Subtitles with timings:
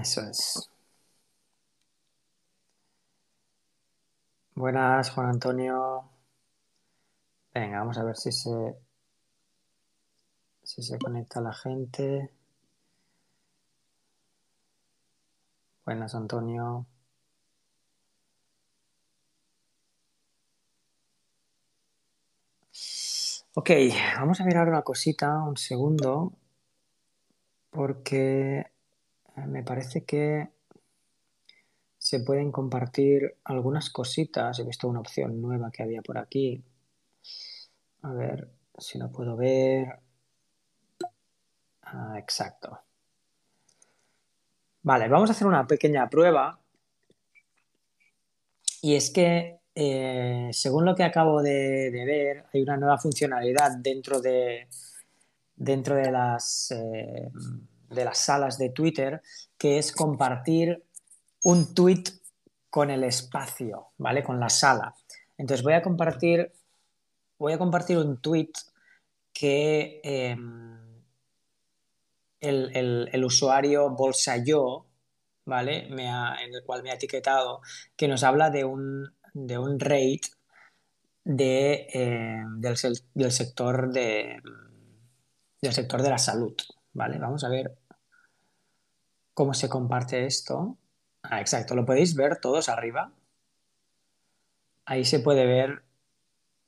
[0.00, 0.68] Eso es.
[4.54, 6.08] Buenas, Juan Antonio.
[7.54, 8.50] Venga, vamos a ver si se,
[10.64, 12.32] si se conecta la gente.
[15.84, 16.86] Buenas, Antonio.
[23.54, 23.70] Ok,
[24.18, 26.32] vamos a mirar una cosita, un segundo,
[27.70, 28.64] porque
[29.36, 30.48] me parece que
[31.98, 34.58] se pueden compartir algunas cositas.
[34.58, 36.62] He visto una opción nueva que había por aquí.
[38.02, 40.00] A ver si lo puedo ver.
[41.82, 42.80] Ah, exacto.
[44.82, 46.58] Vale, vamos a hacer una pequeña prueba.
[48.80, 54.20] Y es que, eh, según lo que acabo de, ver, hay una nueva funcionalidad dentro
[54.20, 54.66] de,
[55.54, 57.30] dentro de las, eh,
[57.94, 59.22] de las salas de Twitter,
[59.58, 60.84] que es compartir
[61.44, 62.04] un tweet
[62.70, 64.22] con el espacio, ¿vale?
[64.22, 64.94] Con la sala.
[65.36, 66.52] Entonces voy a compartir,
[67.38, 68.52] voy a compartir un tweet
[69.32, 71.02] que em,
[72.40, 74.86] el, usuario Bolsayo,
[75.44, 75.88] ¿vale?
[75.90, 77.60] Me en el cual me ha etiquetado,
[77.96, 80.30] que nos habla de un, de un rate
[81.24, 82.76] de, em, del,
[83.14, 84.40] del, sector de,
[85.60, 86.54] del sector de la salud,
[86.92, 87.18] ¿vale?
[87.18, 87.76] Vamos a ver
[89.34, 90.76] cómo se comparte esto.
[91.22, 93.12] Ah, exacto, lo podéis ver todos arriba.
[94.84, 95.82] Ahí se puede ver,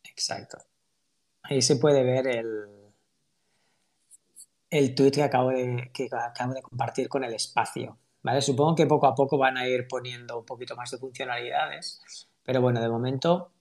[0.04, 0.58] exacto.
[1.42, 2.68] Ahí se puede ver el,
[4.70, 7.98] el tweet que acabo de, que acabo de compartir con el espacio.
[8.22, 8.40] ¿vale?
[8.42, 12.00] Supongo que poco a poco van a ir poniendo un poquito más de funcionalidades,
[12.42, 13.52] pero bueno, de momento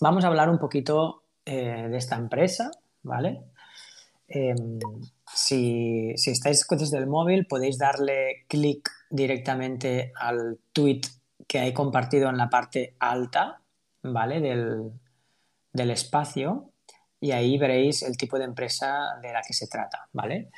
[0.00, 2.70] vamos a hablar un poquito eh, de esta empresa,
[3.02, 3.44] ¿vale?
[4.28, 4.78] Em,
[5.34, 11.02] si, si, estáis desde el móvil, podéis darle clic directamente al tweet
[11.46, 13.60] que hay compartido en la parte alta,
[14.02, 14.40] ¿vale?
[14.40, 14.92] Del,
[15.72, 16.70] del espacio
[17.20, 20.50] y ahí veréis el tipo de empresa de la que se trata, ¿vale?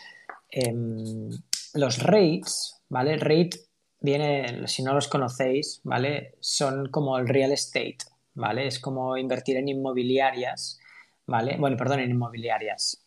[0.48, 1.30] Em,
[1.74, 3.16] los rates, ¿vale?
[3.16, 3.58] Rate
[4.00, 6.36] viene, si no los conocéis, ¿vale?
[6.40, 7.98] Son como el real estate,
[8.34, 8.66] ¿vale?
[8.68, 10.78] Es como invertir en inmobiliarias,
[11.26, 11.56] ¿vale?
[11.58, 13.02] Bueno, perdón, en inmobiliarias,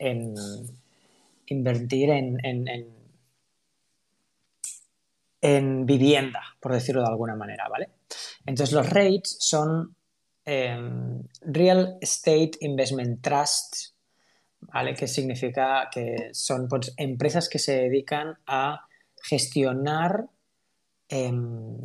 [1.48, 2.38] invertir en,
[5.42, 7.90] en, vivienda, por decirlo de alguna manera, ¿vale?
[8.46, 9.96] Entonces los rates son
[10.44, 13.96] em, Real Estate Investment Trusts,
[14.62, 14.96] ¿vale?
[14.96, 18.88] Que significa que son pues, empresas que se dedican a
[19.22, 20.26] gestionar,
[21.10, 21.78] em,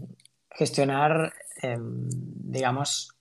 [0.51, 1.33] gestionar,
[1.63, 3.15] em, digamos,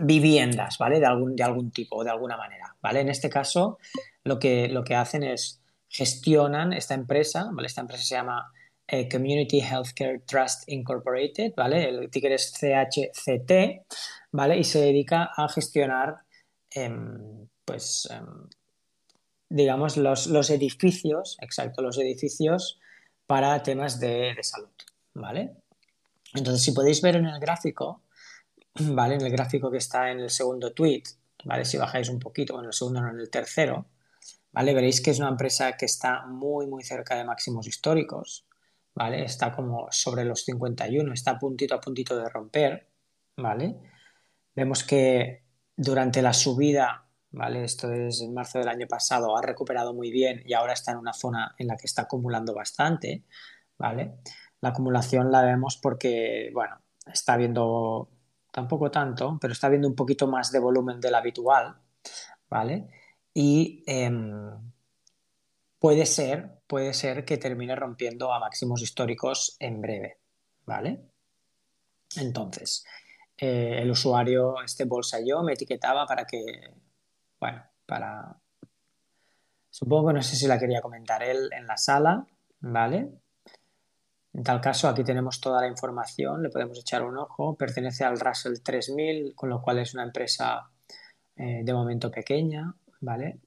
[0.00, 0.98] viviendas, ¿vale?
[0.98, 3.00] De algún, de algún tipo o de alguna manera, ¿vale?
[3.00, 3.78] En este caso,
[4.24, 7.66] lo que, lo que hacen es gestionan esta empresa, ¿vale?
[7.66, 8.52] Esta empresa se llama
[8.86, 11.88] eh, Community Healthcare Trust Incorporated, ¿vale?
[11.88, 13.86] El ticker es CHCT,
[14.32, 14.58] ¿vale?
[14.58, 16.22] Y se dedica a gestionar,
[16.70, 18.48] em, pues, em,
[19.48, 22.80] digamos, los, los, edificios, exacto, los edificios
[23.26, 24.70] para temas de, de salud,
[25.14, 25.56] ¿vale?
[26.34, 28.02] Entonces, si podéis ver en el gráfico,
[28.80, 29.16] ¿vale?
[29.16, 31.02] En el gráfico que está en el segundo tweet,
[31.44, 31.64] ¿vale?
[31.64, 33.86] Si bajáis un poquito, en el segundo, no en el tercero,
[34.52, 34.74] ¿vale?
[34.74, 38.46] Veréis que es una empresa que está muy, muy cerca de máximos históricos,
[38.94, 39.24] ¿vale?
[39.24, 42.88] Está como sobre los 51, está puntito a puntito de romper,
[43.36, 43.76] ¿vale?
[44.54, 45.44] Vemos que
[45.76, 47.64] durante la subida, ¿vale?
[47.64, 50.98] Esto es en marzo del año pasado, ha recuperado muy bien y ahora está en
[50.98, 53.24] una zona en la que está acumulando bastante,
[53.78, 54.16] ¿vale?
[54.60, 58.10] La acumulación la vemos porque, bueno, está viendo
[58.52, 61.76] tampoco tanto, pero está viendo un poquito más de volumen del habitual,
[62.48, 62.88] ¿vale?
[63.34, 64.72] Y em,
[65.78, 70.18] puede ser, puede ser que termine rompiendo a máximos históricos en breve,
[70.66, 71.00] ¿vale?
[72.16, 72.84] Entonces,
[73.36, 76.42] eh, el usuario, este bolsa yo, me etiquetaba para que,
[77.38, 78.36] bueno, para...
[79.70, 82.26] Supongo no sé si la quería comentar él en la sala,
[82.60, 83.08] ¿vale?
[84.32, 87.56] En tal caso, aquí tenemos toda la información, le podemos echar un ojo.
[87.56, 90.70] Pertenece al Russell 3000, con lo cual es una empresa
[91.36, 93.38] eh, de momento pequeña, ¿vale?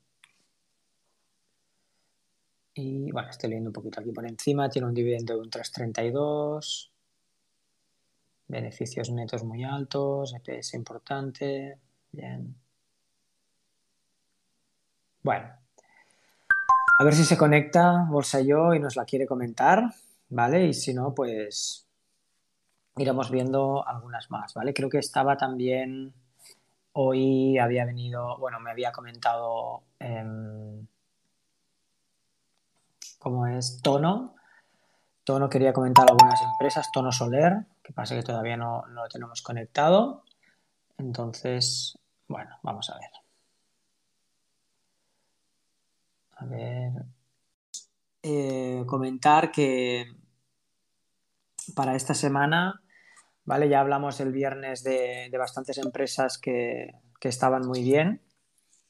[2.76, 4.70] Y bueno, estoy leyendo un poquito aquí por encima.
[4.70, 6.90] Tiene un dividendo de un 3,32.
[8.48, 10.34] Beneficios netos muy altos.
[10.34, 11.78] EPS importante.
[12.12, 12.56] Bien.
[15.22, 15.50] Bueno.
[17.00, 19.94] A ver si se conecta Bolsa Yo y nos la quiere comentar.
[20.34, 20.68] ¿vale?
[20.68, 21.88] Y si no, pues
[22.98, 24.74] iremos viendo algunas más, ¿vale?
[24.74, 26.14] Creo que estaba también,
[26.94, 30.88] hoy había venido, bueno, me había comentado, em,
[33.20, 34.36] como es Tono.
[35.24, 39.42] Tono quería comentar algunas empresas, Tono Soler, que pasa que todavía no, no lo tenemos
[39.42, 40.24] conectado.
[40.98, 41.98] Entonces,
[42.28, 43.10] bueno, vamos a ver.
[46.38, 46.92] A ver.
[48.22, 50.06] Eh, comentar que
[51.76, 52.83] para esta semana,
[53.46, 53.70] ¿vale?
[53.70, 58.22] Ya hablamos el viernes de, bastantes empresas que, estaban muy bien,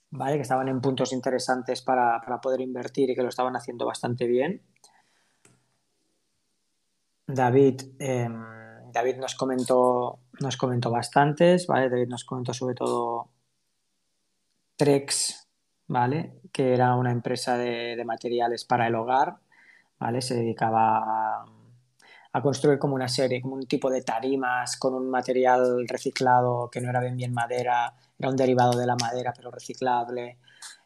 [0.10, 0.36] ¿vale?
[0.36, 4.64] Que estaban en puntos interesantes para, poder invertir y que lo estaban haciendo bastante bien.
[7.28, 11.90] David, em, David nos comentó, nos comentó bastantes, ¿vale?
[11.90, 13.30] David nos comentó sobre todo
[14.76, 15.48] Trex,
[15.88, 16.42] ¿vale?
[16.52, 19.38] Que era una empresa de, materiales para el hogar,
[20.00, 20.22] ¿vale?
[20.22, 21.46] Se dedicaba a,
[22.42, 26.90] construir como una serie, como un tipo de tarimas con un material reciclado que no
[26.90, 30.40] era bien bien madera, era un derivado de la madera pero reciclable,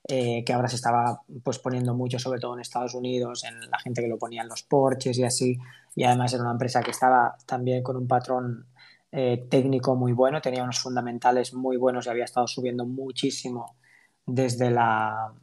[0.09, 3.79] eh, que ahora se estaba pues poniendo mucho, sobre todo en Estados Unidos, en la
[3.79, 5.57] gente que lo ponía en los porches y así,
[5.95, 8.67] y además era una empresa que estaba también con un patrón
[9.11, 13.77] eh, técnico muy bueno, tenía unos fundamentales muy buenos y había estado subiendo muchísimo
[14.25, 15.33] desde la,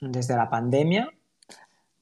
[0.00, 1.10] desde la pandemia,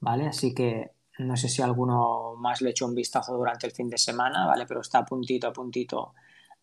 [0.01, 0.27] ¿vale?
[0.27, 3.99] Así que no sé si alguno más le echó un vistazo durante el fin de
[3.99, 4.65] semana, ¿vale?
[4.67, 6.15] Pero está a puntito, a puntito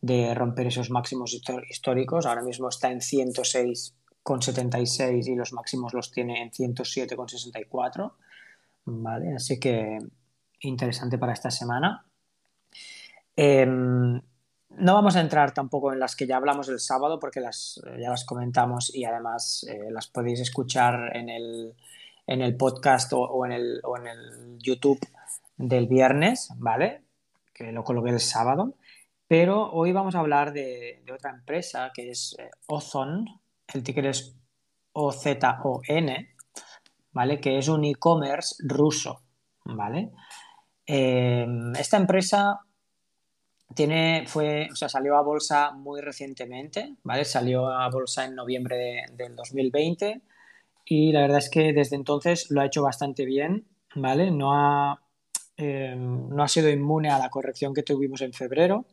[0.01, 1.39] de romper esos máximos
[1.69, 2.25] históricos.
[2.25, 8.13] Ahora mismo está en 106,76 y los máximos los tiene en 107,64,
[8.85, 9.35] ¿vale?
[9.35, 9.99] Así que
[10.61, 12.05] interesante para esta semana.
[13.35, 14.21] Em,
[14.69, 17.97] no vamos a entrar tampoco en las que ya hablamos el sábado porque las, eh,
[18.01, 21.75] ya las comentamos y además eh, las podéis escuchar en el,
[22.27, 24.99] en el podcast o, en el, o, en el, YouTube
[25.55, 27.01] del viernes, ¿vale?
[27.53, 28.75] Que lo coloqué el sábado.
[29.27, 33.25] Pero hoy vamos a hablar de, otra empresa que es eh, Ozon,
[33.73, 34.35] el ticker es
[34.91, 36.35] O-Z-O-N,
[37.13, 37.39] ¿vale?
[37.39, 39.21] Que es un e-commerce ruso,
[39.65, 40.11] ¿vale?
[40.85, 42.61] esta empresa
[43.75, 47.25] tiene, fue, o sea, salió a bolsa muy recientemente, ¿vale?
[47.25, 50.21] Salió a bolsa en noviembre del 2020
[50.89, 54.31] y la verdad es que desde entonces lo ha hecho bastante bien, ¿vale?
[54.31, 55.01] No ha,
[55.57, 58.85] em, no ha sido inmune a la corrección que tuvimos en febrero,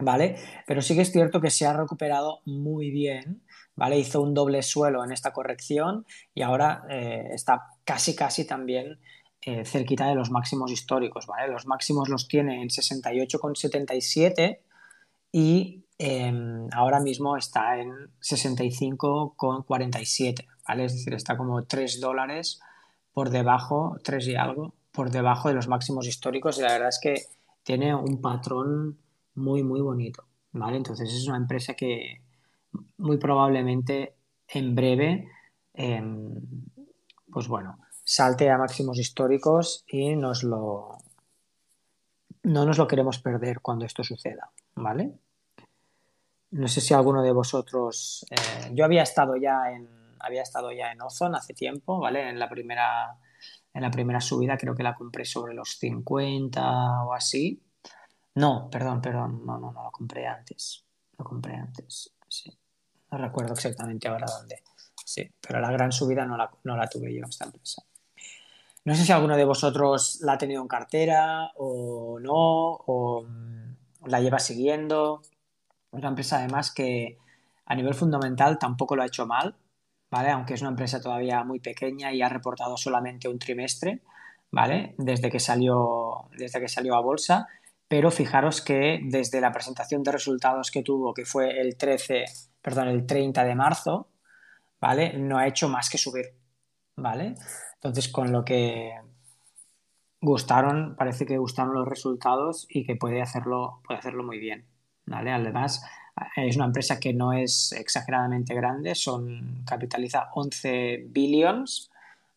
[0.00, 0.34] ¿vale?
[0.66, 3.44] Pero sí que es cierto que se ha recuperado muy bien,
[3.76, 3.96] ¿vale?
[3.96, 6.04] Hizo un doble suelo en esta corrección
[6.34, 8.98] y ahora eh, está casi, casi también
[9.40, 11.46] eh, cerquita de los máximos históricos, ¿vale?
[11.52, 14.62] Los máximos los tiene en 68,77
[15.30, 22.60] y em, ahora mismo está en 65,47, Es decir, está como 3 dólares
[23.12, 27.00] por debajo, 3 y algo, por debajo de los máximos históricos y la verdad es
[27.00, 27.22] que
[27.62, 28.98] tiene un patrón
[29.34, 30.76] muy, muy bonito, ¿vale?
[30.76, 32.20] Entonces es una empresa que
[32.98, 34.14] muy probablemente
[34.48, 35.28] en breve,
[35.74, 36.34] em,
[37.32, 40.98] pues bueno, salte a máximos históricos y nos lo,
[42.42, 45.12] no nos lo queremos perder cuando esto suceda, ¿vale?
[46.50, 50.92] No sé si alguno de vosotros, eh, yo había estado ya en, había estado ya
[50.92, 52.28] en Ozone hace tiempo, ¿vale?
[52.28, 53.18] En la primera,
[53.72, 57.62] en la primera subida creo que la compré sobre los 50 o así.
[58.34, 60.84] No, perdón, perdón, no, no, no, lo compré antes,
[61.16, 62.56] lo compré antes, sí.
[63.10, 64.62] No recuerdo exactamente ahora dónde,
[65.04, 67.82] sí, pero la gran subida no la, no la tuve yo en esta empresa.
[68.84, 73.26] No sé si alguno de vosotros la ha tenido en cartera o no, o
[74.06, 75.20] la lleva siguiendo.
[75.92, 77.18] Es una empresa además que
[77.66, 79.54] a nivel fundamental tampoco lo ha hecho mal,
[80.10, 80.30] ¿vale?
[80.30, 84.02] Aunque es una empresa todavía muy pequeña y ha reportado solamente un trimestre,
[84.50, 84.94] ¿vale?
[84.98, 87.48] Desde que salió, desde que salió a bolsa.
[87.88, 92.24] Pero fijaros que desde la presentación de resultados que tuvo, que fue el 13,
[92.60, 94.08] perdón, el 30 de marzo,
[94.80, 95.14] ¿vale?
[95.18, 96.26] No ha hecho más que subir,
[96.96, 97.34] ¿vale?
[97.74, 98.92] Entonces, con lo que
[100.20, 104.66] gustaron, parece que gustaron los resultados y que puede hacerlo, puede hacerlo muy bien.
[105.08, 105.32] ¿vale?
[105.32, 105.82] Además,
[106.36, 111.90] es una empresa que no es exageradamente grande, son, capitaliza 11 billions,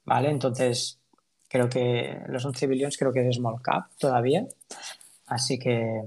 [0.06, 0.30] ¿vale?
[0.30, 1.00] Entonces,
[1.48, 4.46] creo que los 11 billions creo que es small cap todavía.
[5.28, 6.02] Así que,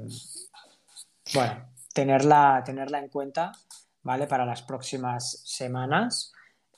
[1.34, 3.52] bueno, tenerla, tenerla en cuenta,
[4.02, 4.26] ¿vale?
[4.26, 6.32] Para las próximas semanas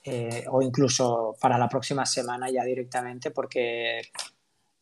[0.05, 4.03] eh, o incluso para la próxima semana ya directamente porque,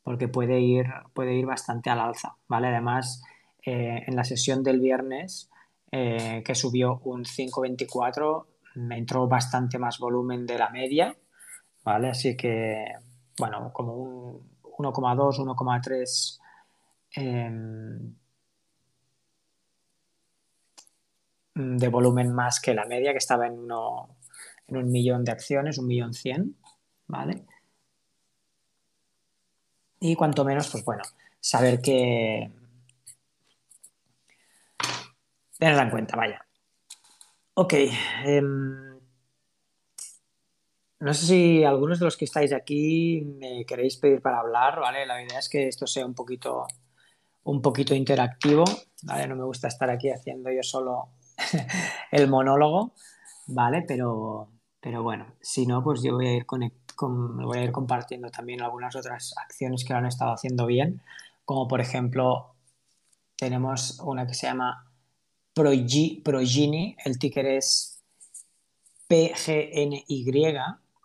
[0.02, 2.68] porque puede, ir, puede ir bastante al alza, ¿vale?
[2.68, 3.23] Además,
[3.64, 5.49] eh, en la sesión del viernes
[5.97, 11.17] eh, que subió un 5.24 me entró bastante más volumen de la media,
[11.85, 12.09] ¿vale?
[12.09, 12.85] Así que,
[13.39, 16.41] bueno, como un 1,2, 1,3
[17.13, 18.13] em,
[21.55, 24.17] de volumen más que la media, que estaba en 1,
[24.67, 26.57] en un millón de acciones, un millón cien,
[27.07, 27.45] ¿vale?
[30.01, 31.05] Y cuanto menos, pues bueno,
[31.39, 32.51] saber que...
[35.59, 36.47] Tenerla en cuenta, vaya.
[37.55, 37.73] Ok.
[38.25, 39.01] em,
[41.01, 45.05] no sé si algunos de los que estáis aquí me queréis pedir para hablar, ¿vale?
[45.07, 46.67] La idea es que esto sea un poquito,
[47.45, 48.65] un poquito interactivo,
[49.05, 49.27] ¿vale?
[49.29, 51.11] No me gusta estar aquí haciendo yo solo
[52.13, 52.93] el monólogo,
[53.49, 53.85] ¿vale?
[53.87, 54.49] Pero,
[54.81, 56.73] pero bueno, si no, pues yo voy a ir, con-
[57.39, 61.03] voy a ir compartiendo también algunas otras acciones que lo han estado haciendo bien,
[61.45, 62.55] como por ejemplo
[63.37, 64.91] tenemos una que se llama
[65.55, 68.03] Progi- Progini, el ticker es
[69.09, 70.25] PGNY,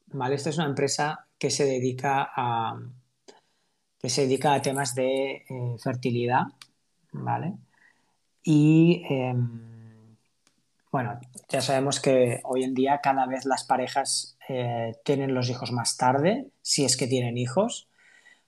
[0.07, 0.35] ¿vale?
[0.35, 2.79] Esta es una empresa que se dedica a,
[3.99, 6.43] que se dedica a temas de eh, fertilidad,
[7.11, 7.53] ¿vale?
[8.43, 10.17] Y em,
[10.91, 15.71] bueno, ya sabemos que hoy en día cada vez las parejas eh, tienen los hijos
[15.71, 17.87] más tarde, si es que tienen hijos,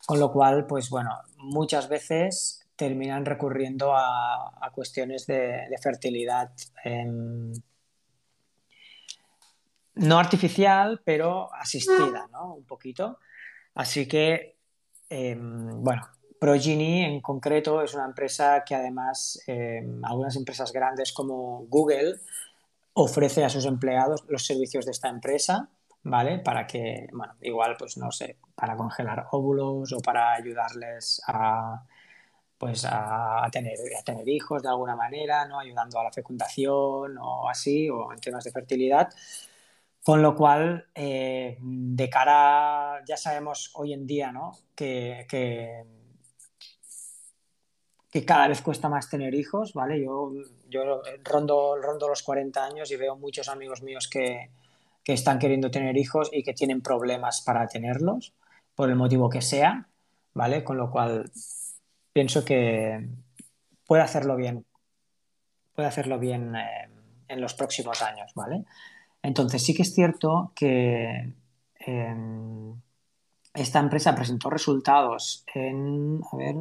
[0.08, 6.50] con lo cual, pues bueno, muchas veces terminan recurriendo a, cuestiones de, fertilidad
[6.84, 7.54] em,
[9.94, 12.56] no artificial, pero asistida, ¿no?
[12.56, 13.20] Un poquito.
[13.76, 14.58] Así que,
[15.12, 16.08] eh, bueno,
[16.40, 22.16] Progeny en concreto es una empresa que además eh, algunas empresas grandes como Google
[22.94, 25.70] ofrece a sus empleados los servicios de esta empresa,
[26.02, 26.40] ¿vale?
[26.40, 31.86] Para que, bueno, igual, pues no sé, para congelar óvulos o para ayudarles a,
[32.62, 35.60] pues a, a tener, a tener hijos de alguna manera, ¿no?
[35.60, 39.10] Ayudando a la fecundación o así, o en temas de fertilidad.
[40.04, 44.52] Con lo cual, eh, de cara, ya sabemos hoy en día, ¿no?
[44.76, 45.86] Que, que,
[48.12, 50.00] que cada vez cuesta más tener hijos, ¿vale?
[50.00, 50.32] Yo,
[50.70, 54.52] yo rondo, rondo los 40 años y veo muchos amigos míos que,
[55.04, 58.36] que están queriendo tener hijos y que tienen problemas para tenerlos,
[58.76, 59.90] por el motivo que sea,
[60.36, 60.64] ¿vale?
[60.64, 61.32] Con lo cual,
[62.14, 63.08] pienso que
[63.86, 64.66] puede hacerlo bien,
[65.74, 66.90] puede hacerlo bien eh,
[67.28, 68.66] en los próximos años, ¿vale?
[69.22, 71.34] Entonces sí que es cierto que
[71.86, 72.16] eh,
[73.54, 76.56] esta empresa presentó resultados en, a ver,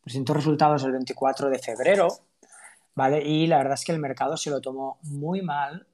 [0.00, 2.08] presentó resultados el 24 de febrero,
[2.94, 3.22] ¿vale?
[3.22, 5.86] Y la verdad es que el mercado se lo tomó muy mal,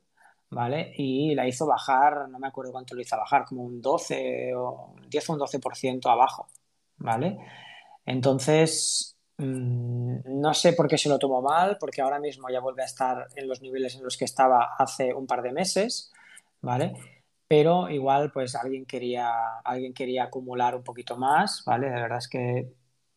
[0.50, 0.92] ¿vale?
[0.96, 4.94] Y la hizo bajar, no me acuerdo cuánto lo hizo bajar, como un 12 o
[4.96, 6.48] un 10 o un 12% abajo,
[6.98, 7.38] ¿vale?
[8.06, 12.82] Entonces, mmm, no sé por qué se lo tomó mal, porque ahora mismo ya vuelve
[12.82, 16.12] a estar en los niveles en los que estaba hace un par de meses,
[16.60, 16.94] ¿vale?
[17.48, 19.30] Pero igual, pues alguien quería,
[19.64, 21.90] alguien quería acumular un poquito más, ¿vale?
[21.90, 22.72] La verdad es que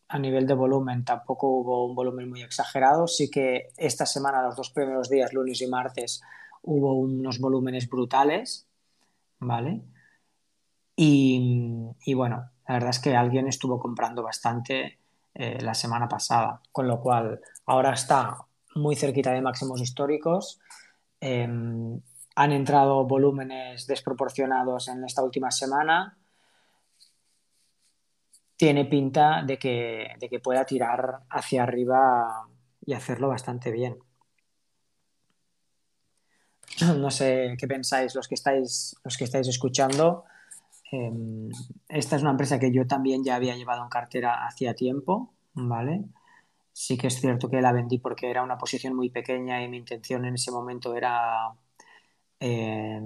[0.08, 3.06] a nivel de volumen tampoco hubo un volumen muy exagerado.
[3.06, 6.22] Sí que esta semana, los dos primeros días, lunes y martes,
[6.62, 8.68] hubo unos volúmenes brutales,
[9.38, 9.82] ¿vale?
[10.96, 14.98] Y, y bueno, la verdad es que alguien estuvo comprando bastante
[15.34, 18.38] eh, la semana pasada, con lo cual ahora está
[18.74, 20.60] muy cerquita de máximos históricos.
[21.20, 21.48] Eh,
[22.36, 26.18] han entrado volúmenes desproporcionados en esta última semana.
[28.56, 32.46] Tiene pinta de que, de que pueda tirar hacia arriba
[32.84, 33.98] y hacerlo bastante bien.
[36.98, 40.24] No sé qué pensáis los que estáis, los que estáis escuchando.
[40.92, 41.10] Eh,
[41.88, 46.04] esta es una empresa que yo también ya había llevado en cartera hacía tiempo, ¿vale?
[46.72, 49.78] Sí que es cierto que la vendí porque era una posición muy pequeña y mi
[49.78, 51.50] intención en ese momento era,
[52.40, 53.00] eh,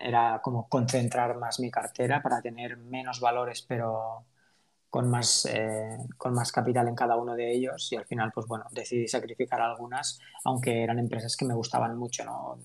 [0.00, 4.24] era como concentrar más mi cartera para tener menos valores, pero
[4.90, 7.92] con más, eh, con más capital en cada uno de ellos.
[7.92, 12.24] Y al final, pues bueno, decidí sacrificar algunas, aunque eran empresas que me gustaban mucho,
[12.24, 12.58] ¿no?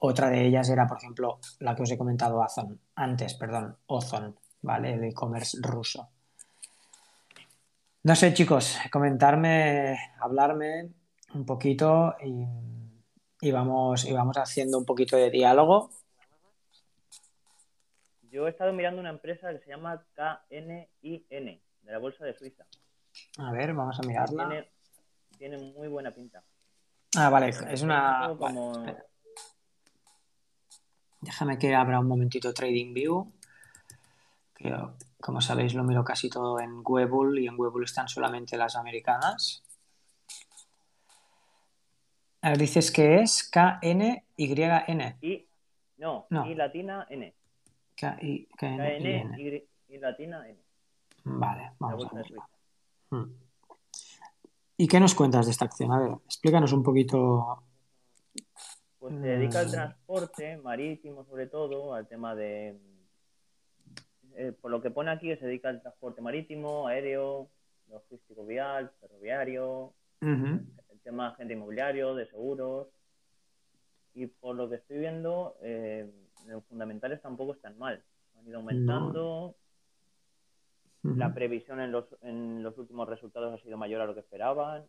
[0.00, 4.38] Otra de ellas era, por ejemplo, la que os he comentado Ozon, antes, perdón, Ozon,
[4.62, 4.94] ¿vale?
[4.94, 6.08] El e-commerce ruso.
[8.04, 10.90] No sé, chicos, comentarme, hablarme
[11.34, 12.46] un poquito y,
[13.40, 15.90] y vamos, y vamos haciendo un poquito de diálogo.
[18.30, 22.64] Yo he estado mirando una empresa que se llama KNIN, de la Bolsa de Suiza.
[23.38, 24.48] A ver, vamos a mirarla.
[24.48, 24.68] Tiene,
[25.38, 26.44] tiene muy buena pinta.
[27.16, 28.28] Ah, vale, es una...
[28.38, 29.07] Como- vale, espera.
[31.20, 33.32] Déjame que abra un momentito TradingView.
[34.54, 34.74] Que,
[35.20, 39.62] como sabéis, lo miro casi todo en Webull y en Webull están solamente las americanas.
[42.42, 45.16] A ver, dices que es KNYN.
[45.20, 45.46] Y,
[45.98, 46.46] no, No.
[46.46, 47.34] y latina N.
[47.96, 49.34] K-I- KN KNYN.
[49.40, 50.58] y, y latina N.
[51.24, 52.08] Vale, vamos a.
[52.24, 52.48] Suiza.
[53.10, 53.32] Hmm.
[54.76, 55.90] ¿Y qué nos cuentas de esta acción?
[55.92, 57.64] A ver, explícanos un poquito.
[58.98, 59.70] Pues se dedica al Mm.
[59.70, 62.78] transporte marítimo, sobre todo, al tema de
[64.34, 67.48] eh, por lo que pone aquí, se dedica al transporte marítimo, aéreo,
[67.88, 69.94] logístico vial, ferroviario,
[70.90, 72.86] el tema de agente inmobiliario, de seguros.
[74.14, 76.08] Y por lo que estoy viendo, eh,
[76.46, 78.02] los fundamentales tampoco están mal.
[78.38, 79.56] Han ido aumentando.
[81.02, 84.84] La previsión en los, en los últimos resultados ha sido mayor a lo que esperaban.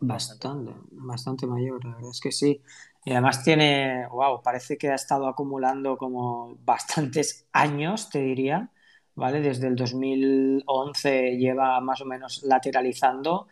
[0.00, 2.60] Bastante, bastante mayor, la verdad es que sí.
[3.04, 8.70] Y además tiene, wow, parece que ha estado acumulando como bastantes años, te diría,
[9.14, 9.40] ¿vale?
[9.40, 13.48] Desde el 2011 lleva más o menos lateralizando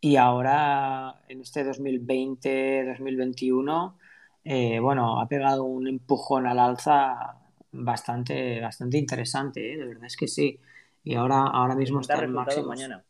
[0.00, 3.98] y ahora en este 2020, 2021,
[4.44, 7.36] eh, bueno, ha pegado un empujón al alza
[7.72, 9.76] bastante, bastante interesante, ¿eh?
[9.76, 10.58] De verdad es que sí.
[11.04, 12.68] Y ahora, ahora mismo está en máximos.
[12.68, 13.04] mañana.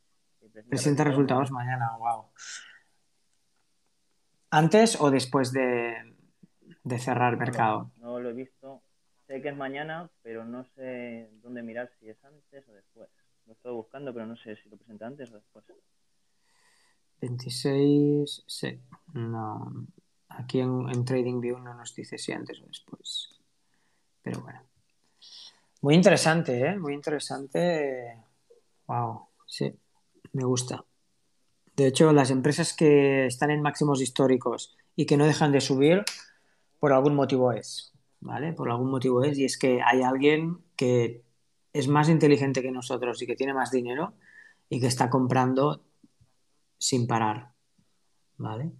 [0.69, 2.27] Presenta resultados mañana, wow.
[4.51, 5.95] ¿Antes o después de,
[6.83, 7.91] de cerrar el mercado?
[7.97, 8.83] No lo he visto.
[9.27, 13.09] Sé que es mañana, pero no sé dónde mirar si es antes o después.
[13.47, 15.65] Lo estoy buscando, pero no sé si lo presenta antes o después.
[17.21, 18.81] 26, sí.
[19.15, 19.87] No.
[20.29, 23.41] Aquí en, en TradingView no nos dice si antes o después.
[24.23, 24.61] Pero bueno.
[25.83, 26.79] Muy interesante, ¿eh?
[26.79, 28.19] Muy interesante.
[28.87, 29.73] Wow, sí,
[30.33, 30.85] me gusta.
[31.77, 36.05] De hecho, las empresas que están en máximos históricos y que no dejan de subir,
[36.79, 38.53] por algún motivo es, ¿vale?
[38.53, 41.23] Por algún motivo es, y es que hay alguien que
[41.73, 44.15] es más inteligente que nosotros y que tiene más dinero
[44.69, 45.85] y que está comprando
[46.79, 47.53] sin parar,
[48.37, 48.73] ¿vale?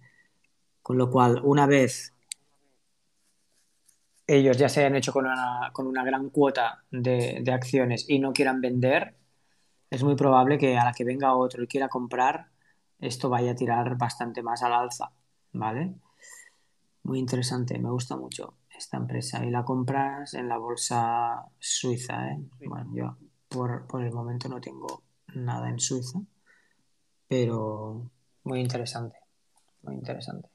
[0.81, 2.13] Con lo cual, una vez
[4.27, 8.19] ellos ya se hayan hecho con una, con una gran cuota de, de acciones y
[8.19, 9.15] no quieran vender,
[9.91, 12.47] es muy probable que a la que venga otro y quiera comprar,
[12.99, 15.11] esto vaya a tirar bastante más al alza,
[15.51, 15.93] ¿vale?
[17.03, 19.45] Muy interesante, me gusta mucho esta empresa.
[19.45, 22.39] Y la compras en la bolsa suiza, ¿eh?
[22.65, 23.17] Bueno, yo
[23.49, 26.19] por, por el momento no tengo nada en Suiza,
[27.27, 28.09] pero
[28.43, 29.17] muy interesante,
[29.83, 30.49] muy interesante.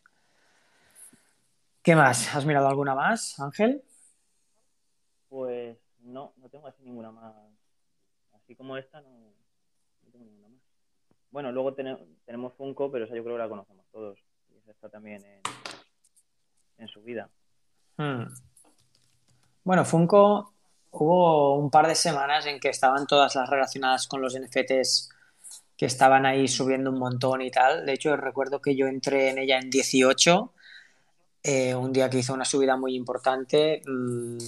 [1.83, 2.35] ¿Qué más?
[2.35, 3.83] ¿Has mirado alguna más, Ángel?
[5.29, 7.35] Pues no, no tengo así ninguna más.
[8.47, 10.61] Así como esta, no, no tengo ninguna más.
[11.33, 14.21] Bueno, luego tenemos, Funko, pero esa yo creo que la conocemos todos.
[14.49, 15.43] Y esa está también en,
[16.79, 17.29] en su vida.
[17.97, 18.23] Hmm.
[19.65, 20.53] Bueno, Funko
[20.93, 25.11] hubo un par de semanas en que estaban todas las relacionadas con los NFTs
[25.77, 27.85] que estaban ahí subiendo un montón y tal.
[27.85, 30.53] De hecho, recuerdo que yo entré en ella en 18,
[31.43, 33.83] eh, un día que hizo una subida muy importante.
[33.85, 34.39] mmm,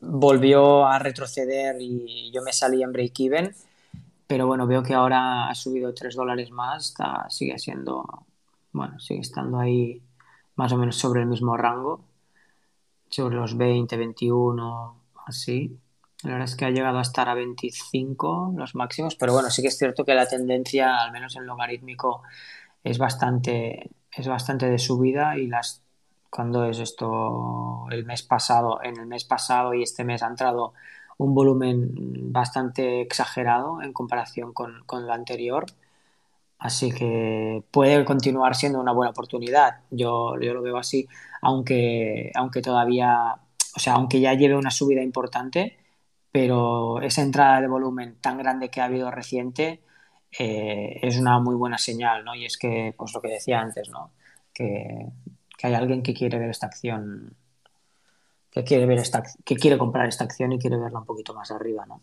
[0.00, 3.54] volvió a retroceder y yo me salí en break-even.
[4.26, 8.26] Pero bueno, veo que ahora ha subido 3 dólares más, está, sigue siendo,
[8.72, 10.02] bueno, sigue estando ahí
[10.54, 12.04] más o menos sobre el mismo rango,
[13.08, 15.78] sobre los 20, 21, así.
[16.24, 19.62] La verdad es que ha llegado a estar a 25 los máximos, pero bueno, sí
[19.62, 22.22] que es cierto que la tendencia, al menos en logarítmico,
[22.84, 25.82] es bastante, es bastante de subida y las
[26.30, 30.74] cuando es esto el mes pasado, en el mes pasado y este mes ha entrado
[31.18, 31.90] un volumen
[32.32, 35.66] bastante exagerado en comparación con, con lo anterior.
[36.58, 39.80] Así que puede continuar siendo una buena oportunidad.
[39.90, 41.08] Yo, yo lo veo así,
[41.42, 43.36] aunque, aunque todavía,
[43.76, 45.76] o sea, aunque ya lleve una subida importante,
[46.32, 49.82] pero esa entrada de volumen tan grande que ha habido reciente
[50.38, 52.34] eh, es una muy buena señal, ¿no?
[52.34, 54.12] Y es que, pues lo que decía antes, ¿no?
[54.52, 55.06] Que,
[55.58, 57.34] que hay alguien que quiere ver esta acción,
[58.50, 61.50] que quiere ver esta, que quiere comprar esta acción y quiere verla un poquito más
[61.50, 62.00] arriba, ¿no?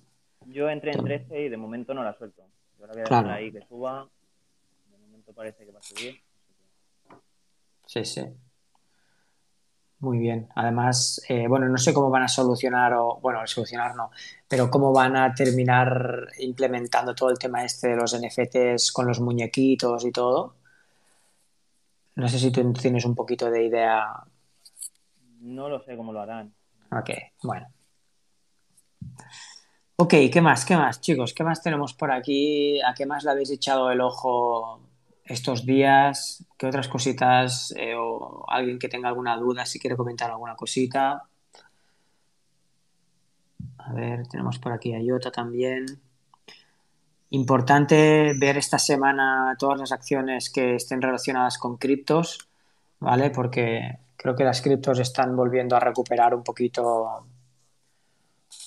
[0.48, 2.44] Yo entré en 13 y de momento no la suelto.
[2.78, 3.32] Yo la voy a dejar Claro.
[3.32, 4.08] ahí que suba.
[4.92, 6.22] De momento parece que va a subir.
[7.86, 8.26] Sí, sí.
[10.00, 10.50] Muy bien.
[10.56, 14.12] Además, eh, bueno, no sé cómo van a solucionar, o bueno, solucionar no,
[14.48, 19.22] pero cómo van a terminar implementando todo el tema este de los NFTs con los
[19.22, 20.56] muñequitos y todo.
[22.16, 24.24] No sé si tú tienes un poquito de idea.
[25.42, 26.54] No lo sé cómo lo harán.
[26.92, 27.10] Ok,
[27.44, 27.68] bueno.
[29.98, 30.66] Ok, ¿qué más?
[30.66, 31.34] ¿Qué más, chicos?
[31.34, 32.82] ¿Qué más tenemos por aquí?
[32.82, 34.82] ¿A qué más le habéis echado el ojo
[35.24, 36.46] estos días?
[36.58, 37.74] ¿Qué otras cositas?
[37.78, 41.24] eh, o alguien que tenga alguna duda, si quiere comentar alguna cosita.
[43.78, 45.86] A ver, tenemos por aquí a Iota también.
[47.36, 52.48] Importante ver esta semana todas las acciones que estén relacionadas con criptos,
[53.02, 53.30] ¿vale?
[53.30, 57.26] Porque creo que las criptos están volviendo a recuperar un poquito,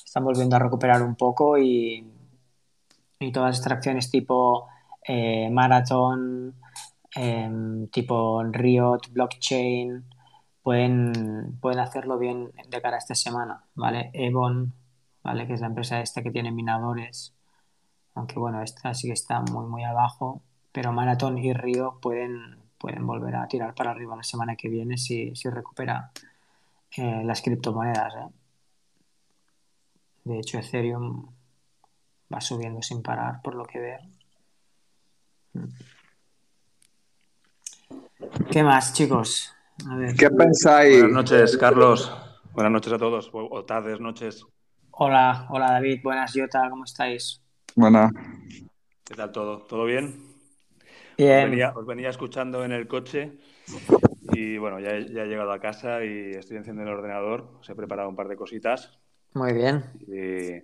[0.04, 2.06] están volviendo a recuperar un poco y,
[3.18, 4.68] y todas estas acciones tipo
[5.02, 6.54] eh, Marathon,
[7.14, 10.04] em, tipo Riot, Blockchain,
[10.62, 14.10] pueden, pueden hacerlo bien de cara a esta semana, ¿vale?
[14.12, 14.74] Evon,
[15.22, 15.46] ¿vale?
[15.46, 17.32] Que es la empresa esta que tiene minadores,
[18.18, 23.06] aunque bueno, esta sí que está muy, muy abajo, pero Marathon y Río pueden, pueden
[23.06, 26.10] volver a tirar para arriba la semana que viene si, si recupera
[26.96, 28.14] eh, las criptomonedas.
[28.14, 28.28] ¿eh?
[30.24, 31.28] De hecho, Ethereum
[32.32, 33.98] va subiendo sin parar, por lo que veo.
[38.50, 39.54] ¿Qué más, chicos?
[39.88, 40.14] A ver.
[40.16, 40.98] ¿Qué pensáis?
[40.98, 42.12] Buenas noches, Carlos.
[42.52, 44.44] Buenas noches a todos, o tardes, noches.
[44.90, 47.40] Hola, hola David, buenas Jota, ¿cómo estáis?
[47.78, 48.10] Buenas.
[49.04, 49.58] ¿Qué tal todo?
[49.58, 50.34] ¿Todo bien?
[51.16, 51.62] Bien.
[51.76, 53.38] Os venía, escuchando en el coche
[54.32, 57.52] y bueno, ya, he llegado a casa y estoy encendiendo el ordenador.
[57.60, 58.98] Os he preparado un par de cositas.
[59.34, 59.84] Muy bien.
[60.08, 60.60] Y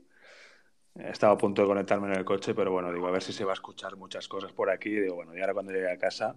[1.01, 3.45] estaba a punto de conectarme en el coche, pero bueno, digo, a ver si se
[3.45, 4.91] va a escuchar muchas cosas por aquí.
[4.91, 6.35] Digo, bueno, y ahora cuando llegue a casa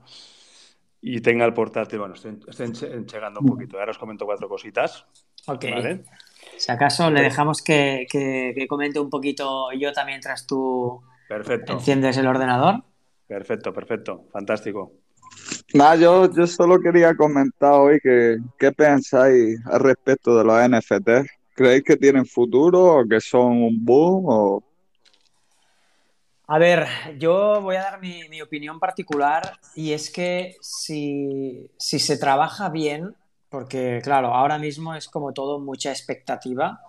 [1.01, 3.79] y tenga el portátil, bueno, estoy, estoy enchegando un poquito.
[3.79, 5.07] Ahora os comento cuatro cositas.
[5.47, 5.65] Ok.
[6.57, 8.07] Si acaso le dejamos que,
[8.69, 11.73] comente un poquito yo también mientras tú perfecto.
[11.73, 12.83] enciendes el ordenador.
[13.27, 14.93] Perfecto, perfecto, fantástico.
[15.73, 21.29] Nada, yo, yo solo quería comentar hoy que qué pensáis al respecto de los NFT.
[21.53, 24.25] ¿Creéis que tienen futuro o que son un boom?
[24.27, 24.63] O...
[26.47, 32.17] A ver, yo voy a dar mi, opinión particular y es que si, si se
[32.17, 33.15] trabaja bien,
[33.57, 36.79] porque claro, ahora mismo es como todo mucha expectativa,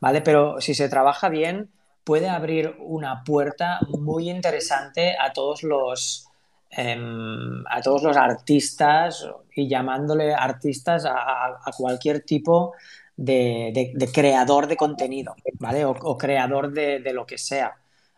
[0.00, 0.22] ¿vale?
[0.22, 1.70] Pero si se trabaja bien,
[2.02, 6.26] puede abrir una puerta muy interesante a todos los,
[6.68, 12.74] em, a todos los artistas y llamándole artistas a, cualquier tipo
[13.16, 15.84] de, creador de contenido, ¿vale?
[15.84, 17.72] O, creador de, lo que sea,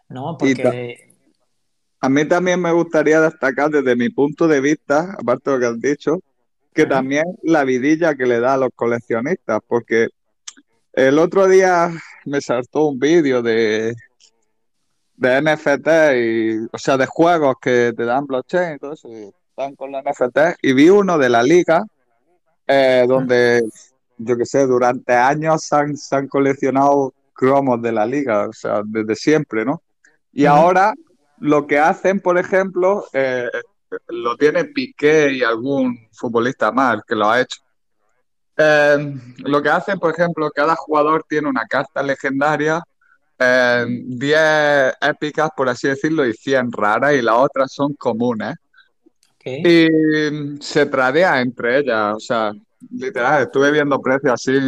[0.09, 0.39] ¿no?
[0.39, 1.13] Porque...
[2.01, 5.67] A mí también me gustaría destacar desde mi punto de vista, aparte de lo que
[5.67, 6.23] has dicho,
[6.79, 10.11] que también la vidilla que le da a los coleccionistas, porque
[10.93, 11.91] el otro día
[12.25, 13.97] me saltó un vídeo de,
[15.17, 19.29] de NFT, y, o sea, de juegos que te dan blockchain y todo eso, y
[19.49, 21.85] están con la NFT, y vi uno de la liga,
[22.69, 23.61] eh, donde,
[24.19, 28.53] yo qué sé, durante años se han, se han, coleccionado cromos de la liga, o
[28.53, 29.83] sea, desde siempre, ¿no?
[30.33, 30.95] Y ahora
[31.39, 33.49] lo que hacen, por ejemplo, eh,
[34.09, 37.61] lo tiene Piqué y algún futbolista más que lo ha hecho.
[38.57, 42.83] Eh, lo que hacen, por ejemplo, cada jugador tiene una carta legendaria,
[43.39, 48.57] 10 eh, épicas, por así decirlo, y 100 raras, y las otras son comunes.
[49.45, 49.89] Y
[50.61, 52.53] se tradea entre ellas, o sea,
[52.91, 54.59] literal, estuve viendo precios así.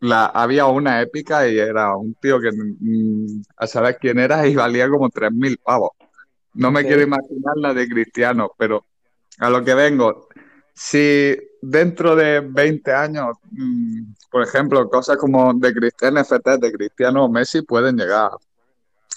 [0.00, 4.54] La, había una épica y era un tío que mm, a saber quién era y
[4.54, 5.92] valía como 3.000 pavos.
[6.54, 8.84] No me quiero imaginar la de Cristiano, pero
[9.38, 10.28] a lo que vengo,
[10.72, 17.28] si dentro de 20 años, mm, por ejemplo, cosas como de Cristiano NFT, de Cristiano
[17.28, 18.30] Messi pueden llegar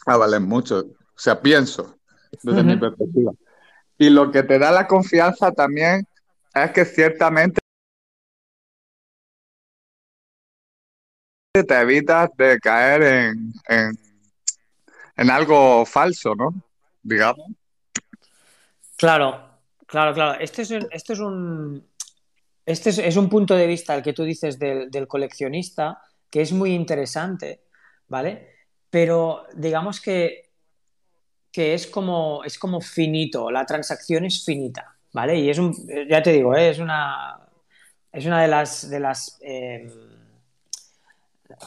[0.06, 0.80] a valer mucho.
[0.80, 1.98] O sea, pienso
[2.42, 3.32] desde mi perspectiva.
[3.98, 6.08] Y lo que te da la confianza también
[6.54, 7.60] es que ciertamente
[11.54, 13.98] te evitas de caer en, en,
[15.16, 16.54] en algo falso, ¿no?
[17.08, 17.48] Digamos.
[18.98, 20.40] Claro, claro, claro.
[20.40, 21.88] Este es, este es un.
[22.66, 26.74] Este es, un punto de vista el que tú dices del, coleccionista que es muy
[26.74, 27.62] interesante,
[28.10, 28.50] ¿vale?
[28.90, 30.50] Pero digamos que,
[31.50, 35.40] que es, como, es como finito, la transacción es finita, ¿vale?
[35.40, 35.74] Y es un,
[36.10, 36.72] ya te digo, ¿eh?
[36.72, 37.40] es una,
[38.12, 39.90] es una de las, de las eh,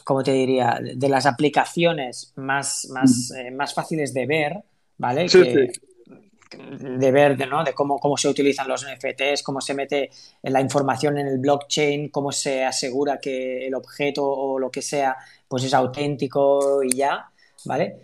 [0.04, 0.78] ¿cómo te diría?
[0.82, 4.62] De las aplicaciones más, más, eh, más fáciles de ver
[5.00, 5.26] ¿vale?
[5.28, 7.64] De ver de, ¿no?
[7.64, 10.10] de cómo, cómo se utilizan los NFTs, cómo se mete
[10.42, 15.16] la información en el blockchain, cómo se asegura que el objeto o lo que sea
[15.48, 17.30] pues es auténtico y ya,
[17.64, 17.96] ¿vale?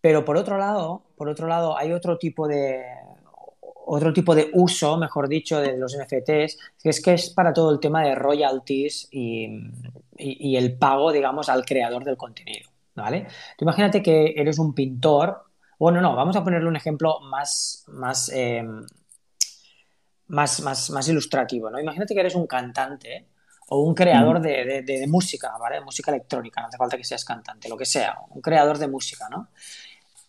[0.00, 2.82] Pero por otro lado, por otro lado, hay otro tipo de
[3.86, 7.72] otro tipo de uso, mejor dicho, de los NFTs, que es que es para todo
[7.72, 9.48] el tema de royalties y,
[10.16, 13.26] y el pago, digamos, al creador del contenido, ¿vale?
[13.56, 15.49] Tú imagínate que eres un pintor
[15.80, 18.62] bueno, no, vamos a ponerle un ejemplo más, más, eh,
[20.26, 21.80] más, más, ilustrativo, ¿no?
[21.80, 23.28] Imagínate que eres un cantante
[23.70, 25.80] o un creador de, música, ¿vale?
[25.80, 29.26] Música electrónica, no hace falta que seas cantante, lo que sea, un creador de música,
[29.30, 29.48] ¿no?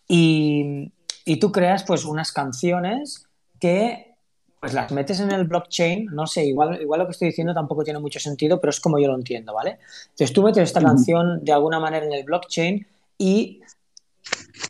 [0.08, 0.90] Y,
[1.38, 3.28] tú creas pues unas canciones
[3.60, 4.14] que
[4.58, 7.84] pues las metes en el blockchain, no sé, igual, igual lo que estoy diciendo tampoco
[7.84, 9.80] tiene mucho sentido, pero es como yo lo entiendo, ¿vale?
[10.04, 12.86] Entonces tú metes esta canción de alguna manera en el blockchain
[13.18, 13.60] y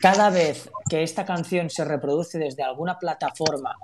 [0.01, 3.77] cada vez que esta canción se reproduce desde alguna plataforma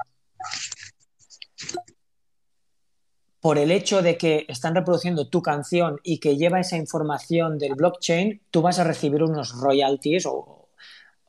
[3.41, 7.75] por el hecho de que están reproduciendo tu canción y que lleva esa información del
[7.75, 10.69] blockchain, tú vas a recibir unos royalties o,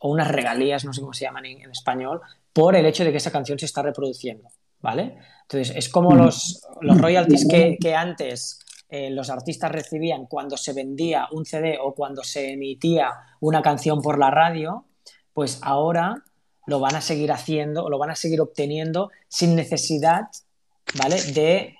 [0.01, 2.21] unas regalías, no sé cómo se llaman en, español,
[2.53, 4.49] por el hecho de que esa canción se está reproduciendo,
[4.81, 5.17] ¿vale?
[5.41, 8.59] Entonces, es como los, royalties que, antes
[8.91, 14.02] eh, los artistas recibían cuando se vendía un CD o cuando se emitía una canción
[14.02, 14.86] por la radio,
[15.32, 16.23] pues ahora
[16.65, 20.30] lo van a seguir haciendo o lo van a seguir obteniendo sin necesidad,
[20.97, 21.21] ¿vale?
[21.34, 21.75] De,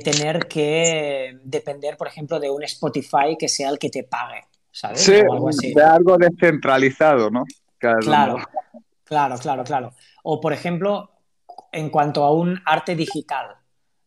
[0.00, 5.02] tener que depender, por ejemplo, de un Spotify que sea el que te pague, ¿sabes?
[5.02, 7.44] Sí, algo de algo descentralizado, ¿no?
[7.78, 8.38] Claro,
[9.04, 9.92] claro, claro, claro.
[10.24, 11.10] O, por ejemplo,
[11.72, 13.57] en cuanto a un arte digital,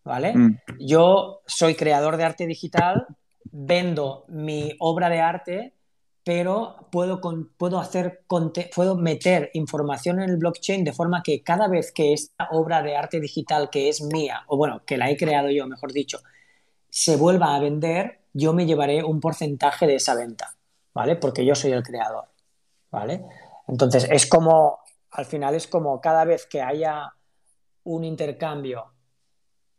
[0.04, 0.34] ¿vale?
[0.36, 0.60] Mm.
[0.80, 3.06] Yo soy creador de arte digital,
[3.44, 5.74] vendo mi obra de arte
[6.24, 7.20] pero puedo,
[7.58, 12.50] puedo, hacer, puedo meter información en el blockchain de forma que cada vez que esta
[12.52, 15.92] obra de arte digital que es mía, o bueno, que la he creado yo, mejor
[15.92, 16.20] dicho,
[16.90, 20.56] se vuelva a vender, yo me llevaré un porcentaje de esa venta,
[20.94, 21.16] ¿vale?
[21.16, 22.26] Porque yo soy el creador,
[22.92, 23.26] ¿vale?
[23.68, 24.80] Entonces, es como,
[25.12, 27.14] al final es como cada vez que haya
[27.84, 28.94] un intercambio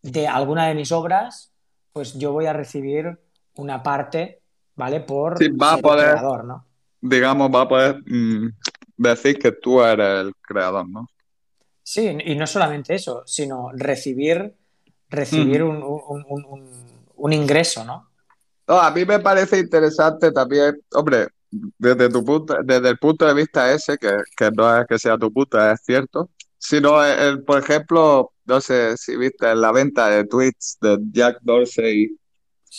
[0.02, 1.52] de alguna de mis obras,
[1.92, 3.18] pues yo voy a recibir
[3.54, 4.42] una parte
[4.76, 5.00] ¿vale?
[5.00, 6.66] Por va a poder, creador, ¿no?
[7.00, 8.48] Digamos, va a poder mm,
[8.96, 11.06] decir que tú eres el creador, ¿no?
[11.82, 14.54] Sí, y no solamente eso, sino recibir,
[15.08, 15.82] recibir un,
[17.16, 18.08] un, ingreso, ¿no?
[18.66, 23.72] A mí me parece interesante también, hombre, desde tu punto, desde el punto de vista
[23.72, 26.30] ese, que, no es que sea tu punto, es cierto,
[26.62, 32.16] sino, el, por ejemplo, no sé si viste la venta de tweets de Jack Dorsey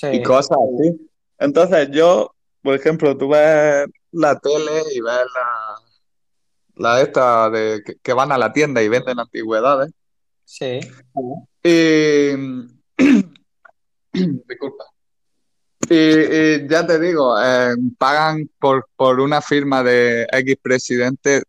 [0.04, 1.10] y cosas así.
[1.38, 5.76] Entonces yo, por ejemplo, tú ves la tele y ves la,
[6.76, 9.92] la esta de que, van a la tienda y venden antigüedades.
[10.46, 10.80] Sí.
[11.62, 12.32] Y
[14.14, 14.86] disculpa.
[15.90, 21.44] Y, ya te digo, eh, pagan por, por una firma de X presidente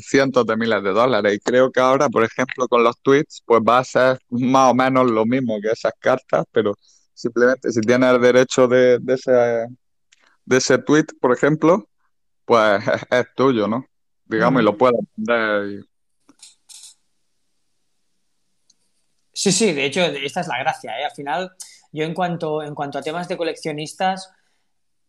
[0.00, 1.34] cientos de miles de dólares.
[1.34, 4.74] Y creo que ahora, por ejemplo, con los tweets, pues va a ser más o
[4.74, 6.74] menos lo mismo que esas cartas, pero
[7.20, 9.30] Simplemente, si tienes el derecho de, ese,
[10.46, 11.86] de ese tweet, por ejemplo,
[12.46, 13.84] pues es, tuyo, ¿no?
[14.24, 15.84] Digamos, y lo puedes vender.
[19.34, 21.04] Sí, sí, de hecho, esta es la gracia, ¿eh?
[21.04, 21.52] Al final,
[21.92, 24.32] yo en cuanto, en cuanto a temas de coleccionistas,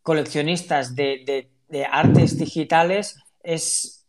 [0.02, 1.50] coleccionistas de,
[1.90, 4.01] artes digitales, es,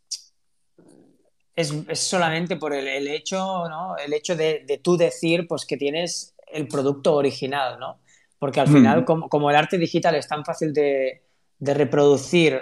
[1.55, 3.95] es, solamente por el, hecho, ¿no?
[3.97, 7.99] El hecho de, de, tú decir pues, que tienes el producto original, ¿no?
[8.43, 11.23] Porque al final, como, el arte digital es tan fácil de,
[11.61, 12.61] reproducir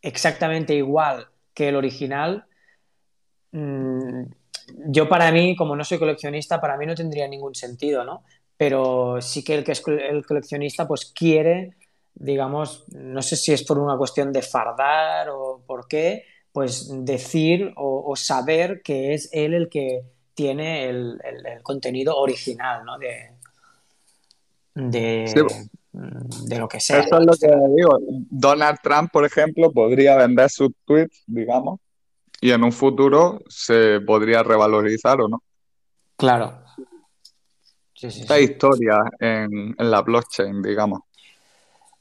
[0.00, 2.46] exactamente igual que el original,
[3.50, 4.22] mm,
[4.86, 8.22] yo para mí, como no soy coleccionista, para mí no tendría ningún sentido, ¿no?
[8.56, 11.74] Pero sí que el que es el coleccionista, pues quiere,
[12.14, 17.74] digamos, no sé si es por una cuestión de fardar o por qué, pues decir
[17.76, 21.18] o saber que es él el que tiene el,
[21.62, 22.98] contenido original, ¿no?
[22.98, 23.30] De,
[24.74, 27.00] de, lo que sea.
[27.00, 27.98] Eso es lo que digo.
[28.30, 31.80] Donald Trump, por ejemplo, podría vender sus tweets, digamos,
[32.40, 35.42] y en un futuro se podría revalorizar o no.
[36.16, 36.60] Claro.
[37.94, 41.00] Esta historia en, la blockchain, digamos.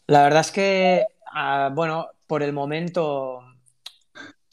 [0.08, 3.42] La verdad es que, ah, bueno, por el momento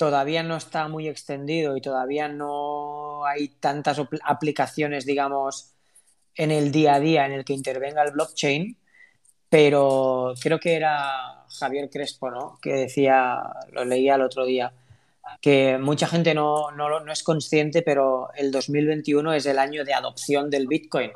[0.00, 5.74] todavía no está muy extendido y todavía no hay tantas aplicaciones, digamos,
[6.34, 8.78] en el día a día en el que intervenga el blockchain,
[9.50, 12.58] pero creo que era Javier Crespo, ¿no?
[12.62, 14.72] Que decía, lo leía el otro día,
[15.42, 20.48] que mucha gente no, no, es consciente, pero el 2021 es el año de adopción
[20.48, 21.10] del Bitcoin,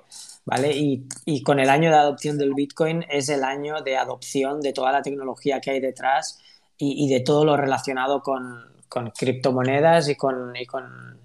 [0.45, 0.73] ¿vale?
[0.77, 4.93] Y, con el año de adopción del Bitcoin es el año de adopción de toda
[4.93, 6.39] la tecnología que hay detrás
[6.77, 11.19] y de todo lo relacionado con, con criptomonedas y con, y con,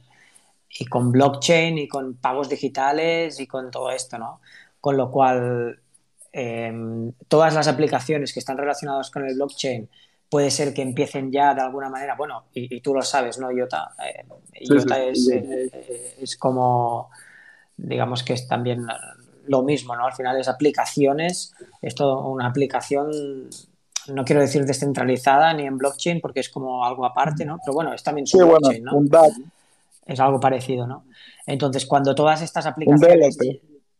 [0.71, 4.41] y con blockchain y con pagos digitales y con todo esto, ¿no?
[4.81, 5.79] Con lo cual,
[6.31, 9.87] em, todas las aplicaciones que están relacionadas con el blockchain
[10.31, 13.91] puede ser que empiecen ya de alguna manera, bueno, y, tú lo sabes, ¿no, Iota?
[14.03, 14.25] Eh,
[14.61, 17.11] Iota es, eh, es, como,
[17.77, 18.87] digamos que es también
[19.45, 20.07] lo mismo, ¿no?
[20.07, 21.53] Al final es aplicaciones,
[21.83, 23.11] es todo una aplicación
[24.09, 27.59] no quiero decir descentralizada ni en blockchain porque es como algo aparte, ¿no?
[27.63, 28.91] Pero bueno, es también su blockchain, ¿no?
[30.05, 31.05] Es algo parecido, ¿no?
[31.45, 33.37] Entonces, cuando todas estas aplicaciones...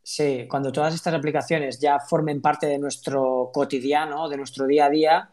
[0.02, 4.89] Sí, cuando todas estas aplicaciones ya formen parte de nuestro cotidiano, de nuestro día a
[4.89, 5.30] día,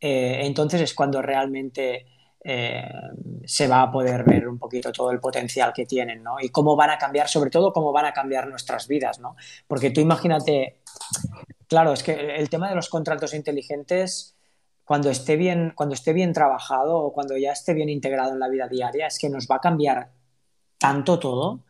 [0.00, 2.06] eh, entonces es cuando realmente
[2.42, 2.88] eh,
[3.44, 6.36] se va a poder ver un poquito todo el potencial que tienen, ¿no?
[6.40, 9.36] Y cómo van a cambiar, sobre todo cómo van a cambiar nuestras vidas, ¿no?
[9.66, 10.76] Porque tú imagínate,
[11.68, 14.36] claro, es que el tema de los contratos inteligentes,
[14.84, 18.48] cuando esté bien, cuando esté bien trabajado o cuando ya esté bien integrado en la
[18.48, 20.10] vida diaria, es que nos va a cambiar
[20.78, 21.66] tanto todo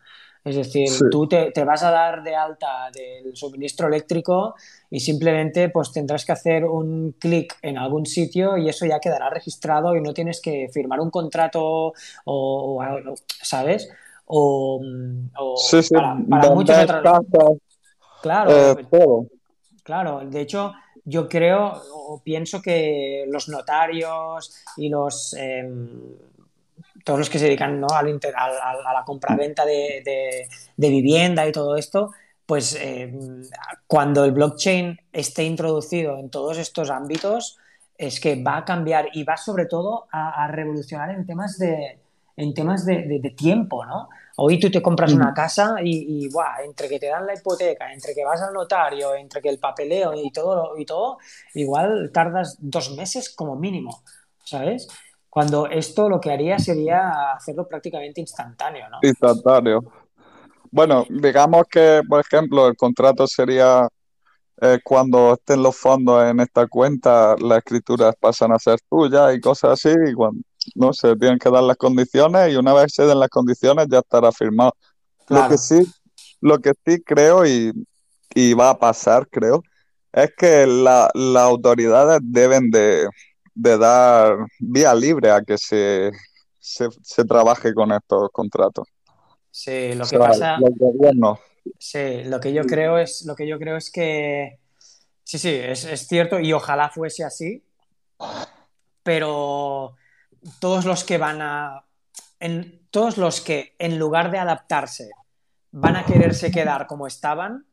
[0.46, 4.54] es decir, tú te, vas a dar de alta del suministro eléctrico
[4.88, 9.28] y simplemente pues tendrás que hacer un clic en algún sitio y eso ya quedará
[9.28, 11.92] registrado y no tienes que firmar un contrato
[12.26, 13.88] o, ¿sabes?
[14.26, 14.80] O,
[15.56, 15.92] sí, sí.
[15.92, 17.02] para, muchos otros...
[18.22, 18.86] Claro, eh,
[19.86, 25.88] claro, de hecho yo creo o pienso que los notarios y los em,
[27.04, 27.86] todos los que se dedican ¿no?
[27.88, 30.02] a la compraventa de,
[30.76, 32.10] de, vivienda y todo esto,
[32.44, 33.14] pues eh,
[33.86, 37.58] cuando el blockchain esté introducido en todos estos ámbitos,
[37.96, 42.00] es que va a cambiar y va sobre todo a, revolucionar en temas de,
[42.36, 44.08] en temas de, tiempo, ¿no?
[44.38, 46.30] Hoy tú te compras una casa y, y
[46.64, 50.12] entre que te dan la hipoteca, entre que vas al notario, entre que el papeleo
[50.14, 51.18] y todo, y todo,
[51.54, 54.02] igual tardas dos meses como mínimo,
[54.44, 54.88] ¿sabes?
[55.30, 58.98] Cuando esto lo que haría sería hacerlo prácticamente instantáneo, ¿no?
[59.02, 59.80] Instantáneo.
[60.70, 63.88] Bueno, digamos que, por ejemplo, el contrato sería
[64.60, 69.40] eh, cuando estén los fondos en esta cuenta, las escrituras pasan a ser tuyas y
[69.40, 70.42] cosas así, y cuando,
[70.74, 73.98] no se tienen que dar las condiciones y una vez se den las condiciones ya
[73.98, 74.74] estará firmado.
[75.28, 75.84] Lo que sí,
[76.40, 77.72] lo que sí creo y,
[78.54, 79.62] va a pasar, creo,
[80.12, 83.08] es que las autoridades deben de,
[83.54, 86.10] de dar vía libre a que se,
[86.60, 88.86] se, trabaje con estos contratos.
[89.50, 90.58] Sí, lo que pasa.
[90.58, 91.38] Los
[91.78, 94.60] Sí, lo que yo creo es, lo que yo creo es que
[95.24, 97.64] sí, sí, es, es cierto y ojalá fuese así,
[99.02, 99.96] pero
[100.60, 101.84] todos los que van a,
[102.40, 105.10] en, todos los que en lugar de adaptarse
[105.72, 107.66] van a quererse quedar como estaban,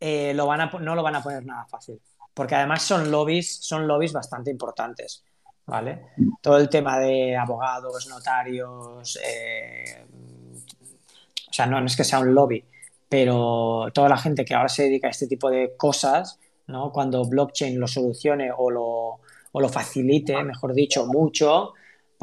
[0.00, 2.00] eh, lo van a, no lo van a poner nada fácil
[2.34, 5.24] porque además son lobbies, son lobbies bastante importantes,
[5.66, 6.08] ¿vale?
[6.42, 10.04] Todo el tema de abogados, notarios, eh,
[11.48, 12.62] o sea, no, es que sea un lobby,
[13.08, 16.90] pero toda la gente que ahora se dedica a este tipo de cosas, ¿no?
[16.90, 19.20] Cuando blockchain lo solucione o lo,
[19.52, 21.74] o lo facilite, mejor dicho, mucho,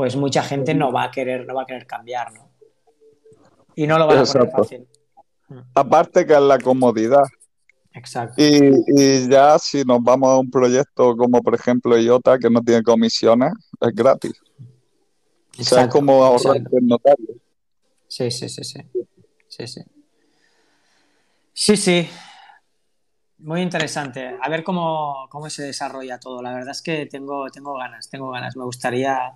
[0.01, 2.49] pues mucha gente no va a querer, no va a querer cambiar, ¿no?
[3.75, 4.87] Y no lo va a poner fácil.
[5.75, 7.21] Aparte que es la comodidad,
[7.93, 8.41] Exacto.
[8.41, 12.81] Y, ya si nos vamos a un proyecto como por ejemplo IOTA, que no tiene
[12.81, 14.33] comisiones, es gratis.
[15.59, 17.35] o sea, es como ahorrar el notario.
[18.07, 18.79] Sí, sí, sí, sí.
[19.49, 19.81] Sí, sí.
[21.53, 22.09] Sí, sí.
[23.37, 24.35] Muy interesante.
[24.41, 26.41] A ver cómo, se desarrolla todo.
[26.41, 28.55] La verdad es que tengo, tengo ganas, tengo ganas.
[28.55, 29.33] Me gustaría,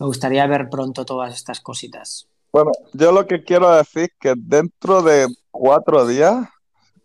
[0.00, 2.26] me gustaría ver pronto todas estas cositas.
[2.52, 6.48] Bueno, yo lo que quiero decir es que dentro de cuatro días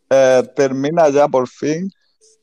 [0.09, 1.91] eh, termina ya por fin,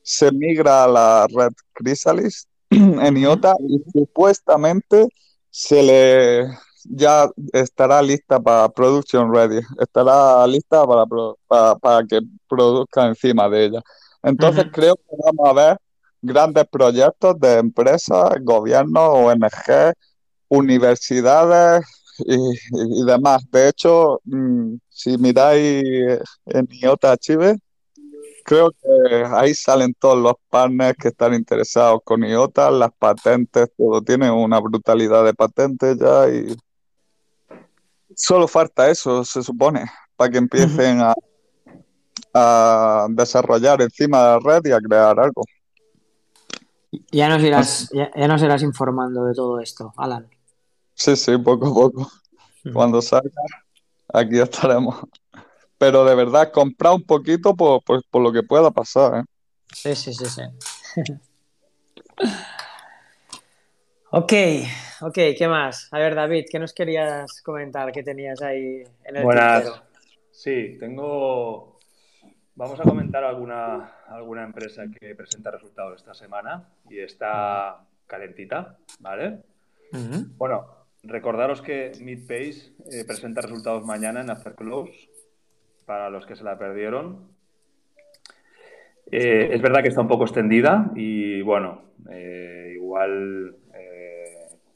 [0.03, 5.07] se migra a la red Chrysalis en IOTA y supuestamente
[5.49, 6.47] se le
[6.85, 13.81] ya estará lista para production ready, estará lista para, para, que produzca encima de ella.
[14.21, 15.77] Entonces creo que vamos a ver
[16.21, 19.93] grandes proyectos de empresas, gobiernos, ONG,
[20.53, 21.83] universidades
[22.19, 23.43] y, demás.
[23.51, 25.83] De hecho, mm, si miráis
[26.45, 27.57] en IOTA Archive,
[28.45, 34.01] creo que ahí salen todos los partners que están interesados con IOTA, las patentes, todo
[34.01, 36.55] tiene una brutalidad de patentes ya y
[38.15, 39.85] solo falta eso, se supone,
[40.15, 41.15] para que empiecen a,
[42.33, 45.43] a desarrollar encima de la red y a crear algo.
[47.11, 50.32] Ya nos irás, ya nos irás informando de todo esto, Alan.
[50.95, 52.11] Sí, sí, poco a poco.
[52.71, 53.41] Cuando salga,
[54.13, 54.95] aquí estaremos.
[55.77, 57.81] Pero de verdad, comprar un poquito por,
[58.13, 59.19] lo que pueda pasar.
[59.19, 59.23] ¿eh?
[59.73, 60.41] Sí, sí, sí, sí.
[64.11, 64.33] ok,
[65.01, 65.89] ok, ¿qué más?
[65.91, 69.81] A ver, David, ¿qué nos querías comentar que tenías ahí en el Buenas.
[70.31, 71.79] Sí, tengo.
[72.55, 79.41] Vamos a comentar alguna, alguna empresa que presenta resultados esta semana y está calentita, ¿vale?
[80.37, 85.09] Bueno, Recordaros que Midpace eh, presenta resultados mañana en After Close,
[85.85, 87.27] para los que se la perdieron.
[89.11, 93.57] Eh, es verdad que está un poco extendida y bueno, eh, igual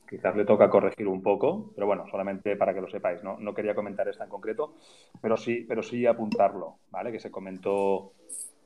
[0.09, 3.37] quizás le toca corregir un poco, pero bueno, solamente para que lo sepáis, ¿no?
[3.39, 4.75] No quería comentar esta en concreto,
[5.21, 7.11] pero sí, pero sí apuntarlo, ¿vale?
[7.11, 8.13] Que se comentó.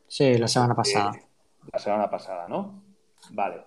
[0.07, 1.13] Sí, la semana pasada.
[1.73, 2.83] la semana pasada, ¿no?
[3.31, 3.63] Vale.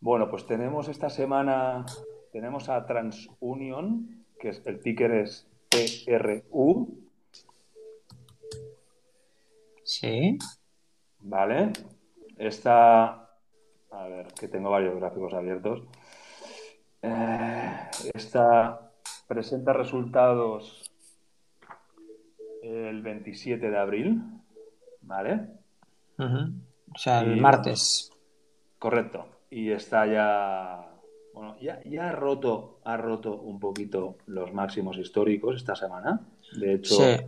[0.00, 1.86] Bueno, pues tenemos esta semana
[2.32, 6.98] tenemos a TransUnion, que es, el ticker es TRU.
[9.82, 10.38] Sí.
[11.20, 11.72] Vale.
[12.36, 13.30] Esta,
[13.90, 15.82] a ver, que tengo varios gráficos abiertos.
[17.02, 18.92] Eh, esta
[19.26, 20.90] presenta resultados
[22.62, 24.22] el 27 de abril,
[25.02, 25.40] ¿vale?
[26.18, 28.12] O sea, el Y, martes.
[28.78, 29.26] Correcto.
[29.50, 30.89] Y está ya,
[31.34, 36.20] bueno, ya, ya ha roto, ha roto un poquito los máximos históricos esta semana.
[36.58, 37.24] De hecho, Sí.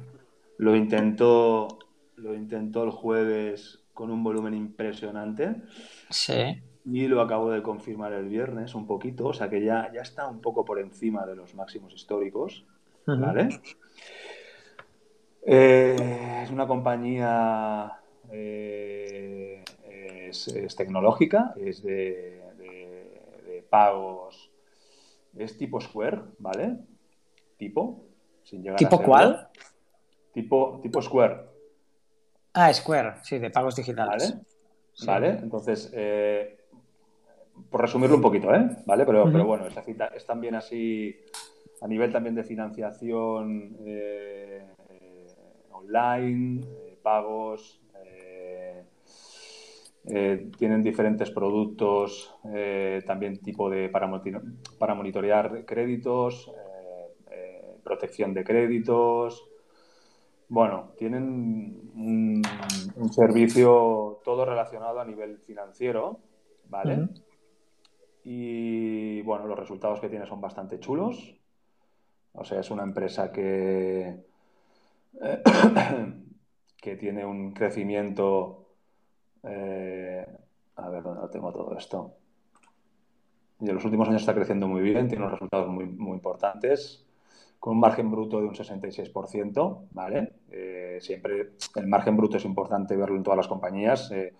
[0.59, 1.79] lo intentó,
[2.17, 5.57] lo intentó el jueves con un volumen impresionante
[6.11, 6.61] Sí.
[6.85, 10.27] y lo acabo de confirmar el viernes un poquito, o sea que ya, ya está
[10.27, 12.65] un poco por encima de los máximos históricos.
[15.45, 17.93] Eh, es una compañía
[18.31, 22.42] eh, es, es tecnológica, es de
[23.73, 24.53] pagos,
[25.35, 26.77] es tipo Square, ¿vale?
[27.57, 28.05] Tipo,
[28.43, 29.49] sin llegar ¿Tipo cuál?
[30.35, 31.53] Tipo, tipo Square,
[32.53, 34.31] Ah, Square, sí, de pagos digitales.
[34.31, 34.45] ¿vale?
[34.93, 35.07] Sí.
[35.07, 35.29] ¿Vale?
[35.31, 36.59] Entonces, eh,
[37.71, 38.77] por resumirlo un poquito, ¿eh?
[38.85, 39.07] ¿Vale?
[39.07, 39.33] Pero, Ujú.
[39.33, 41.17] pero bueno, es, también así,
[41.81, 45.35] a nivel también de financiación eh, eh,
[45.73, 47.81] online, eh, pagos,
[50.07, 56.51] eh, tienen diferentes productos, eh, también tipo de para, monitorear créditos,
[57.31, 59.49] eh, protección de créditos.
[60.49, 61.23] Bueno, tienen
[61.95, 62.43] un,
[62.97, 66.19] un servicio todo relacionado a nivel financiero,
[66.69, 67.09] ¿vale?
[68.25, 71.37] Y bueno, los resultados que tiene son bastante chulos.
[72.35, 74.25] O sea, es una empresa que,
[76.81, 78.62] que tiene un crecimiento.
[79.45, 80.27] Eh,
[80.77, 82.15] a ver dónde lo tengo todo esto.
[83.61, 87.07] Y en los últimos años está creciendo muy bien, tiene unos resultados muy, muy importantes,
[87.61, 90.33] con un margen bruto de un 66%, ¿vale?
[90.51, 94.11] Eh, siempre el margen bruto es importante verlo en todas las compañías.
[94.11, 94.35] eh,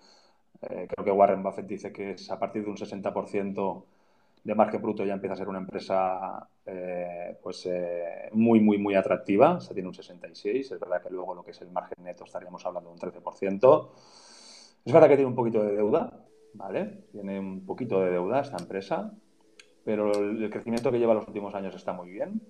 [0.61, 3.85] eh, creo que Warren Buffett dice que es a partir de un 60%
[4.43, 8.95] de margen bruto ya empieza a ser una empresa eh, pues eh, muy, muy, muy
[8.95, 9.55] atractiva.
[9.55, 10.71] O sea, tiene un 66.
[10.71, 13.89] Es verdad que luego lo que es el margen neto estaríamos hablando de un 13%.
[14.85, 17.05] Es verdad que tiene un poquito de deuda, ¿vale?
[17.11, 19.13] Tiene un poquito de deuda esta empresa,
[19.85, 22.41] pero el crecimiento que lleva los últimos años está muy bien.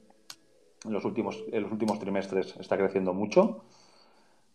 [0.85, 3.63] En los últimos, en los últimos trimestres está creciendo mucho.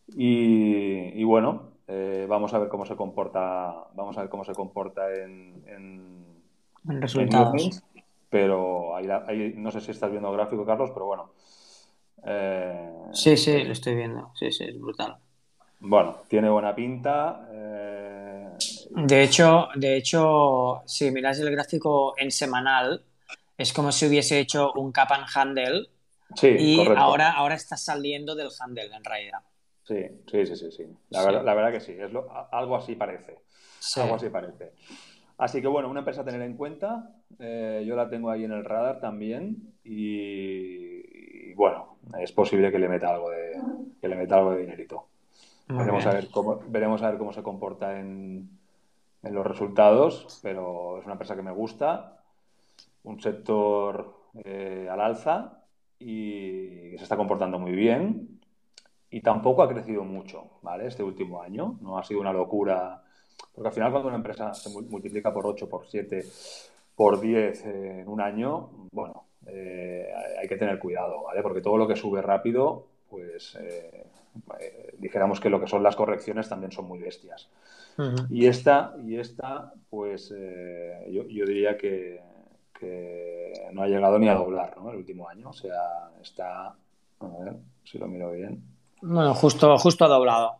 [0.09, 4.55] Y, y bueno, eh, vamos a ver cómo se comporta, vamos a ver cómo se
[4.55, 6.25] comporta en, en,
[7.01, 7.83] resultados.
[8.31, 11.31] pero ahí, ahí- no sé si estás viendo gráfico, Carlos, pero bueno.
[12.25, 14.31] Eh, Sí, sí, lo estoy viendo.
[14.35, 15.17] Sí, sí, es brutal.
[15.81, 17.48] bueno, tiene buena pinta.
[18.91, 23.03] De hecho, de hecho, si miras el gráfico en semanal,
[23.57, 25.89] es como si hubiese hecho un cap and handle
[26.37, 27.01] sí, y correcto.
[27.01, 29.41] ahora, ahora está saliendo del handle en realidad.
[29.85, 29.97] Sí,
[30.31, 30.85] sí, sí, sí, sí.
[31.11, 31.27] La, Sí.
[31.27, 33.39] Verdad, la verdad que sí, es lo- algo así parece.
[33.97, 34.73] Algo así parece.
[35.39, 37.15] Así que bueno, una empresa a tener en cuenta.
[37.39, 39.75] eh, yo la tengo ahí en el radar también.
[39.85, 43.57] Y, y, bueno, es posible que le meta algo de,
[44.01, 45.09] que le meta algo de dinerito.
[45.69, 48.58] Muy Veremos a ver cómo, veremos a ver cómo se comporta en,
[49.29, 52.23] en los resultados, pero es una empresa que me gusta,
[53.05, 54.15] un sector
[54.45, 55.65] eh, al alza
[55.99, 58.41] y se está comportando muy bien
[59.11, 60.87] y tampoco ha crecido mucho, ¿vale?
[60.87, 63.03] Este último año no ha sido una locura,
[63.55, 66.25] porque al final cuando una empresa se mu- multiplica por 8, por 7,
[66.95, 70.09] por 10 eh, en un año, bueno, eh,
[70.41, 71.43] hay que tener cuidado, ¿vale?
[71.43, 74.05] Porque todo lo que sube rápido, pues eh,
[74.61, 77.49] eh, dijéramos que lo que son las correcciones también son muy bestias.
[78.31, 82.21] Y esta, y esta pues eh, yo, yo diría que,
[82.79, 84.91] que no ha llegado ni a doblar, ¿no?
[84.91, 88.63] El último año, o sea, está, a ver si lo miro bien,
[89.03, 90.59] Bueno, justo, justo ha doblado.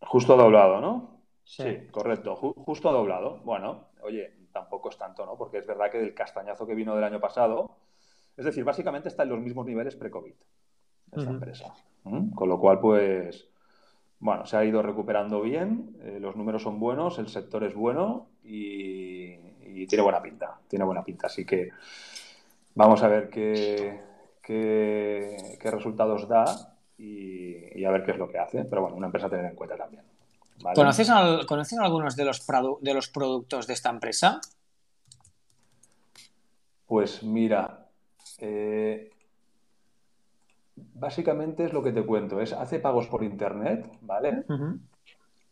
[0.00, 1.20] justo doblado, ¿no?
[1.44, 1.62] Sí.
[1.62, 3.40] Sí, correcto, ju- justo doblado.
[3.44, 5.36] Bueno, oye, tampoco es tanto, ¿no?
[5.36, 7.76] Porque es verdad que del castañazo que vino del año pasado,
[8.36, 10.34] es decir, básicamente está en los mismos niveles pre-COVID,
[11.12, 11.74] esta empresa.
[12.04, 12.30] ¿Mm?
[12.34, 13.48] Con lo cual, pues,
[14.22, 18.28] bueno, se ha ido recuperando bien, eh, los números son buenos, el sector es bueno
[18.44, 19.32] y,
[19.66, 21.26] y tiene buena pinta, tiene buena pinta.
[21.26, 21.70] Así que
[22.76, 24.00] vamos a ver qué,
[24.42, 28.64] qué, qué resultados da y, y a ver qué es lo que hace.
[28.64, 30.04] Pero bueno, una empresa a tener en cuenta también.
[30.62, 30.76] ¿vale?
[30.76, 32.46] ¿Conoces, al- ¿Conoces algunos de los,
[32.80, 34.40] de los productos de esta empresa?
[36.86, 37.88] Pues mira,
[38.38, 39.10] eh,
[40.94, 44.44] básicamente es lo que te cuento, es hace pagos por internet, ¿vale?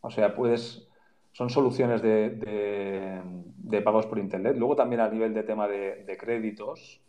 [0.01, 0.87] O sea, puedes,
[1.31, 3.21] son soluciones de, de-
[3.57, 4.55] de pagos por Internet.
[4.57, 6.99] Luego también a nivel de tema de, de créditos,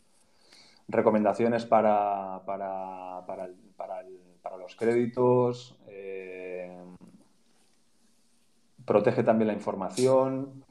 [0.89, 6.79] recomendaciones para, para, para, para, los créditos, eh,
[8.85, 10.65] protege también la información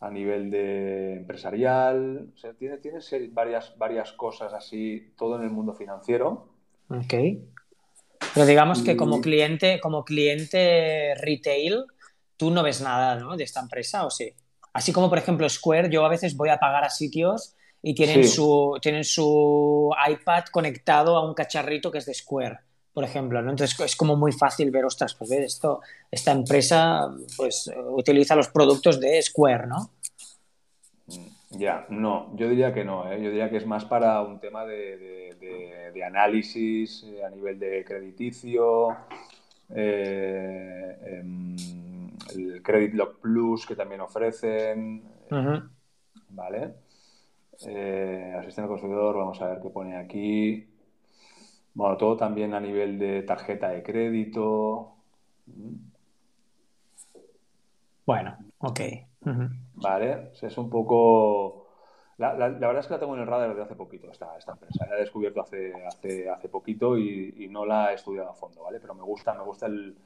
[0.00, 2.98] a nivel de empresarial, o sea, tiene, tiene
[3.30, 6.48] varias, varias cosas así, todo en el mundo financiero.
[6.88, 7.14] Ok.
[8.34, 11.84] Pero digamos que como cliente, como cliente retail,
[12.36, 13.36] tú no ves nada ¿no?
[13.36, 14.32] de esta empresa, ¿o sí?
[14.72, 18.26] Así como, por ejemplo, Square, yo a veces voy a pagar a sitios y tienen,
[18.28, 22.58] su, tienen su iPad conectado a un cacharrito que es de Square,
[22.92, 23.40] por ejemplo.
[23.40, 23.50] ¿no?
[23.50, 25.80] Entonces es como muy fácil ver, ostras, pues ver, esto,
[26.10, 29.92] esta empresa pues utiliza los productos de Square, ¿no?
[31.58, 33.22] Ya, no, yo diría que no, ¿eh?
[33.22, 35.34] yo diría que es más para un tema de,
[35.92, 38.96] de, análisis eh, a nivel de crediticio,
[39.74, 41.56] eh, em,
[42.34, 45.02] el Credit Lock Plus que también ofrecen,
[46.30, 46.74] ¿vale?
[48.38, 50.68] Asistente consumidor, vamos a ver qué pone aquí.
[51.74, 54.94] Bueno, todo también a nivel de tarjeta de crédito.
[58.04, 58.80] Bueno, ok.
[59.76, 61.66] Vale, es un poco...
[62.18, 64.86] La, verdad es que la tengo en el radar desde hace poquito, esta, esta empresa.
[64.86, 68.80] La he descubierto hace, hace, hace poquito y, no la he estudiado a fondo, ¿vale?
[68.80, 69.96] Pero me gusta, me gusta el,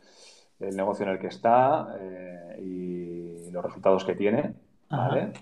[0.58, 4.54] negocio en el que está eh, y los resultados que tiene,
[4.90, 5.32] ¿vale?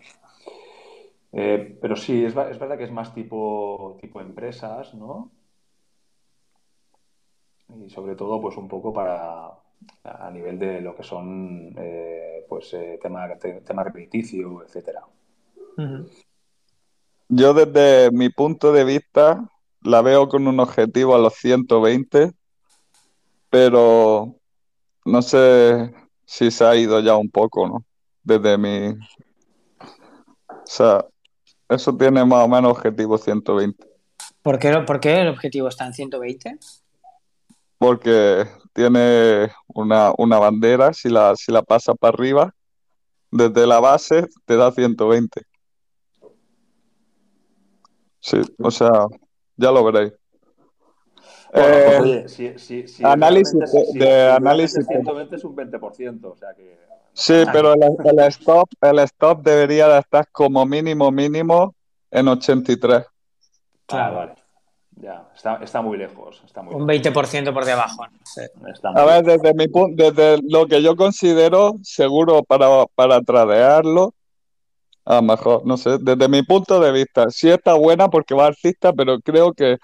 [1.33, 5.31] Eh, pero sí, es, es, verdad que es más tipo, tipo empresas, ¿no?
[7.83, 9.58] Y sobre todo, pues un poco para
[10.05, 13.29] a nivel de lo que son, eh, pues, eh, tema,
[13.65, 15.03] tema crediticio, etcétera.
[17.29, 19.49] Yo desde mi punto de vista
[19.83, 22.33] la veo con un objetivo a los 120,
[23.51, 24.35] pero
[25.05, 27.85] no sé si se ha ido ya un poco, ¿no?
[28.23, 28.89] Desde mi...
[28.89, 31.07] O sea,
[31.69, 33.87] eso tiene más o menos objetivo 120.
[34.43, 36.59] ¿Por qué, ¿Por qué el objetivo está en 120?
[37.79, 38.47] Porque
[38.79, 42.55] tiene una, bandera, si la, si la pasa para arriba,
[43.29, 45.43] desde la base te da 120.
[48.21, 49.07] Sí, o sea,
[49.57, 50.13] ya lo veréis.
[51.53, 52.23] Bueno,
[53.03, 53.59] análisis
[53.95, 56.79] de, análisis 120 es un 20%, o sea que
[57.15, 61.75] Sí, pero el, stop, el stop debería de estar como mínimo, mínimo
[62.13, 63.05] en 83.
[63.87, 64.35] Claro, vale.
[65.01, 65.29] Ya,
[65.63, 66.43] está, muy lejos.
[66.71, 68.03] un 20% por debajo.
[68.03, 74.15] a ver, desde, mi, desde lo que yo considero seguro para, para tradearlo,
[75.05, 78.47] a lo mejor, no sé, desde mi punto de vista, sí está buena porque va
[78.47, 79.79] alcista, pero creo que,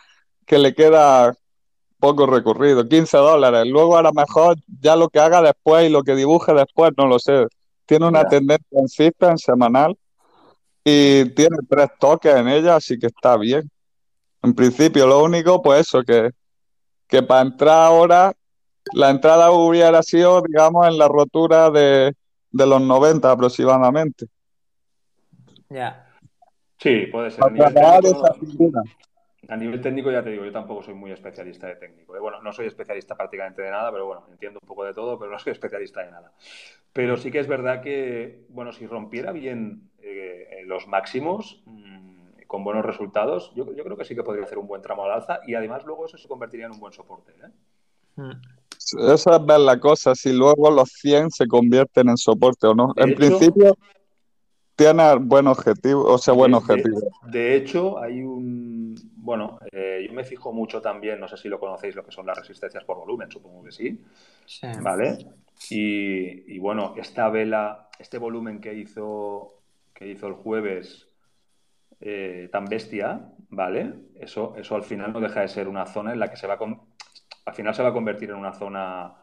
[0.44, 1.32] que le queda
[2.00, 3.66] poco recorrido, 15 dólares.
[3.66, 7.06] Luego a lo mejor ya lo que haga después y lo que dibuje después, no
[7.06, 7.46] lo sé.
[7.86, 9.96] Tiene una tendencia en en semanal
[10.84, 13.70] y tiene tres toques en ella, así que está bien.
[14.44, 16.30] En principio, lo único, pues eso, que,
[17.08, 18.34] que para entrar ahora,
[18.92, 22.14] la entrada hubiera sido, digamos, en la rotura de,
[22.52, 24.26] los 90 aproximadamente.
[25.70, 26.06] Ya.
[26.78, 27.42] Sí, puede ser.
[29.48, 32.14] A nivel técnico, ya te digo, yo tampoco soy muy especialista de técnico.
[32.14, 32.20] ¿eh?
[32.20, 35.30] Bueno, no soy especialista prácticamente de nada, pero bueno, entiendo un poco de todo, pero
[35.30, 36.32] no soy especialista de nada.
[36.92, 41.93] Pero sí que es verdad que, bueno, si rompiera bien eh, los máximos, mm,
[42.54, 45.40] con buenos resultados, yo, creo que sí que podría hacer un buen tramo al alza
[45.44, 47.32] y además luego eso se convertiría en un buen soporte.
[47.32, 47.50] ¿eh?
[48.14, 49.10] Hmm.
[49.10, 52.92] Esa es ver la cosa, si luego los 100 se convierten en soporte o no.
[52.94, 53.76] en principio,
[54.76, 57.00] tiene buen objetivo, o sea, buen objetivo.
[57.26, 58.94] De, hecho, hay un.
[59.16, 62.24] Bueno, eh, yo me fijo mucho también, no sé si lo conocéis, lo que son
[62.24, 64.00] las resistencias por volumen, supongo que sí.
[64.80, 65.26] ¿Vale?
[65.70, 69.54] Y, bueno, esta vela, este volumen que hizo,
[69.92, 71.08] que hizo el jueves
[72.04, 73.94] eh, tan bestia, ¿vale?
[74.16, 76.54] Eso, eso al final no deja de ser una zona en la que se va
[76.54, 76.58] a.
[77.46, 79.16] Al final se va a convertir en una zona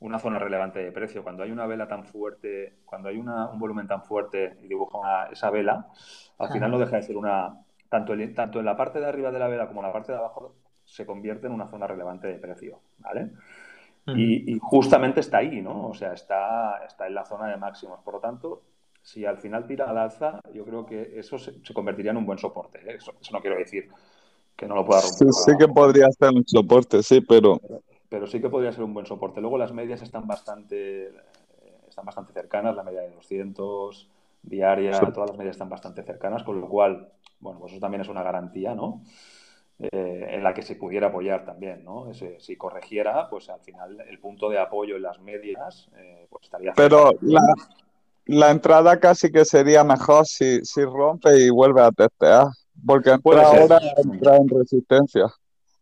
[0.00, 1.22] una zona relevante de precio.
[1.22, 5.50] Cuando hay una vela tan fuerte, cuando hay un volumen tan fuerte y dibuja esa
[5.50, 5.88] vela,
[6.38, 9.38] al final no deja de ser una, tanto, tanto en la parte de arriba de
[9.38, 12.38] la vela como en la parte de abajo, se convierte en una zona relevante de
[12.38, 13.32] precio, ¿vale?
[14.06, 15.88] y, justamente está ahí, ¿no?
[15.88, 18.00] O sea, está, está en la zona de máximos.
[18.00, 18.62] Por lo tanto,
[19.04, 22.38] si al final tira al alza, yo creo que eso se, convertiría en un buen
[22.38, 22.78] soporte.
[22.78, 22.96] ¿eh?
[22.96, 23.90] Eso, no quiero decir
[24.56, 25.28] que no lo pueda romper.
[25.28, 27.60] Sí, sí que podría ser un soporte, sí, pero
[28.08, 29.40] pero sí que podría ser un buen soporte.
[29.40, 31.12] Luego las medias están bastante, eh,
[31.88, 34.08] están bastante cercanas, la media de 200
[34.40, 37.08] diaria, todas las medias están bastante cercanas, con lo cual,
[37.40, 39.02] bueno, pues eso también es una garantía, ¿no?
[39.80, 42.12] Eh, en la que se pudiera apoyar también, ¿no?
[42.14, 46.72] si corrigiera, pues al final el punto de apoyo en las medias, eh, pues estaría...
[46.74, 47.42] Pero la
[48.26, 52.46] entrada casi que sería mejor si, si rompe y vuelve a testear,
[52.86, 55.26] porque entra ahora entra en resistencia.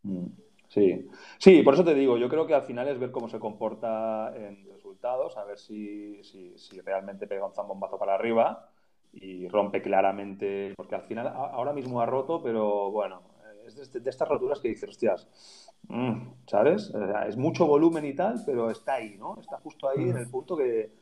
[0.02, 0.26] Mm,
[0.68, 3.38] sí, sí, por eso te digo, yo creo que al final es ver cómo se
[3.38, 8.68] comporta en resultados, a ver si, si, si realmente pega un zambombazo para arriba
[9.12, 13.22] y rompe claramente, porque al final ahora mismo ha roto, pero bueno,
[13.66, 15.28] es de, estas roturas que dices, hostias,
[15.88, 16.92] mm, ¿sabes?
[17.28, 19.38] es mucho volumen y tal, pero está ahí, ¿no?
[19.38, 21.01] Está justo ahí en el punto que,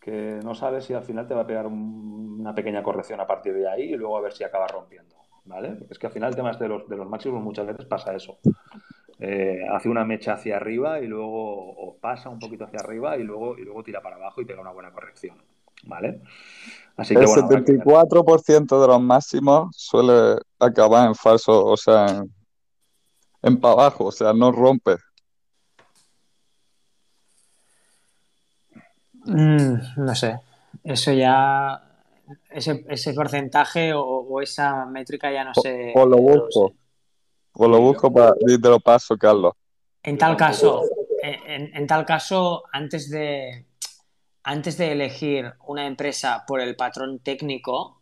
[0.00, 3.54] que no sabes si al final te va a pegar una pequeña corrección a partir
[3.54, 5.72] de ahí y luego a ver si acaba rompiendo, ¿vale?
[5.72, 8.14] Porque es que al final el tema de los, de los máximos muchas veces pasa
[8.14, 8.38] eso.
[9.18, 13.58] Eh, hace una mecha hacia arriba y luego pasa un poquito hacia arriba y luego,
[13.58, 15.36] y luego tira para abajo y pega una buena corrección,
[15.84, 16.22] ¿vale?
[16.96, 22.32] Así que, el 74% de los máximos suele acabar en falso, o sea, en,
[23.42, 24.96] en para abajo, o sea, no rompe.
[29.30, 30.38] Mm, no sé.
[30.82, 31.80] Eso ya.
[32.50, 35.92] Ese, ese porcentaje o, esa métrica ya no sé.
[35.94, 36.74] O, lo busco.
[37.52, 38.34] O lo busco para.
[38.34, 39.54] Te lo paso, Carlos.
[40.02, 40.82] En tal caso,
[41.22, 43.66] en, tal caso, antes de.
[44.42, 48.00] Antes de elegir una empresa por el patrón técnico,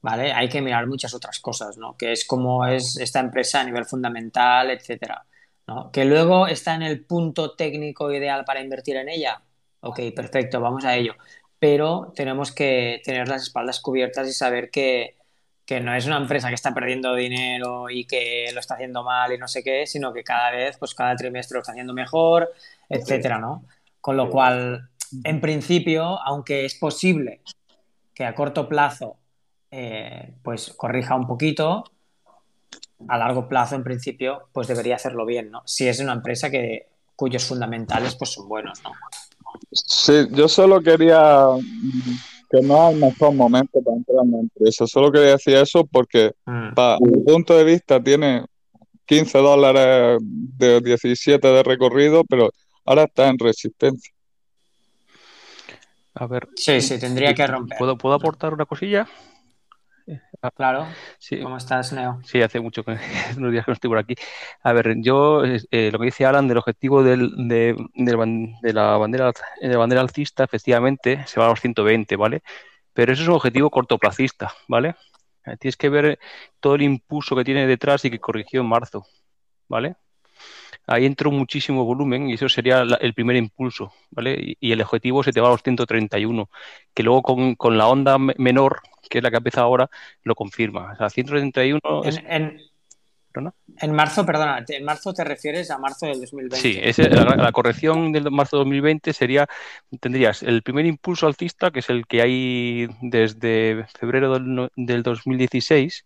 [0.00, 0.32] ¿vale?
[0.32, 1.96] Hay que mirar muchas otras cosas, ¿no?
[1.96, 5.26] Que es cómo es esta empresa a nivel fundamental, etcétera.
[5.66, 5.90] ¿no?
[5.90, 9.42] Que luego está en el punto técnico ideal para invertir en ella,
[9.84, 11.14] Ok, perfecto, vamos a ello.
[11.58, 15.16] Pero tenemos que tener las espaldas cubiertas y saber que,
[15.82, 19.38] no es una empresa que está perdiendo dinero y que lo está haciendo mal y
[19.38, 22.52] no sé qué, sino que cada vez, pues cada trimestre lo está haciendo mejor,
[22.88, 23.64] etcétera, ¿no?
[24.00, 24.88] Con lo cual,
[25.22, 27.42] en principio, aunque es posible
[28.14, 29.16] que a corto plazo
[29.70, 31.84] eh, pues corrija un poquito,
[33.08, 35.62] a largo plazo, en principio, pues debería hacerlo bien, ¿no?
[35.66, 38.92] Si es una empresa que, cuyos fundamentales pues son buenos, ¿no?
[39.74, 41.46] Sí, yo solo quería
[42.50, 44.86] que no es el mejor momento para entrar en la empresa.
[44.86, 46.74] Solo quería decir eso porque, mm.
[46.74, 48.44] para mi punto de vista, tiene
[49.06, 52.50] 15 dólares de 17 de recorrido, pero
[52.84, 54.12] ahora está en resistencia.
[56.14, 56.48] A ver.
[56.54, 57.76] Sí, sí, tendría que romper.
[57.76, 59.08] ¿Puedo, ¿puedo aportar una cosilla?
[60.42, 60.86] Ah, claro.
[61.18, 61.40] Sí.
[61.40, 62.20] ¿Cómo estás, Neo?
[62.24, 62.92] Sí, hace mucho que
[63.38, 64.14] unos días que no estoy por aquí.
[64.62, 69.32] A ver, yo eh, lo que dice Alan del objetivo del, de, de, la bandera
[69.60, 72.42] de la bandera alcista, efectivamente, se va a los 120, ¿vale?
[72.92, 74.96] Pero eso es un objetivo cortoplacista, ¿vale?
[75.46, 76.18] Eh, tienes que ver
[76.60, 79.06] todo el impulso que tiene detrás y que corrigió en marzo,
[79.68, 79.96] ¿vale?
[80.86, 84.56] Ahí entró muchísimo volumen y eso sería el primer impulso, ¿vale?
[84.60, 86.50] Y, el objetivo se te va a los 131,
[86.92, 89.90] que luego con, con la onda menor que es la que ha empezado ahora,
[90.22, 90.92] lo confirma.
[90.92, 92.60] O sea, 131 en,
[93.78, 96.56] En marzo, perdona, en marzo te refieres a marzo del 2020.
[96.56, 99.46] Sí, la, corrección del marzo de 2020 sería,
[100.00, 106.04] tendrías el primer impulso alcista, que es el que hay desde febrero del, del 2016,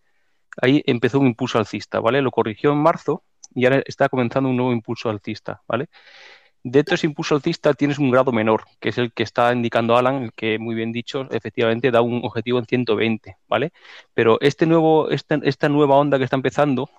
[0.61, 2.23] ahí empezó un impulso alcista, ¿vale?
[2.23, 3.23] Lo corrigió en marzo
[3.59, 5.89] y ahora está comenzando un nuevo impulso alcista, ¿vale?
[6.63, 9.97] Dentro de ese impulso alcista tienes un grado menor, que es el que está indicando
[9.97, 13.73] Alan, que muy bien dicho, efectivamente da un objetivo en 120, ¿vale?
[14.15, 16.91] Pero este nuevo, esta, esta nueva onda que está empezando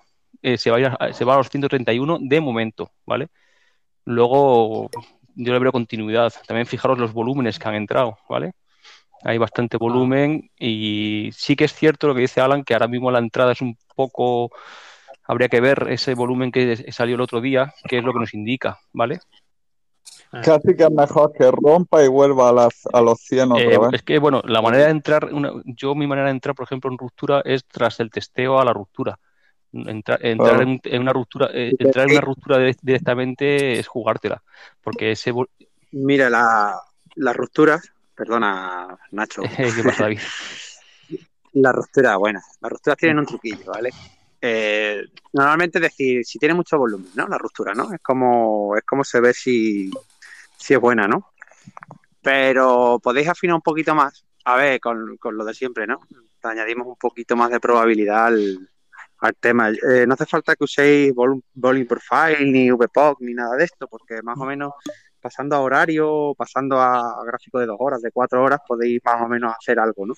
[0.42, 3.28] eh, se, va a, se va a los 131 de momento, ¿vale?
[4.04, 4.90] Luego
[5.34, 6.32] yo le veo continuidad.
[6.46, 8.52] También fijaros los volúmenes que han entrado, ¿vale?
[9.24, 9.78] Hay bastante ah.
[9.80, 13.52] volumen y sí que es cierto lo que dice Alan, que ahora mismo la entrada
[13.52, 14.50] es un poco...
[15.30, 18.34] Habría que ver ese volumen que salió el otro día, que es lo que nos
[18.34, 19.20] indica, ¿vale?
[20.32, 20.40] Ah.
[20.44, 23.78] Casi que es mejor que rompa y vuelva a, las, a los 100 otra eh,
[23.92, 25.30] Es que, bueno, la manera de entrar,
[25.66, 28.72] yo mi manera de entrar, por ejemplo, en ruptura es tras el testeo a la
[28.72, 29.20] ruptura.
[29.72, 34.42] entrar en, una ruptura, eh, entrar en una ruptura directamente es jugártela,
[34.82, 35.32] porque ese...
[35.92, 36.74] Mira, la,
[37.14, 39.42] las rupturas, perdona, Nacho.
[39.56, 40.18] ¿Qué pasa, David?
[41.52, 43.90] la ruptura, bueno, las rupturas tienen un truquillo, ¿vale?
[44.42, 47.28] Eh, normalmente decir si tiene mucho volumen, ¿no?
[47.28, 47.92] La ruptura, ¿no?
[47.92, 49.90] Es como, es como se ve si,
[50.56, 51.32] si es buena, ¿no?
[52.22, 55.98] Pero podéis afinar un poquito más, a ver, con, lo de siempre, ¿no?
[56.42, 58.68] añadimos un poquito más de probabilidad al,
[59.40, 59.68] tema.
[59.68, 64.22] Eh, no hace falta que uséis volume profile, ni VPOC, ni nada de esto, porque
[64.22, 64.72] más o menos
[65.20, 69.28] pasando a horario, pasando a, gráfico de dos horas, de cuatro horas, podéis más o
[69.28, 70.14] menos hacer algo, ¿no?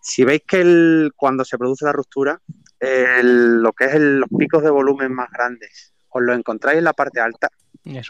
[0.00, 2.40] Si veis que cuando se produce la ruptura,
[2.80, 7.20] lo que es los picos de volumen más grandes, os lo encontráis en la parte
[7.20, 7.48] alta,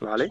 [0.02, 0.28] ¿vale?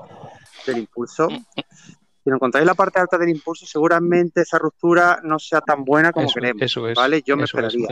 [0.66, 1.28] Del impulso.
[1.30, 5.84] Si lo encontráis en la parte alta del impulso, seguramente esa ruptura no sea tan
[5.84, 7.22] buena como queremos, eso es, ¿vale?
[7.26, 7.88] Yo me esperaría.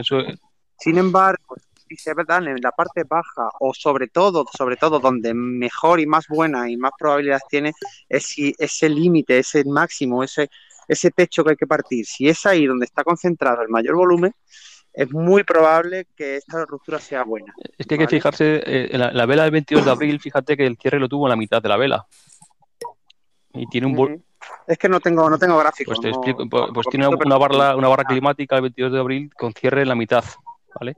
[0.78, 1.56] Sin embargo,
[1.88, 6.06] si se dan en la parte baja o sobre todo, sobre todo donde mejor y
[6.06, 7.72] más buena y más probabilidades tiene
[8.08, 10.48] es si ese límite, ese máximo, ese
[10.88, 14.34] ese techo que hay que partir, si es ahí donde está concentrado el mayor volumen,
[14.98, 17.54] es muy probable que esta ruptura sea buena.
[17.78, 20.56] Es que hay que fijarse, eh, en la, la vela del 22 de abril, fíjate
[20.56, 22.04] que el cierre lo tuvo en la mitad de la vela.
[23.54, 24.22] Y tiene un Ujú.
[24.66, 25.98] Es que no tengo, no tengo gráficos.
[25.98, 28.92] pues te no- explico, no- pues, pues tiene una barra, una barra climática el 22
[28.92, 30.24] de abril con cierre en la mitad,
[30.78, 30.96] ¿vale?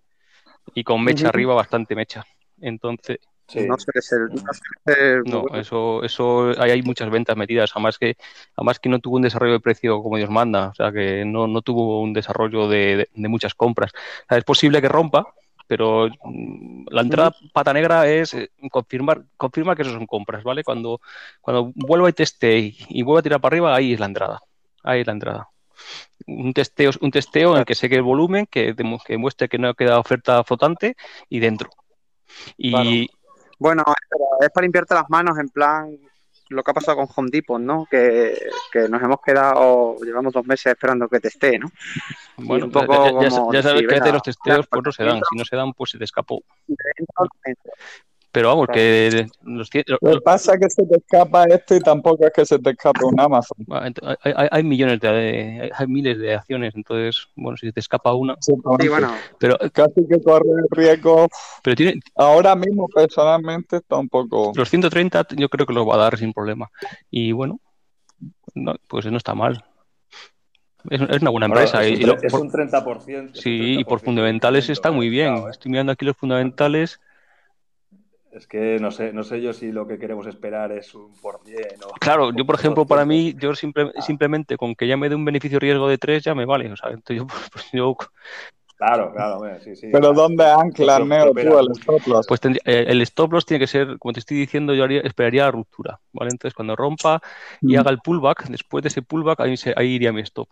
[0.75, 2.25] Y con mecha arriba, bastante mecha.
[2.59, 3.19] Entonces,
[3.53, 3.61] Sí.
[3.67, 5.59] No suele ser, no suele ser no, bueno.
[5.59, 8.17] eso, eso, ahí hay muchas ventas metidas, además que,
[8.57, 11.49] además que no tuvo un desarrollo de precio como Dios manda, o sea que no,
[11.49, 13.91] no tuvo un desarrollo de, de- de muchas compras.
[13.95, 15.27] O sea, es posible que rompa,
[15.67, 20.63] pero mm, la entrada pata negra es eh, confirmar, confirma que eso son compras, ¿vale?
[20.63, 21.01] Cuando,
[21.41, 24.41] cuando vuelva y teste y, y vuelva a tirar para arriba, ahí es la entrada.
[24.85, 25.49] Ahí es la entrada.
[26.27, 29.59] Un testeo, un testeo en el que seque el volumen, que, demu- que muestre que
[29.59, 30.95] no queda oferta flotante
[31.29, 31.71] y dentro.
[32.57, 33.11] Y,
[33.61, 33.85] Bueno,
[34.41, 35.97] es para limpiarte las manos en plan
[36.49, 37.87] lo que ha pasado con Home Depot, ¿no?
[37.89, 38.37] Que,
[38.73, 41.71] que nos hemos quedado, llevamos dos meses esperando que teste, ¿no?
[42.39, 44.69] Bueno, un poco ya, ya- ya- como ya sabes que a venga, los testeos pues
[44.69, 46.43] claro, no se dan, si no se dan pues se te escapó.
[46.67, 47.73] Dentro, dentro.
[48.33, 48.79] Pero vamos, Claro.
[48.79, 52.33] que los, cien- Lo que pasa es que se te escapa esto y tampoco es
[52.33, 53.57] que se te escape un Amazon.
[53.71, 58.15] hay, hay- hay millones de, hay, hay miles de acciones, entonces, bueno, si te escapa
[58.15, 58.37] una.
[58.41, 58.53] Sí,
[58.89, 61.27] bueno, pero, Casi que corre el riesgo.
[61.65, 64.53] pero tiene Ahora mismo, personalmente, está un poco.
[64.55, 66.71] los 130 yo creo que los va a dar sin problema.
[67.11, 67.59] Y bueno,
[68.55, 69.65] no, pues no está mal.
[70.89, 71.85] Es, es una buena Bueno, empresa.
[71.85, 73.31] es, y, un, y es un 30%.
[73.33, 75.35] es un sí, y por 30% fundamentales está muy bien.
[75.35, 75.45] ¿eh?
[75.51, 77.01] Estoy mirando aquí los fundamentales.
[78.33, 81.41] Es que no sé, no sé yo si lo que queremos esperar es un por
[81.45, 81.91] cien o...
[82.01, 83.35] Claro, yo por ejemplo, para 200.
[83.35, 84.03] mí, yo simple- Ah.
[84.03, 86.71] simplemente con que ya me dé un beneficio riesgo de 3 ya me vale.
[86.73, 87.97] O sea, entonces yo, pues, yo
[88.77, 89.89] Claro, claro, bueno, sí, sí.
[89.93, 90.15] Pero claro.
[90.15, 92.27] ¿dónde yo Neo, tú el stop loss?
[92.27, 95.01] Pues tendría- eh, el stop loss tiene que ser, como te estoy diciendo, yo haría-
[95.03, 96.31] esperaría la ruptura, ¿vale?
[96.31, 97.21] Entonces, cuando rompa
[97.61, 97.81] y Mm.
[97.81, 100.49] haga el pullback, después de ese pullback, ahí, se- ahí iría mi stop.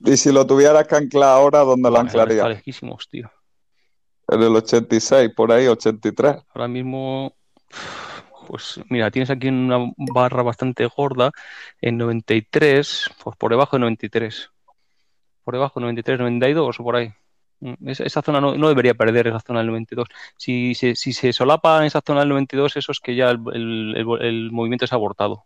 [0.00, 2.48] Y si lo tuvieras que anclar ahora, ¿dónde lo Buah, Está anclarías?
[2.48, 3.30] lejísimos, tío.
[4.28, 6.36] En el 86, por ahí, 83.
[6.54, 7.34] Ahora mismo,
[8.46, 11.30] pues mira, tienes aquí una barra bastante gorda
[11.80, 14.50] en 93, pues por debajo de 93.
[15.44, 17.12] Por debajo de 93, 92 o por ahí.
[17.60, 20.08] Mm, Esa, zona no, no debería perder, esa zona del 92.
[20.36, 23.40] Si se, si se solapa en esa zona del 92, eso es que ya el,
[23.54, 25.44] el- el- movimiento ha abortado.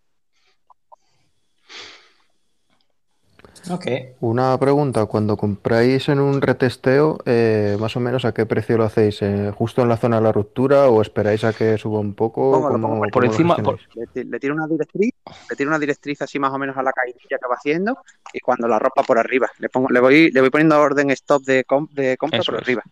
[3.73, 3.87] Ok.
[4.21, 8.85] Una pregunta, cuando compráis en un retesteo, eh, más o menos a qué precio lo
[8.85, 12.15] hacéis, Eh, ¿justo en la zona de la ruptura o esperáis a que suba un
[12.15, 12.51] poco?
[12.53, 13.79] Pongo, lo ¿Cómo- pongo por cómo encima, por-
[14.15, 15.13] le, le tiro una directriz,
[15.49, 17.99] le tiro una directriz así más o menos a la caída que va haciendo
[18.33, 21.43] y cuando la ropa por arriba, le pongo, le voy, le voy poniendo orden stop
[21.45, 22.67] de, com- de compra Eso por es.
[22.67, 22.83] arriba.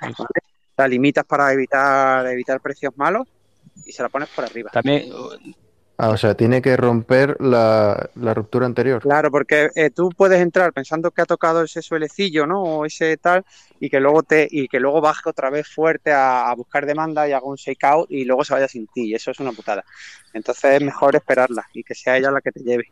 [0.00, 0.14] ¿vale?
[0.76, 3.26] La limitas para evitar, evitar precios malos
[3.84, 4.70] y se la pones por arriba.
[4.72, 5.10] también
[6.02, 9.02] Ah, o sea, tiene que romper la, la ruptura anterior.
[9.02, 12.62] Claro, porque eh, tú puedes entrar pensando que ha tocado ese suelecillo, ¿no?
[12.62, 13.44] O ese tal,
[13.80, 17.28] y que luego te, y que luego baje otra vez fuerte a, a buscar demanda
[17.28, 19.10] y haga un shakeout y luego se vaya sin ti.
[19.10, 19.84] Y eso es una putada.
[20.32, 22.84] Entonces es mejor esperarla y que sea ella la que te lleve.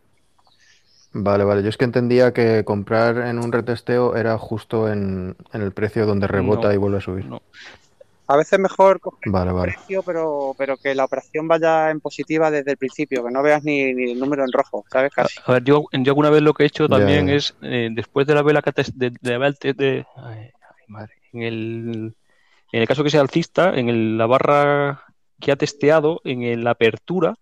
[1.14, 1.62] Vale, vale.
[1.62, 6.04] Yo es que entendía que comprar en un retesteo era justo en, en el precio
[6.04, 6.74] donde rebota No.
[6.74, 7.24] y vuelve a subir.
[7.24, 7.40] no.
[8.28, 9.72] A veces es mejor coger Vale, vale.
[9.72, 13.64] precio, pero, pero que la operación vaya en positiva desde el principio, que no veas
[13.64, 15.10] ni, ni el número en rojo, ¿sabes?
[15.16, 15.40] A, Casi.
[15.46, 18.34] a ver, yo, yo alguna vez lo que he hecho también es, eh, después de
[18.34, 20.50] la vela que de, de de- ay, ay,
[20.88, 22.14] madre, en el,
[22.72, 25.04] en el caso que sea alcista, en el- la barra
[25.40, 27.34] que ha testeado, en el- la apertura,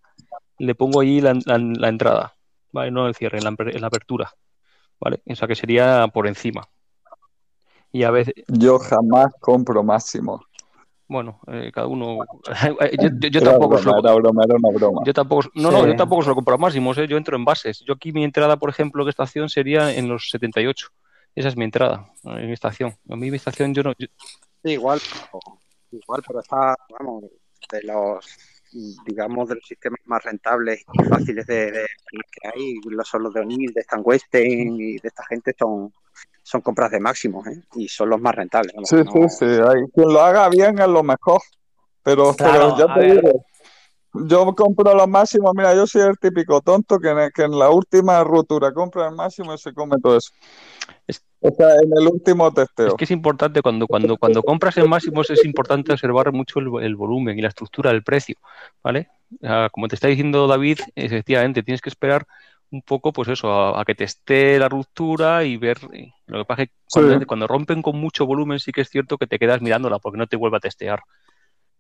[0.59, 2.35] le pongo ahí la, la- la entrada,
[2.73, 2.93] ¿vale?
[2.93, 4.31] No el cierre, en la, en la apertura,
[5.01, 5.21] ¿vale?
[5.27, 6.63] O sea que sería por encima.
[7.93, 10.43] Y a veces, Yo jamás compro máximo.
[11.09, 12.19] Bueno, eh, cada uno.
[13.01, 15.01] Yo, yo- yo Era tampoco broma, suelo- era broma, era una broma.
[15.05, 15.77] Yo tampoco, no, Sí.
[15.77, 17.07] no, yo tampoco suelo comprar máximos, ¿eh?
[17.09, 17.81] Yo entro en bases.
[17.87, 20.89] Yo aquí mi entrada, por ejemplo, de estación sería en los 78.
[21.35, 22.95] Esa es mi entrada en mi estación.
[23.11, 23.93] A mí mi estación yo no...
[23.99, 24.07] yo-
[24.65, 25.01] Sí, igual,
[25.93, 27.25] igual, pero está, vamos,
[27.71, 28.27] de los,
[29.05, 33.35] digamos, de los sistemas más rentables y fáciles de, de que hay, los son los
[33.35, 35.93] de O'Neill, de Stan Western y de esta gente son,
[36.43, 37.63] son compras de máximos, ¿eh?
[37.75, 38.75] Y son los más rentables.
[38.85, 39.45] Sí, no- sí, sí.
[39.45, 41.41] hay- Quien lo haga bien es lo mejor.
[42.03, 43.23] Pero, Claro, pero ya te ver.
[43.23, 43.45] digo,
[44.29, 45.53] yo compro los máximos.
[45.57, 49.15] Mira, yo soy el típico tonto que en, que en la última ruptura compra el
[49.15, 50.31] máximo y se come todo eso.
[51.07, 52.97] Es- O sea, en el último Es testeo.
[52.97, 56.97] que es importante cuando, cuando, cuando compras en máximos es importante observar mucho el, el
[56.97, 58.37] volumen y la estructura del precio,
[58.83, 59.09] ¿vale?
[59.43, 62.27] Ah, como te está diciendo David, efectivamente tienes que esperar
[62.71, 65.79] un poco, pues eso, a, a que te esté la ruptura y ver.
[65.93, 67.25] eh, Lo que pasa es que cuando, Sí.
[67.27, 70.27] cuando rompen con mucho volumen sí que es cierto que te quedas mirándola porque no
[70.27, 71.01] te vuelve a testear.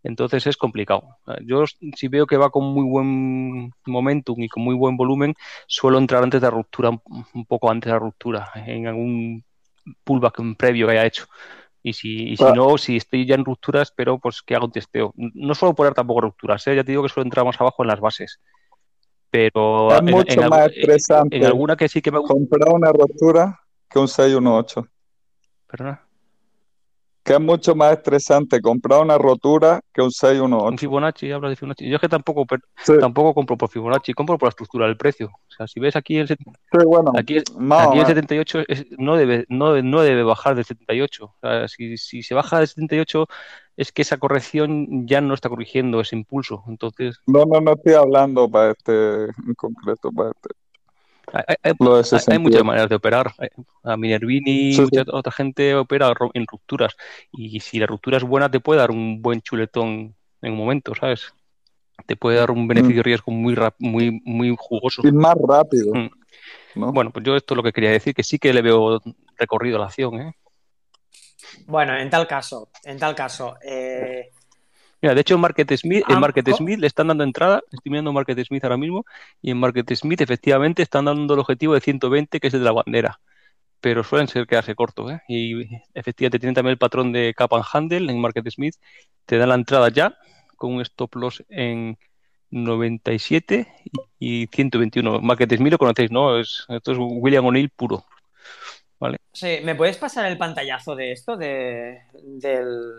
[0.04, 1.18] Entonces es complicado.
[1.44, 5.34] Yo si veo que va con muy buen momentum y con muy buen volumen,
[5.66, 9.42] suelo entrar antes de la ruptura, un poco antes de la ruptura, en algún
[10.05, 11.26] pullback previo que haya hecho.
[11.82, 14.72] Y si, y si no, si estoy ya en ruptura, espero pues que haga un
[14.72, 15.12] testeo.
[15.16, 16.74] No suelo poner tampoco rupturas, ¿eh?
[16.76, 18.41] ya te digo que suelo entrar más abajo en las bases.
[19.30, 22.34] Pero Es en, mucho en, más en- estresante en alguna que sí que me gusta.
[22.34, 24.89] comprar una ruptura que un 618.
[25.68, 26.05] Perdona.
[27.27, 30.79] Que es mucho más estresante comprar una rotura que un Un 618.
[30.79, 31.89] Fibonacci, hablas de Fibonacci.
[31.89, 32.47] Yo es que tampoco,
[32.85, 35.27] Sí, tampoco compro por Fibonacci, compro por la estructura del precio.
[35.27, 36.37] O sea, si ves aquí el, sí,
[36.87, 38.07] bueno, aquí, aquí el menos.
[38.07, 41.24] 78 es- no, debe, no, debe- no debe bajar del 78.
[41.24, 43.27] O sea, si, si se baja del 78
[43.77, 46.62] es que esa corrección ya no está corrigiendo ese impulso.
[46.68, 50.51] Entonces, No, no, no estoy hablando para este en concreto, para este.
[51.33, 52.41] Hay, hay- hay- Lo de hay- hay 68.
[52.41, 53.33] muchas maneras de operar.
[53.39, 53.49] Hay-
[53.85, 54.83] A Minervini, Sí, sí.
[54.83, 56.97] mucha otra gente opera en rupturas.
[57.33, 60.93] Y si la ruptura es buena, te puede dar un buen chuletón en un momento,
[60.99, 61.33] ¿sabes?
[62.07, 62.68] Te puede dar un Mm.
[62.68, 65.03] beneficio-riesgo muy, rap- muy, muy jugoso.
[65.07, 66.11] Y más rápido, Mm.
[66.77, 66.93] ¿no?
[66.93, 69.01] Bueno, pues yo esto es lo que quería decir, que sí que le veo
[69.39, 70.33] recorrido a la acción, ¿eh?
[71.66, 74.31] Bueno, en tal caso, en tal caso, eh,
[75.03, 77.62] Mira, de hecho en Market Smith, en am- Market co- Smith le están dando entrada,
[77.70, 79.05] estoy mirando Market Smith ahora mismo,
[79.42, 82.64] y en Market Smith efectivamente están dando el objetivo de 120, que es el de
[82.64, 83.20] la bandera,
[83.80, 85.20] pero suelen ser quedarse cortos, ¿eh?
[85.28, 88.74] Y efectivamente tienen también el patrón de Cap and Handle en Market Smith,
[89.26, 90.16] te dan la entrada ya
[90.57, 91.99] con un stop loss en
[92.51, 93.68] 97
[94.18, 95.20] y y 121.
[95.20, 96.38] Market Smith lo conocéis, ¿no?
[96.38, 98.05] Es, esto es William O'Neill puro,
[98.99, 99.16] ¿vale?
[99.32, 102.92] sí, ¿me puedes pasar el pantallazo de esto, de, del,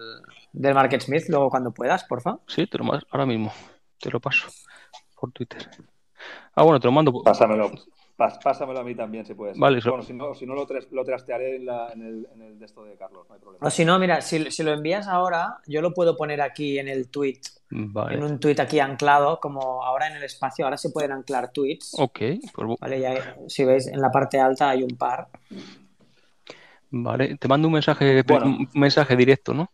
[0.53, 2.37] del Market Smith, luego cuando puedas, porfa?
[2.47, 3.51] Sí, te lo mando ahora mismo,
[3.99, 4.47] te lo paso
[5.19, 5.67] por Twitter.
[6.55, 7.11] Ah, bueno, te lo mando.
[7.11, 7.71] por- Pásamelo,
[8.17, 9.57] pas- pásamelo a mí también, si puedes.
[9.57, 12.41] Vale, Bueno, si no, si no lo, tras- lo trastearé en, la- en el, en
[12.41, 13.65] el de esto de Carlos, no hay problema.
[13.65, 16.87] O si no, mira, si, si lo envías ahora, yo lo puedo poner aquí en
[16.87, 17.39] el tweet,
[17.71, 21.95] en un tweet aquí anclado, como ahora en el espacio, ahora se pueden anclar tweets,
[21.99, 22.19] Ok,
[22.53, 22.99] pues ¿vale?
[22.99, 25.27] Ya, si veis, en la parte alta hay un par.
[26.91, 27.37] Vale.
[27.37, 28.45] Te mando un mensaje, Bueno.
[28.45, 29.71] un mensaje directo, ¿no?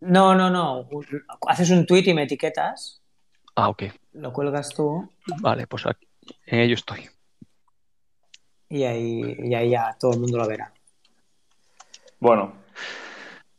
[0.00, 1.06] No, no, no, un-
[1.48, 3.02] haces un tweet y me etiquetas,
[3.54, 3.84] Ah, ok.
[4.12, 5.10] lo cuelgas tú
[5.40, 6.06] Vale, pues aquí,
[6.46, 7.08] en ello estoy.
[8.68, 10.72] y ahí, y ahí ya todo el mundo lo verá.
[12.20, 12.52] Bueno.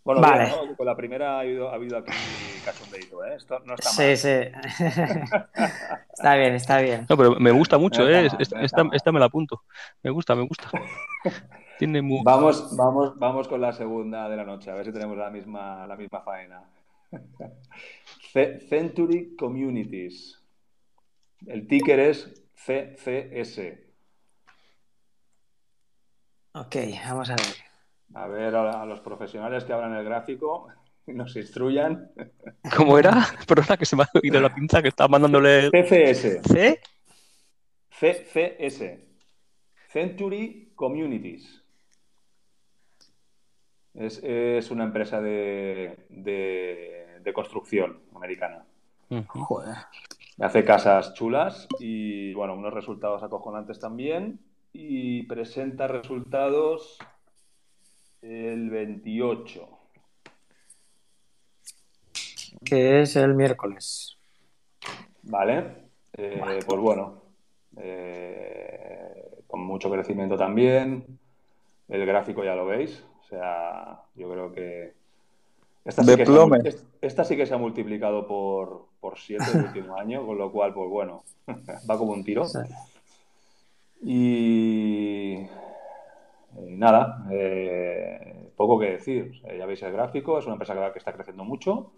[0.04, 0.46] Bueno, Vale.
[0.46, 0.76] bien, ¿no?
[0.76, 2.12] Con la primera ha habido, ha habido aquí
[2.64, 3.36] cachondeito, ¿eh?
[3.36, 4.18] Esto no está Sí, mal.
[4.18, 4.30] sí.
[6.14, 7.06] Está bien, está bien.
[7.10, 8.28] No, pero me gusta mucho, No ¿eh?
[8.28, 9.64] mal, Esta, esta me la apunto.
[10.02, 10.70] Me gusta, me gusta.
[11.78, 15.30] Tiene Vamos, vamos, vamos con la segunda de la noche, a ver si tenemos la
[15.30, 16.64] misma, la misma faena.
[18.34, 20.42] Ce- Century Communities.
[21.46, 23.60] El ticker es CCS.
[26.54, 26.76] Ok,
[27.08, 27.46] vamos a ver.
[28.16, 30.68] A ver a, a los profesionales que abran el gráfico
[31.06, 32.10] y nos instruyan.
[32.76, 33.28] ¿Cómo era?
[33.48, 35.70] Perdona que se me ha ido la pinza que estaba mandándole.
[35.70, 36.42] CCS.
[36.44, 36.80] ¿C?
[37.92, 39.00] CCS.
[39.92, 41.64] Century Communities.
[43.98, 48.64] Es, es una empresa de, de- de construcción americana.
[49.28, 49.76] Joder.
[50.40, 54.40] Hace casas chulas y, bueno, unos resultados acojonantes también.
[54.72, 57.00] Y presenta resultados
[58.22, 59.68] el 28.
[62.64, 64.18] Que es el miércoles.
[65.24, 65.88] ¿Vale?
[66.14, 67.24] Eh, pues bueno,
[67.78, 71.20] eh, con mucho crecimiento también.
[71.88, 73.04] El gráfico ya lo veis.
[73.28, 74.94] O sea, yo creo que
[75.84, 79.96] esta sí que, se esta sí que se ha multiplicado por, por 7 el último
[80.00, 81.24] año, con lo cual, pues bueno,
[81.90, 82.46] va como un tiro.
[84.02, 85.48] Y
[86.56, 89.32] nada, eh, poco que decir.
[89.58, 91.92] Ya veis el gráfico, es una empresa que, que está creciendo mucho,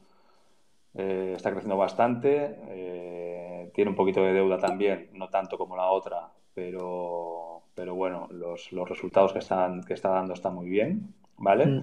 [0.95, 5.89] eh, está creciendo bastante, eh, tiene un poquito de deuda también, no tanto como la
[5.89, 11.13] otra, pero, pero bueno, los, los resultados que están, que está dando están muy bien,
[11.39, 11.65] ¿vale?
[11.65, 11.81] Mm.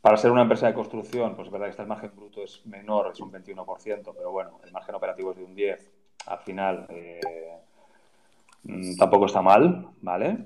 [0.00, 2.64] Para ser una empresa de construcción, pues es verdad que este el margen bruto es
[2.66, 5.78] menor, es un 21%, pero bueno, el margen operativo es de un 10%.
[6.26, 7.20] Al final, eh,
[8.64, 10.38] mm, tampoco está mal, ¿vale?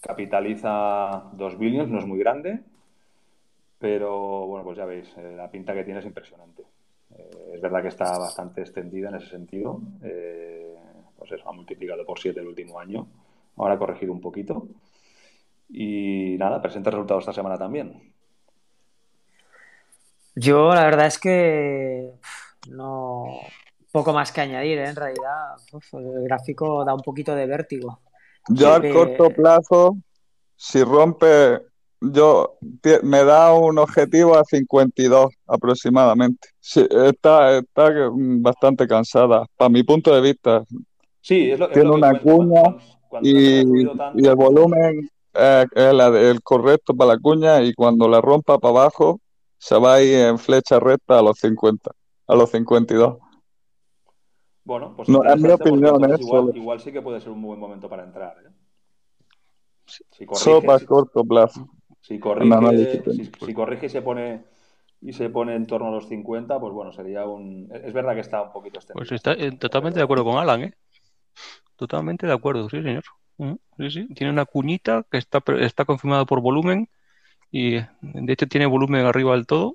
[0.00, 2.60] Capitaliza 2 billions, no es muy grande,
[3.78, 6.62] pero bueno, pues ya veis, eh, la pinta que tiene es impresionante.
[7.16, 9.80] Eh, es verdad que está bastante extendida en ese sentido.
[11.16, 13.06] pues eso, ha multiplicado por 7 el último año.
[13.56, 14.66] Ahora ha corregido un poquito.
[15.76, 18.14] Y nada, presenta resultados esta semana también.
[20.36, 22.12] Yo la verdad es que
[22.70, 23.40] no
[23.90, 24.88] poco más que añadir, ¿eh?
[24.88, 27.98] En realidad, uf, el gráfico da un poquito de vértigo.
[28.48, 29.96] Yo al corto plazo,
[30.54, 31.60] si rompe
[32.00, 32.58] yo
[33.02, 36.50] me da un objetivo a 52 aproximadamente.
[36.60, 40.62] Sí, está, está bastante cansada, para mi punto de vista.
[41.20, 42.62] Sí, es lo, es Tiene lo que una cuña
[43.08, 47.72] Cuando, cuando y el volumen eh, es la de- el correcto para la cuña y
[47.74, 49.20] cuando la rompa para abajo
[49.58, 51.92] se va a ir en flecha recta a los 50,
[52.26, 53.18] a los 52.
[54.64, 56.16] Bueno, pues No, es mi porque opinión, ¿eh?
[56.16, 58.36] igual, Solo, igual sí que puede ser un buen momento para entrar.
[58.44, 58.50] ¿eh?
[60.10, 61.66] Si solo corrige, para si, corto plazo,
[62.00, 63.46] si corrige, si, técnico.
[63.46, 64.44] si corrige y se pone
[65.00, 67.68] y se pone en torno a los 50, pues bueno, sería un...
[67.72, 69.12] Es verdad que está un poquito Pues extendido.
[69.12, 70.74] está eh, totalmente de acuerdo con Alan, ¿eh?
[71.76, 73.04] Totalmente de acuerdo, sí, señor.
[73.38, 74.08] Ujú, Sí, sí.
[74.14, 76.88] Tiene una cuñita que está, pre- está confirmada por volumen
[77.52, 79.74] y de hecho tiene volumen arriba del todo.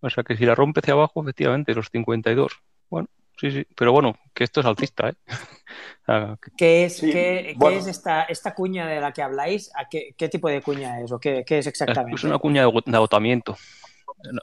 [0.00, 2.52] O sea que si la rompe hacia abajo, efectivamente, los 52.
[2.90, 3.66] Bueno, sí, sí.
[3.76, 5.14] Pero bueno, que esto es alcista, ¿eh?
[6.42, 9.70] Que- ¿Qué es, Sí, qué, es esta, esta cuña de la que habláis?
[9.76, 12.26] ¿A qué, qué tipo de cuña es o qué, qué es Es exactamente?
[12.26, 13.56] una cuña de ago- de agotamiento.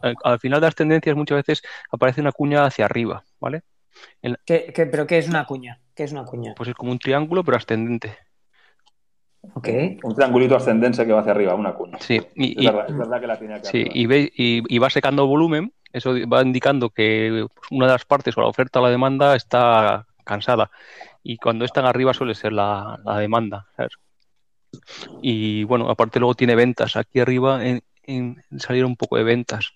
[0.02, 3.64] Al al final de las tendencias muchas veces aparece una cuña hacia arriba, ¿vale?
[4.22, 5.82] En- ¿Qué, qué- pero qué es una cuña?
[5.96, 6.54] ¿Qué es una cuña?
[6.56, 8.18] pues es como un triángulo, pero ascendente.
[9.54, 11.98] Un, triangulito ascendente que va hacia arriba, una cuña.
[12.00, 14.90] Sí, Es y, es verdad que la tiene aquí sí, y, ve- y, y va
[14.90, 15.74] secando volumen.
[15.94, 19.36] Eso va indicando que pues, una de las partes o la oferta o la demanda
[19.36, 20.70] está cansada.
[21.24, 23.68] Y cuando están arriba suele ser la, la demanda.
[23.78, 23.94] ¿sabes?
[25.22, 26.96] Y bueno, aparte luego tiene ventas.
[26.96, 29.72] Aquí arriba en, en salieron un poco de ventas.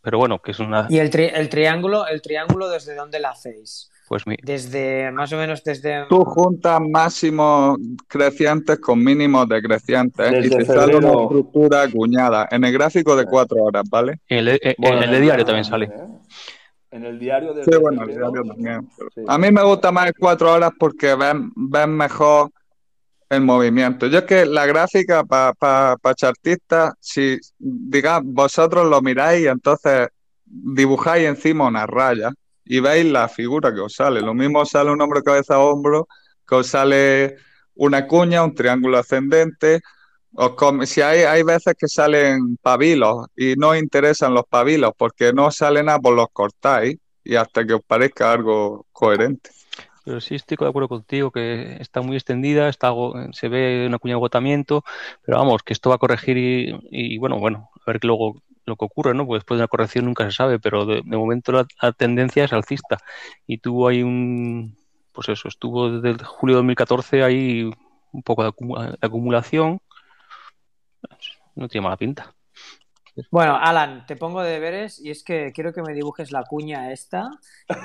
[0.00, 0.86] Pero bueno, que es una.
[0.88, 3.90] ¿Y el, tri- el triángulo, el triángulo desde dónde la hacéis?
[4.08, 6.06] Pues mi, Desde, más o menos desde...
[6.08, 12.72] Tú juntas máximos crecientes con mínimos decrecientes y te sale una estructura acuñada en el
[12.72, 14.20] gráfico de cuatro horas, ¿vale?
[14.28, 15.86] en el, en Bueno, el de diario también sale.
[15.86, 15.90] ¿eh?
[16.90, 18.88] En el diario Sí, desde bueno, el diario también.
[18.96, 19.22] pero Sí.
[19.28, 22.50] A mí me gusta más el cuatro horas porque ven, ven mejor
[23.28, 24.06] el movimiento.
[24.06, 29.48] Yo es que la gráfica para pa, pa chartistas, si digamos, vosotros lo miráis y
[29.48, 30.08] entonces
[30.46, 32.32] dibujáis encima una raya
[32.68, 34.20] y veis la figura que os sale.
[34.20, 36.06] Lo mismo os sale un hombro, cabeza, hombro,
[36.46, 37.36] que os sale
[37.74, 39.80] una cuña, un triángulo ascendente.
[40.34, 45.32] Os com- si hay, hay veces que salen pabilos y no interesan los pabilos porque
[45.32, 49.50] no sale nada, pues los cortáis y hasta que os parezca algo coherente.
[50.04, 52.92] Pero sí estoy de acuerdo contigo que está muy extendida, está,
[53.32, 54.82] se ve una cuña de agotamiento,
[55.22, 58.40] pero vamos, que esto va a corregir y, y, bueno, bueno, a ver qué luego
[58.68, 59.26] lo que ocurre, ¿no?
[59.26, 62.44] Pues después de una corrección nunca se sabe, pero de, de momento la, la tendencia
[62.44, 62.98] es alcista
[63.46, 64.76] y tuvo ahí un,
[65.12, 67.70] pues eso, estuvo desde julio de 2014 ahí
[68.12, 69.80] un poco de, acumu- de acumulación,
[71.54, 72.34] no tiene mala pinta.
[73.32, 77.28] Bueno, Alan, te pongo deberes y es que quiero que me dibujes la cuña esta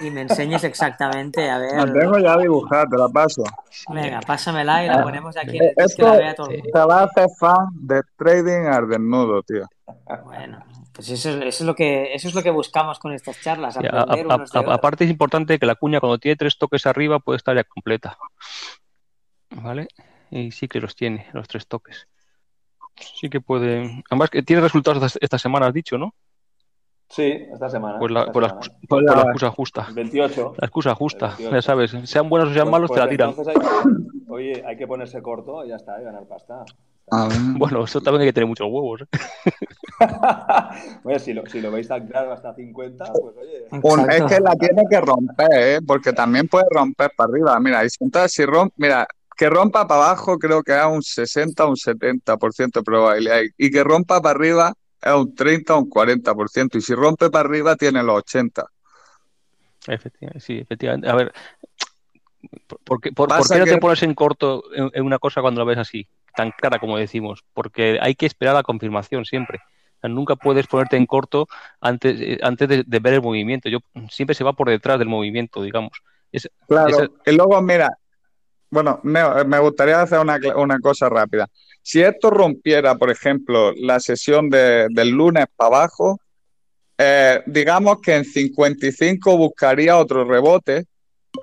[0.04, 1.94] y me enseñes exactamente, a La ver...
[2.00, 3.44] tengo ya dibujada, te la paso.
[3.90, 6.58] Venga, pásamela y la ponemos aquí en Eh, el que la Esto vea todo el
[6.58, 6.70] mundo.
[6.72, 9.66] te va a hacer fan de trading al desnudo, tío.
[10.24, 10.64] Bueno,
[10.94, 13.76] pues eso, es- eso es lo que, eso es lo que buscamos con estas charlas,
[13.78, 14.76] a- aprender a- unos de a- otros.
[14.76, 18.18] aparte es importante que la cuña cuando tiene tres toques arriba puede estar ya completa,
[19.52, 19.88] ¿vale?
[20.32, 22.08] Y sí que los tiene, los tres toques.
[22.96, 24.04] Sí que puede.
[24.10, 26.14] Además, que tiene resultados esta, semana, has dicho, ¿no?
[27.10, 28.00] Sí, esta semana.
[28.00, 29.86] Pues la, esta pues la, pues la excusa justa.
[29.90, 30.54] El 28.
[30.58, 31.56] La excusa justa, El 28.
[31.56, 31.92] ya sabes.
[32.10, 33.30] Sean buenos o sean Pues- malos, te la tiran.
[33.32, 33.64] entonces hay-
[34.30, 36.66] Oye, hay que ponerse corto y ya está, y ganar pasta.
[37.12, 37.38] A ver.
[37.58, 39.02] Bueno, eso también hay que tener muchos huevos.
[39.02, 39.06] ¿eh?
[41.04, 43.68] Oye, si lo, si lo veis tan claro hasta 50, pues oye.
[43.84, 45.80] Un- es que la tiene que romper, ¿eh?
[45.86, 47.60] porque también puede romper para arriba.
[47.60, 51.02] Mira, y si- entonces si rompe, mira, que rompa para abajo creo que es un
[51.02, 53.42] 60 o un 70% de probabilidad.
[53.58, 56.78] Y que rompa para arriba es un 30 o un 40%.
[56.78, 58.66] Y si rompe para arriba tiene los 80.
[59.88, 61.10] Efectivamente, sí, efectivamente.
[61.10, 61.34] A ver,
[62.86, 65.62] ¿por, qué, por- qué no que- te pones en corto en, en una cosa cuando
[65.62, 67.44] la ves así, tan clara como decimos?
[67.54, 69.60] Porque hay que esperar la confirmación siempre.
[69.98, 71.48] O sea, nunca puedes ponerte en corto
[71.80, 73.70] antes, eh, antes de, de ver el movimiento.
[73.70, 73.80] Yo
[74.10, 75.92] siempre se va por detrás del movimiento, digamos.
[76.32, 76.90] Es- Claro.
[76.90, 77.90] Esa- Y luego, mira,
[78.70, 81.48] bueno, me, me gustaría hacer una, una cosa rápida.
[81.82, 86.18] Si esto rompiera, por ejemplo, la sesión de- del lunes para abajo,
[86.98, 90.86] eh, digamos que en 55 buscaría otro rebote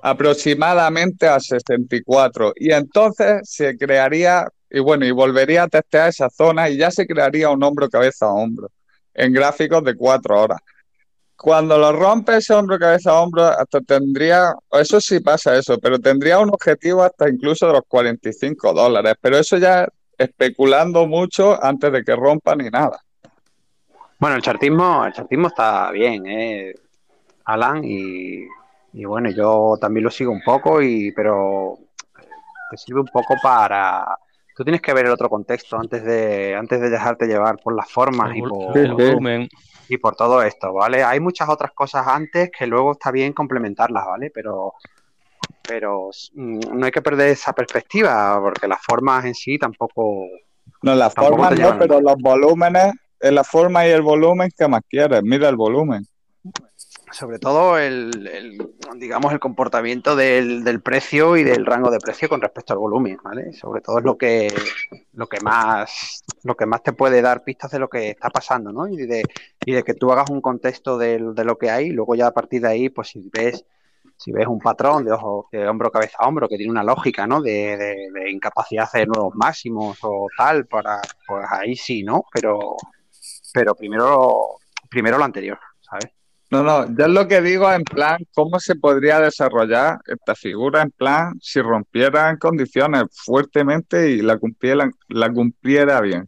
[0.01, 6.69] aproximadamente a 64 y entonces se crearía y bueno y volvería a testear esa zona
[6.69, 8.69] y ya se crearía un hombro cabeza a hombro
[9.13, 10.59] en gráficos de cuatro horas.
[11.35, 15.99] Cuando lo rompe ese hombro cabeza a hombro hasta tendría, eso sí pasa eso, pero
[15.99, 21.91] tendría un objetivo hasta incluso de los 45 dólares, pero eso ya especulando mucho antes
[21.91, 22.99] de que rompa ni nada.
[24.19, 26.75] Bueno, el chartismo, el chartismo está bien, ¿eh?
[27.45, 28.45] Alan, y,
[28.93, 31.79] y bueno, yo también lo sigo un poco, y pero
[32.69, 34.05] te sirve un poco para...
[34.61, 37.89] tú tienes que ver el otro contexto antes de, antes de dejarte llevar por las
[37.89, 39.49] formas El, y por, el volumen.
[39.89, 41.03] y por todo esto, ¿vale?
[41.03, 44.29] Hay muchas otras cosas antes que luego está bien complementarlas, ¿vale?
[44.31, 44.75] Pero,
[45.67, 50.27] pero mm, no hay que perder esa perspectiva, porque las formas en sí tampoco.
[50.83, 54.67] No, las Tampoco formas no, pero los volúmenes, en la forma y el volumen, ¿qué
[54.67, 55.23] más quieres?
[55.23, 56.05] Mira el volumen.
[57.11, 62.39] Sobre todo el, digamos, el comportamiento del, del precio y del rango de precio con
[62.41, 63.51] respecto al volumen, ¿vale?
[63.51, 64.47] Sobre todo es lo que,
[65.13, 68.71] lo que más, lo que más te puede dar pistas de lo que está pasando,
[68.71, 68.87] ¿no?
[68.87, 69.23] Y de,
[69.65, 72.27] y de que tú hagas un contexto del- de, lo que hay, y luego ya
[72.27, 73.65] a partir de ahí, pues si ves,
[74.15, 77.27] si ves un patrón de ojo, de hombro, cabeza a hombro, que tiene una lógica,
[77.27, 77.41] ¿no?
[77.41, 82.23] De, de- de incapacidad de nuevos máximos o tal, para, pues ahí sí, ¿no?
[82.33, 82.75] Pero,
[83.53, 84.59] pero primero,
[84.89, 86.11] primero lo anterior, ¿sabes?
[86.51, 90.91] No, no, yo lo que digo en plan, ¿cómo se podría desarrollar esta figura en
[90.91, 96.27] plan si rompiera en condiciones fuertemente y la cumpliera, la cumpliera bien?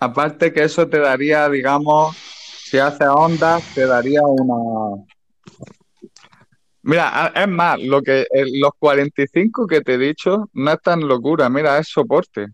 [0.00, 5.00] Aparte que eso te daría, digamos, si hace ondas, te daría una...
[6.82, 11.06] Mira, es más, lo que eh, los 45 que te he dicho no es tan
[11.06, 12.48] locura, mira, es soporte.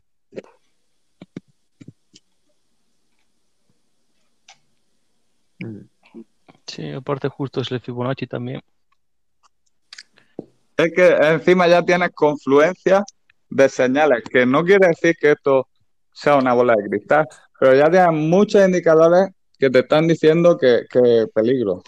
[6.67, 8.61] Sí, aparte justo es el Fibonacci también.
[10.77, 13.05] Es que encima ya tienes confluencia
[13.51, 15.69] de señales, que no quiere decir que esto
[16.13, 17.27] sea una bola de cristal,
[17.59, 21.83] pero ya tienes muchos indicadores que te están diciendo que, que peligro.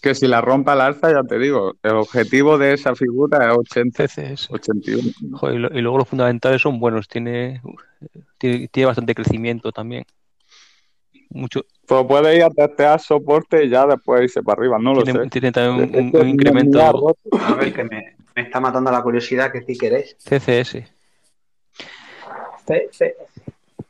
[0.00, 3.58] Que si la rompa al alza, ya te digo, el objetivo de esa figura es
[3.58, 4.46] 80, CCS.
[4.50, 5.10] 81.
[5.32, 7.60] Joder, y, lo- y luego los fundamentales son buenos, tiene,
[8.38, 10.04] tiene, tiene bastante crecimiento también.
[11.30, 15.02] Mucho, Pues puedes ir a testear soporte y ya después irse para arriba, no lo
[15.02, 15.30] tiene, sé.
[15.30, 16.80] tiene también un, Es que un incremento.
[17.40, 20.16] A ver, que me, me está matando la curiosidad que sí queréis.
[20.18, 20.84] CCS.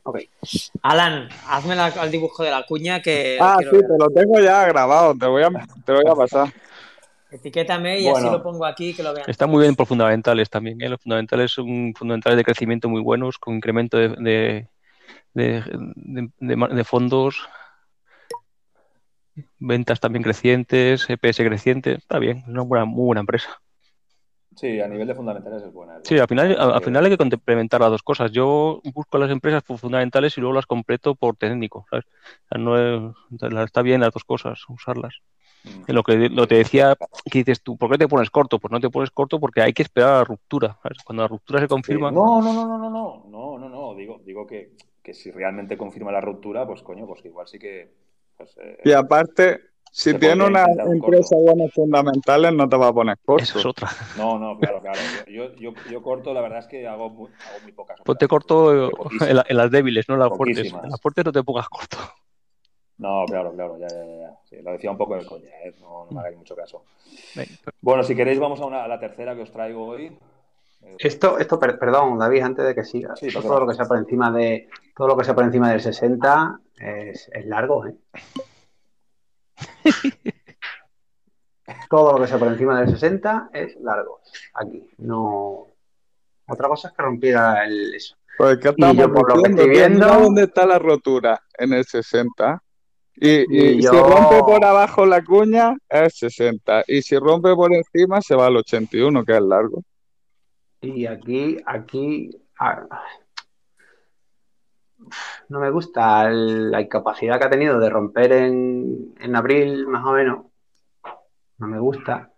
[0.02, 0.18] Ok.
[0.82, 3.86] Alan, hazme la- el dibujo de la cuña que Ah, sí, ver.
[3.86, 5.48] te lo tengo ya grabado, te voy a,
[5.84, 6.52] te voy a pasar.
[7.30, 8.18] Etiquétame y Bueno.
[8.18, 9.28] así lo pongo aquí que lo vean.
[9.28, 10.80] Está muy bien por fundamentales también.
[10.80, 10.88] ¿eh?
[10.88, 14.68] Los fundamentales son fundamentales de crecimiento muy buenos, con incremento de, de,
[15.34, 15.62] de,
[16.40, 17.46] de- fondos,
[19.58, 21.92] ventas también crecientes, EPS creciente.
[21.92, 23.60] Está bien, es una buena, muy buena empresa.
[24.56, 25.98] Sí, a nivel de fundamentales es buena.
[25.98, 28.32] es Sí, al final, al, al Eh, final hay que complementar las dos cosas.
[28.32, 31.84] Yo busco las empresas por fundamentales y luego las completo por técnico.
[31.90, 32.06] ¿sabes?
[32.06, 33.14] O sea, no es-
[33.64, 35.16] está bien las dos cosas, usarlas.
[35.64, 35.92] mm.
[35.92, 36.96] Lo que lo te decía,
[37.30, 38.58] que dices tú, ¿por qué te pones corto?
[38.58, 40.78] Pues no te pones corto porque hay que esperar a la ruptura.
[40.82, 40.98] ¿sabes?
[41.04, 43.94] Cuando la ruptura se Sí, confirma, No, no, no, no, no, no, no, no, no,
[43.94, 44.72] digo, digo que,
[45.06, 47.92] que si realmente confirma la ruptura, pues coño, pues igual sí que,
[48.36, 49.60] pues, eh, Y aparte,
[49.92, 53.44] si tiene una empresa buenas fundamentales, no te va a poner corto.
[53.44, 53.88] eso es otra.
[54.16, 57.60] no, no, claro, claro, yo, yo, yo corto, la verdad es que hago muy, hago
[57.60, 60.72] muy pocas Ponte operaciones, corto en, la- en las débiles, no en las fuertes.
[60.72, 61.98] En las fuertes no te pongas corto.
[62.98, 64.38] No, claro, claro, ya, ya, ya.
[64.42, 65.72] Sí, lo decía un poco de coña, ¿eh?
[65.80, 66.82] no, no me hagáis mucho caso.
[67.80, 70.18] Bueno, si queréis vamos a, una, a la tercera que os traigo hoy.
[70.98, 73.54] Esto, esto, per- perdón, David, antes de que siga, Sí, esto perdona.
[73.54, 76.58] todo lo que sea por encima de, todo lo que sea por encima del 60
[76.78, 77.94] es, es largo, ¿eh?
[81.90, 84.20] Todo lo que sea por encima del 60 es largo.
[84.54, 85.66] Aquí, no.
[86.48, 88.16] Otra cosa es que rompiera el, eso.
[88.38, 91.84] Pues, ¿qué estamos yo por lo que estoy viendo- dónde está la rotura en el
[91.84, 92.62] 60.
[93.16, 96.84] Y, y Y si rompe por abajo la cuña, es 60.
[96.86, 99.82] Y si rompe por encima, se va al 81, que es largo.
[100.80, 102.30] Y aquí, aquí,
[102.60, 102.86] ah,
[105.48, 110.12] no me gusta la incapacidad que ha tenido de romper en, en abril, más o
[110.12, 110.46] menos.
[111.58, 112.32] No me gusta.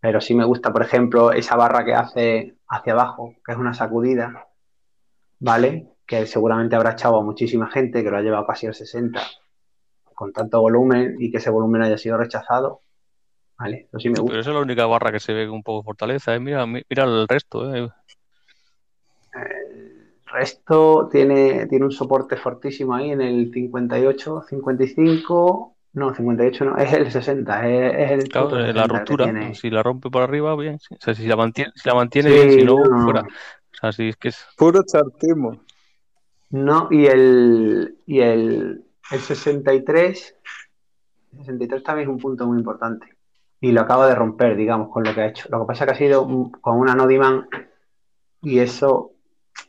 [0.00, 3.74] Pero sí me gusta, por ejemplo, esa barra que hace hacia abajo, que es una
[3.74, 4.46] sacudida,
[5.40, 5.88] ¿vale?
[6.06, 9.20] Que seguramente habrá echado a muchísima gente, que lo ha llevado casi al 60,
[10.14, 12.82] con tanto volumen y que ese volumen haya sido rechazado,
[13.58, 13.86] ¿vale?
[13.88, 14.32] Eso sí me gusta.
[14.32, 16.34] Pero esa es la única barra que se ve con un poco de fortaleza.
[16.34, 16.40] ¿eh?
[16.40, 17.74] Mira, mi- mira el resto.
[17.74, 17.88] ¿eh?
[19.34, 26.76] El resto tiene, tiene un soporte fortísimo ahí en el 58, 55, no, 58 no,
[26.76, 30.22] es el 60, es, es el Claro, punto 60 la ruptura, si la rompe por
[30.22, 30.76] arriba, bien.
[30.76, 33.22] O sea, si la mantiene, si la mantiene Sí, bien, si no, no, fuera.
[33.22, 34.46] O sea, si es que es.
[34.56, 35.60] Puro chartismo.
[36.50, 40.36] No, y el, y el, el 63,
[41.32, 43.17] el 63 también es un punto muy importante.
[43.60, 45.48] Y lo acaba de romper, digamos, con lo que ha hecho.
[45.50, 47.44] Lo que pasa es que ha sido un- con una no demand
[48.42, 49.12] y eso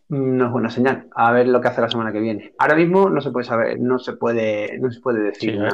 [0.10, 1.08] no es buena señal.
[1.16, 2.54] A ver lo que hace la semana que viene.
[2.60, 5.70] Ahora mismo no se puede saber, no se puede, no se puede decir Sí, hay-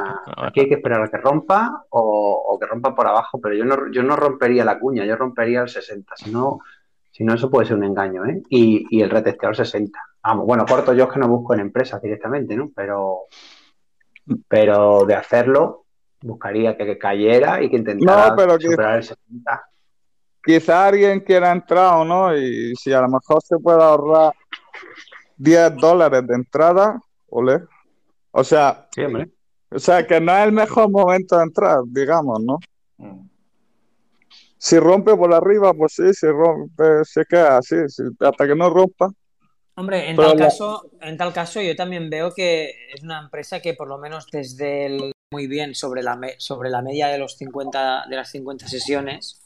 [0.48, 3.90] Aquí hay que esperar a que rompa o que rompa por abajo, pero yo no,
[3.92, 6.14] yo no rompería la cuña, yo rompería el 60.
[6.16, 6.60] Si no,
[7.10, 8.42] si no eso puede ser un engaño, ¿eh?
[8.48, 9.98] Y, y el retesteador 60.
[10.22, 12.70] Vamos, bueno, corto yo es que no busco en empresas directamente, ¿no?
[12.74, 13.20] Pero,
[14.48, 15.85] pero de hacerlo,
[16.22, 19.62] buscaría que, cayera y que intentara No, pero que- superar el 60.
[20.44, 24.32] quizá alguien quiera entrar o no, y si a lo mejor se puede ahorrar
[25.36, 27.62] 10 dólares de entrada, ole.
[28.30, 29.02] O sea, Sí,
[29.70, 32.58] o sea, que no es el mejor momento de entrar, digamos, ¿no?
[32.98, 33.28] Mm.
[34.58, 38.70] Si rompe por arriba, pues sí, si rompe, se queda así, si- hasta que no
[38.70, 39.10] rompa.
[39.74, 43.20] Hombre, en Pero tal la- caso, en tal caso yo también veo que es una
[43.20, 47.08] empresa que por lo menos desde el muy bien sobre la me- sobre la media
[47.08, 49.40] de los 50 de las 50 sesiones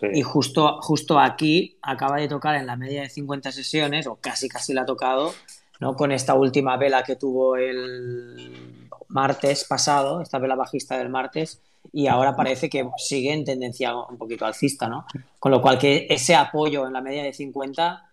[0.00, 0.06] Sí.
[0.14, 4.48] y justo justo aquí acaba de tocar en la media de 50 sesiones o casi
[4.48, 5.34] casi la ha tocado,
[5.80, 5.96] ¿no?
[5.96, 11.60] Con esta última vela que tuvo el martes pasado, esta vela bajista del martes
[11.92, 15.04] y ahora parece que sigue en tendencia un poquito alcista, ¿no?
[15.40, 18.07] Con lo cual que ese apoyo en la media de 50 mm,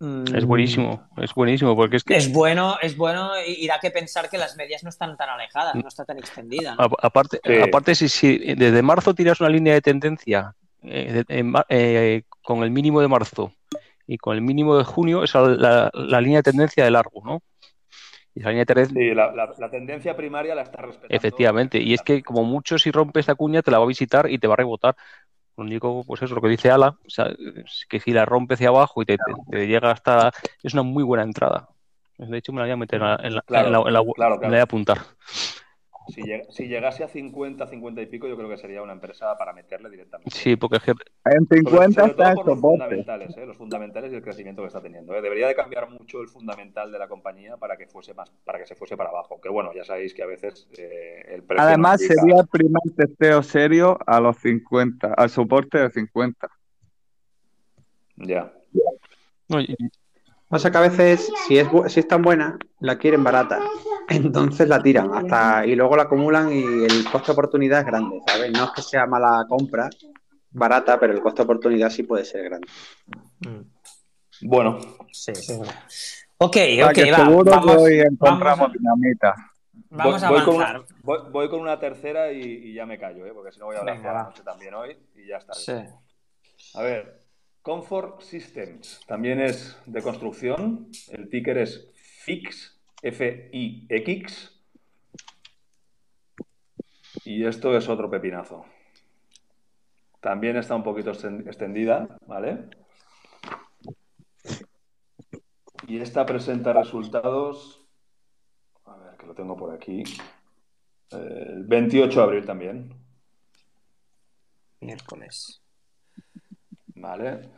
[0.00, 3.90] Es buenísimo, es buenísimo, porque es que es bueno, es bueno y, y da que
[3.90, 6.76] pensar que las medias no están tan alejadas, no está tan extendida.
[6.76, 6.84] ¿no?
[6.84, 7.52] a- aparte, Sí.
[7.60, 12.70] aparte si, si desde marzo tiras una línea de tendencia eh, de- eh, con el
[12.70, 13.52] mínimo de marzo
[14.06, 17.20] y con el mínimo de junio, esa es la, la línea de tendencia de largo,
[17.24, 17.42] ¿no?
[18.36, 21.16] Y esa línea de tendencia, Sí, la, la- la tendencia primaria la está respetando.
[21.16, 24.30] efectivamente, y es que como mucho si rompes esta cuña te la va a visitar
[24.30, 24.94] y te va a rebotar.
[25.58, 28.54] Lo único, pues eso, lo que dice Ala, o sea, es que si la rompe
[28.54, 30.30] hacia abajo y te, te- te llega hasta...
[30.62, 31.68] Es una muy buena entrada.
[32.16, 33.92] De hecho, me la voy a meter en la, en la- Claro, en la- en
[33.94, 34.98] la- claro, me la voy a apuntar.
[36.08, 39.36] Si, llega- si llegase a 50, 50 y pico, yo creo que sería una empresa
[39.36, 40.30] para meterle directamente.
[40.34, 42.78] Sí, porque es que En Sobre, 50 sobre está todo en por los soporte.
[42.78, 43.46] fundamentales, ¿eh?
[43.46, 45.14] los fundamentales y el crecimiento que está teniendo.
[45.14, 45.20] ¿eh?
[45.20, 48.66] Debería de cambiar mucho el fundamental de la compañía para que fuese más, para que
[48.66, 49.38] se fuese para abajo.
[49.40, 53.42] Que bueno, ya sabéis que a veces eh, el precio Además, sería el primer testeo
[53.42, 56.48] serio a los 50, al soporte de 50.
[58.16, 58.52] Ya.
[59.60, 59.76] y-
[60.48, 63.60] Pasa que a veces, si es, bu- si es tan buena, la quieren barata.
[64.10, 68.20] Entonces la tiran hasta y luego la acumulan y el coste de oportunidad es grande,
[68.26, 68.50] ¿sabes?
[68.52, 69.90] No es que sea mala compra,
[70.50, 72.66] barata, pero el coste de oportunidad sí puede ser grande.
[73.40, 74.78] Mm, Bueno,
[75.12, 75.52] Sí, sí.
[76.40, 79.34] Ok, ok, que va, seguro que vamos, hoy vamos, encontramos a, dinamita.
[79.90, 80.76] vamos a voy, voy con avanzar.
[80.80, 83.32] una, voy, voy con una tercera y, y ya me callo, ¿eh?
[83.34, 85.54] porque si no voy a hablar Venga, la noche también hoy y ya está.
[85.54, 85.72] Sí.
[86.74, 87.24] A ver,
[87.62, 90.88] Comfort Systems también es de construcción.
[91.10, 91.88] El ticker es
[92.22, 94.54] FIX, F-I-X.
[97.24, 98.64] Y esto es otro pepinazo.
[100.20, 102.68] También está un poquito extendida, ¿vale?
[105.86, 107.86] Y esta presenta resultados.
[108.84, 110.02] A ver, que lo tengo por aquí.
[111.10, 112.94] El 28 de abril también.
[114.80, 115.62] Miércoles.
[116.94, 117.48] Vale.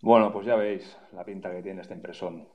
[0.00, 2.48] Bueno, pues ya veis la pinta que tiene este impresón.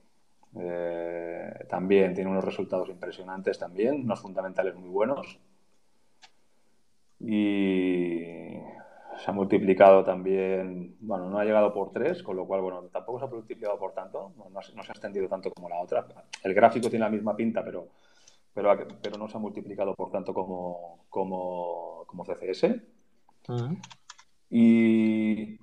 [0.56, 5.40] Eh, también tiene unos resultados impresionantes también, unos fundamentales muy buenos.
[7.20, 8.58] Y
[9.18, 13.20] se ha multiplicado también, bueno, no ha llegado por tres, con lo cual, bueno, tampoco
[13.20, 15.80] se ha multiplicado por tanto, no, no se, no se ha extendido tanto como la
[15.80, 16.06] otra.
[16.44, 17.88] El gráfico tiene la misma pinta, pero,
[18.54, 22.76] pero, pero no se ha multiplicado por tanto como, como, como CCS.
[24.50, 25.58] Y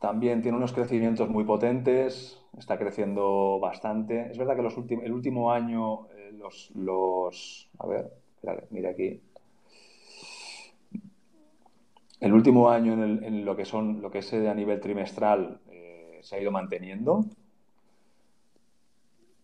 [0.00, 4.30] también tiene unos crecimientos muy potentes, está creciendo bastante.
[4.30, 8.10] Es verdad que los el último año, eh, los, los, a ver,
[8.70, 9.20] mira aquí.
[12.18, 16.36] El último año en, lo que son, lo que es a nivel trimestral, eh, se
[16.36, 17.26] ha ido manteniendo,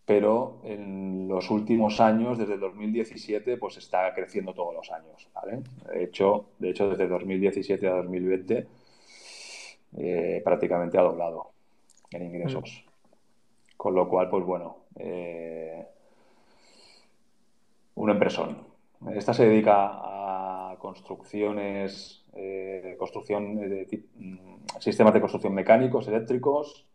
[0.05, 5.27] pero en los últimos años, desde el 2017, pues está creciendo todos los años.
[5.91, 8.67] De hecho, de hecho desde 2017 a 2020
[9.97, 11.51] eh, prácticamente ha doblado
[12.11, 12.83] en ingresos.
[13.75, 15.85] Con lo cual, pues bueno, eh,
[17.95, 18.65] una empresón.
[19.13, 19.89] Esta se dedica
[20.71, 26.85] a construcciones, eh, construcción de mm, sistemas de construcción mecánicos, eléctricos.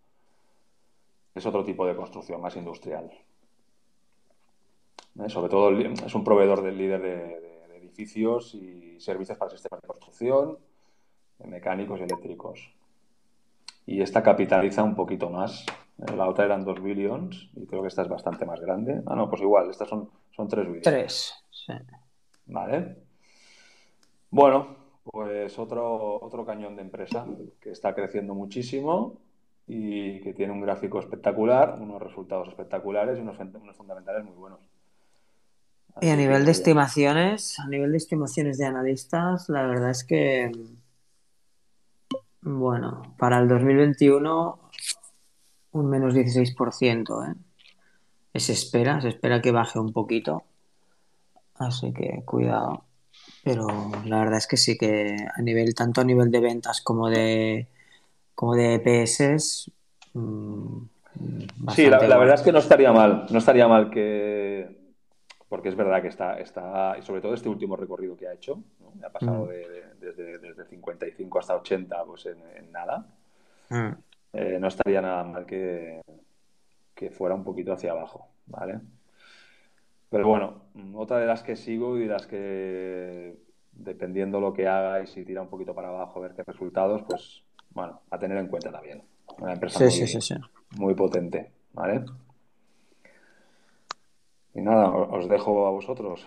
[1.35, 3.11] Es otro tipo de construcción, más industrial.
[5.29, 9.81] Sobre todo es un proveedor del líder de, de- de edificios y servicios para sistemas
[9.83, 10.59] de construcción,
[11.45, 12.73] mecánicos y eléctricos.
[13.93, 15.67] Y esta capitaliza un poquito más.
[15.99, 19.03] Eh, La otra eran 2 billions y creo que esta es bastante más grande.
[19.07, 20.85] Ah, no, pues igual, estas son, son 3 billions.
[20.85, 21.35] Tres.
[21.51, 21.75] Sí.
[22.47, 22.97] Vale.
[24.31, 27.27] Bueno, pues otro, otro cañón de empresa
[27.61, 29.19] que está creciendo muchísimo
[29.67, 33.37] y que tiene un gráfico espectacular, unos resultados espectaculares y unos,
[33.77, 34.61] fundamentales muy buenos.
[36.01, 40.51] Y a nivel de estimaciones, a nivel de estimaciones de analistas, la verdad es que,
[42.43, 44.59] bueno, para el 2021
[45.73, 47.35] un menos 16%, ¿eh?
[48.41, 50.45] Se espera, se espera que baje un poquito.
[51.57, 52.85] Así que cuidado.
[53.45, 53.67] Pero
[54.05, 57.69] la verdad es que sí que a nivel, tanto a nivel de ventas como de
[58.35, 59.71] como de EPS,
[60.15, 60.79] mm,
[61.75, 64.82] Sí, la, verdad es que no estaría mal, no estaría mal que,
[65.53, 68.63] porque es verdad que está, está, y sobre todo este último recorrido que ha hecho,
[68.81, 69.07] ¿no?
[69.07, 69.49] ha pasado Mm.
[69.49, 73.07] de, de- desde, desde 55 hasta 80, pues en, en nada,
[73.69, 73.93] Mm.
[74.33, 76.01] Eh, no estaría nada mal que,
[76.95, 78.81] que fuera un poquito hacia abajo, ¿vale?
[80.09, 80.63] Pero bueno,
[80.95, 83.37] otra de las que sigo y de las que,
[83.73, 87.03] dependiendo lo que haga y si tira un poquito para abajo, a ver qué resultados,
[87.07, 87.43] pues
[87.75, 89.03] bueno, a tener en cuenta también.
[89.39, 90.35] Una empresa Sí, muy, sí, sí, sí.
[90.79, 92.05] muy potente, ¿vale?
[94.55, 96.27] Y nada, os dejo a vosotros.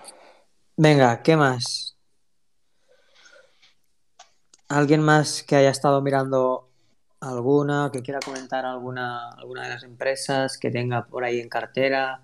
[0.78, 1.98] Venga, ¿qué más?
[4.68, 6.70] ¿Alguien más que haya estado mirando
[7.20, 12.22] alguna, que quiera comentar alguna, alguna de las empresas que tenga por ahí en cartera?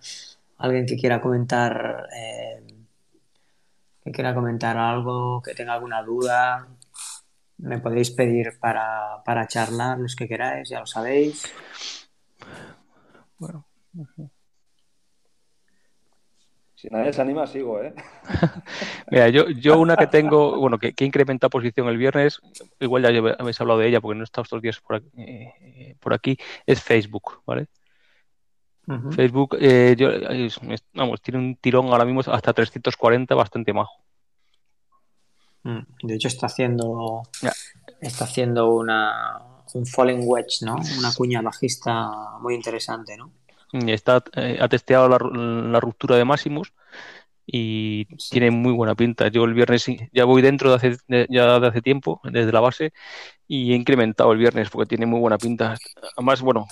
[0.57, 2.65] ¿Alguien que quiera comentar, eh,
[4.03, 6.68] que quiera comentar algo, que tenga alguna duda?
[7.57, 11.44] Me podéis pedir para, para charlar los que queráis, ya lo sabéis.
[13.38, 13.65] Bueno,
[16.82, 17.94] Si nadie se anima, sigo, ¿eh?
[19.12, 22.41] mira, yo, yo una que tengo, bueno, que, que incrementa posición el viernes,
[22.80, 25.95] igual ya habéis hablado de ella porque no he estado estos días por aquí, eh,
[25.99, 26.36] por aquí,
[26.66, 27.68] es Facebook, ¿vale?
[29.12, 33.94] Facebook, eh, yo, es- es- vamos, tiene un tirón ahora mismo hasta 340, bastante majo.
[35.64, 37.22] Mm, De hecho, está haciendo,
[38.02, 39.40] está haciendo una,
[39.76, 40.78] un falling wedge, ¿no?
[40.98, 42.10] Una cuña bajista
[42.41, 43.32] muy interesante, ¿no?
[43.73, 46.73] Y Está, eh, ha testeado la, la ruptura de máximos
[47.45, 48.31] y Sí.
[48.31, 49.27] tiene muy buena pinta.
[49.30, 52.52] Yo el viernes sí- ya voy dentro de hace, de- ya de hace tiempo, desde
[52.52, 52.93] la base,
[53.48, 55.77] y he incrementado el viernes porque tiene muy buena pinta.
[56.18, 56.68] Además, bueno,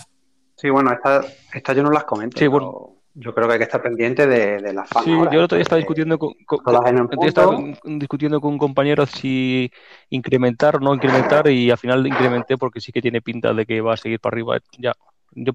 [0.55, 2.37] Sí, bueno, estas esta yo no las comento.
[2.37, 2.95] Sí, bueno.
[3.13, 5.45] Yo creo que hay que estar pendiente de, de las fans sí, ahora, yo el
[5.45, 9.69] otro día estaba discutiendo con, con- estaba discutiendo con un compañero si
[10.09, 13.81] incrementar o no incrementar y al final incrementé porque sí que tiene pinta de que
[13.81, 14.59] va a seguir para arriba.
[14.77, 14.93] Ya,
[15.31, 15.53] yo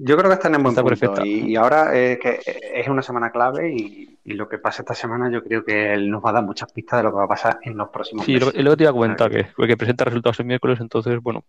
[0.00, 1.24] Yo creo que están en buen Está punto.
[1.24, 2.40] Y, y ahora eh, que
[2.74, 6.08] es una semana clave y, y lo que pasa esta semana yo creo que él
[6.08, 8.24] nos va a dar muchas pistas de lo que va a pasar en los próximos
[8.24, 8.54] sí, meses.
[8.54, 11.44] lo que te iba a comentar, que, que, presenta resultados el miércoles, entonces, bueno,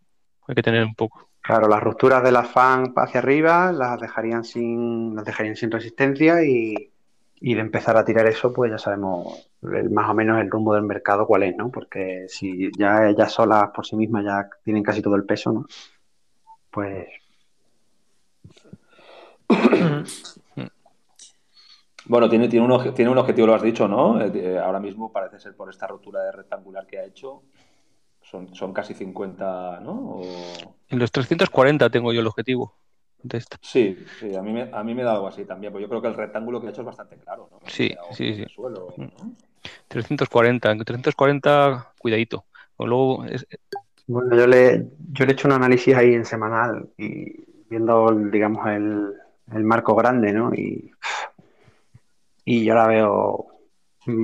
[0.47, 1.29] hay que tener un poco.
[1.41, 6.43] claro, las rupturas de las fans hacia arriba las dejarían sin, las dejarían sin resistencia
[6.43, 6.91] y,
[7.41, 10.73] y de empezar a tirar eso, pues ya sabemos el- más o menos el rumbo
[10.73, 11.69] del mercado cuál es, ¿no?
[11.71, 15.65] Porque si ya ellas solas por sí mismas ya tienen casi todo el peso, ¿no?
[16.71, 17.07] Pues
[22.05, 24.21] Bueno, tiene, tiene, un, tiene un objetivo, lo has dicho, ¿no?
[24.21, 27.43] Eh, eh, ahora mismo parece ser por esta rotura de rectangular que ha hecho,
[28.21, 29.91] son, son casi 50, ¿no?
[29.91, 32.73] O- En los 340 tengo yo el objetivo
[33.21, 33.57] de esta.
[33.61, 36.01] Sí, sí, a mí, me, a mí me da algo así también, pues yo creo
[36.01, 37.59] que el rectángulo que ha hecho es bastante claro, ¿no?
[37.67, 38.41] Sí, sí, sí.
[38.43, 39.09] el suelo, ¿no?
[39.87, 42.45] 340, en 340, cuidadito.
[42.77, 43.45] O luego, es-
[44.07, 48.65] Bueno, yo le, yo le he hecho un análisis ahí en semanal y viendo, digamos,
[48.67, 49.13] el,
[49.53, 50.53] el marco grande, ¿no?
[50.53, 50.91] Y,
[52.45, 53.47] y yo la veo,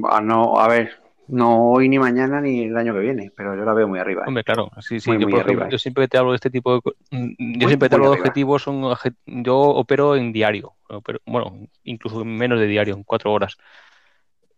[0.09, 0.91] a, no, a ver,
[1.27, 4.21] no hoy ni mañana ni el año que viene, pero yo la veo muy arriba.
[4.23, 4.27] ¿eh?
[4.27, 5.09] hombre, claro, sí, sí.
[5.11, 5.71] Muy, yo, muy ejemplo, arriba, ¿eh?
[5.71, 6.81] yo siempre que te hablo de este tipo de.
[7.11, 8.81] mm, Yo Muy, siempre te hablo de objetivos, son
[9.25, 10.73] yo opero en diario.
[10.89, 13.57] opero- bueno, incluso en menos de diario, en cuatro horas.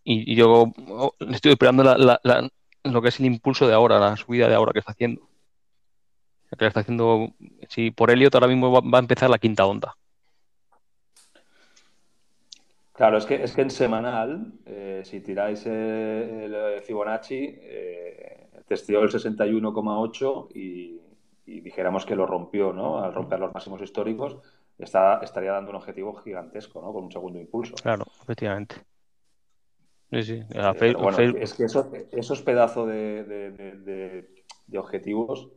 [0.04, 2.50] Y, y yo oh, estoy esperando la- la- la-
[2.84, 5.28] lo que es el impulso de ahora, la subida de ahora que está haciendo.
[6.50, 7.34] Que la está haciendo.
[7.68, 9.98] Si por Elliot ahora mismo va, va a empezar la quinta onda.
[12.98, 19.02] Claro, es que, es que en semanal, eh, si tiráis eh, el Fibonacci, eh, testeó
[19.04, 21.00] el 61,8 y,
[21.46, 22.98] y dijéramos que lo rompió, ¿no?
[22.98, 24.38] Al romper los máximos históricos,
[24.80, 26.92] está, estaría dando un objetivo gigantesco, ¿no?
[26.92, 27.76] Con un segundo impulso.
[27.76, 28.78] Claro, efectivamente.
[30.12, 30.34] Sí, sí.
[30.34, 34.30] Eh, bueno, es que eso- esos pedazos de, de- de- de-
[34.66, 35.50] de objetivos,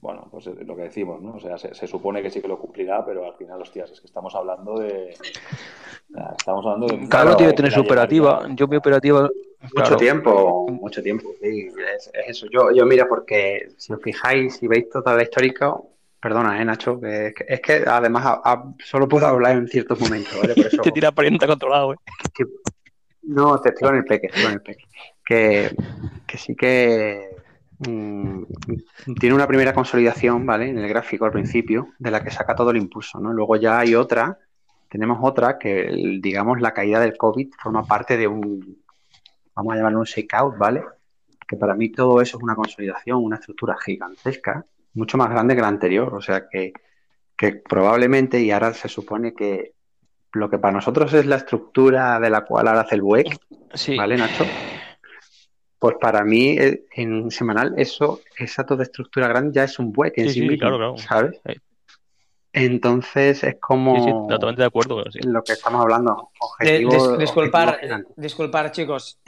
[0.00, 1.34] bueno, pues es lo que decimos, ¿no?
[1.36, 4.00] O sea, se, se supone que sí que lo cumplirá, pero al final, hostias, es
[4.00, 5.14] que estamos hablando de...
[6.38, 7.08] Estamos hablando de...
[7.08, 8.22] cada uno de- tiene que tener su llegaría.
[8.22, 8.54] operativa.
[8.54, 9.22] Yo mi operativa.
[9.22, 12.46] Mucho claro, tiempo, mucho tiempo, sí, es, es eso.
[12.52, 15.74] Yo, yo mira, porque si os fijáis, si veis toda la histórica,
[16.20, 19.98] perdona, eh, Nacho, que, que- es que además a- a- solo puedo hablar en ciertos
[20.00, 20.54] momentos, ¿vale?
[20.54, 21.96] Por eso, Te tira parienta controlado, ¿eh?
[22.32, 22.44] que-
[23.22, 24.84] no, te estoy en el peque, estoy en el peque.
[25.24, 25.70] Que,
[26.28, 27.35] que sí que
[27.78, 28.42] mm,
[29.18, 30.68] tiene una primera consolidación, ¿vale?
[30.68, 33.32] En el gráfico al principio, de la que saca todo el impulso, ¿no?
[33.32, 34.38] Luego ya hay otra
[34.88, 38.78] tenemos otra que, digamos, la caída del COVID forma parte de un,
[39.54, 40.84] vamos a llamarlo un shakeout, ¿vale?
[41.46, 45.60] Que para mí todo eso es una consolidación, una estructura gigantesca, mucho más grande que
[45.60, 46.14] la anterior.
[46.14, 46.72] O sea que,
[47.36, 49.72] que probablemente, y ahora se supone que
[50.32, 53.02] lo que para nosotros es la estructura de la cual ahora hace el
[53.74, 53.96] Sí.
[53.96, 54.44] ¿vale, Nacho?
[55.78, 60.18] Pues para mí, eh, en semanal, eso, esa toda estructura grande ya es un WEC
[60.18, 60.96] en Sí, sí, sí, mismo, claro, claro.
[60.98, 61.40] ¿sabes?
[61.46, 61.52] Sí.
[62.52, 65.04] Entonces es como Sí, sí, totalmente de acuerdo.
[65.10, 65.18] sí.
[65.24, 66.30] lo que estamos hablando.
[66.60, 69.18] De- Objetivo, dis- disculpar, objetivo disculpar, chicos,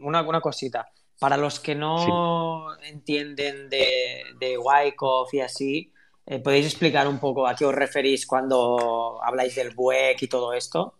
[0.00, 0.88] una, una cosita.
[1.18, 5.92] Para los que no entienden de, de Wyckoff y así,
[6.24, 10.54] eh, ¿podéis explicar un poco a qué os referís cuando habláis del BUEC y todo
[10.54, 10.94] esto?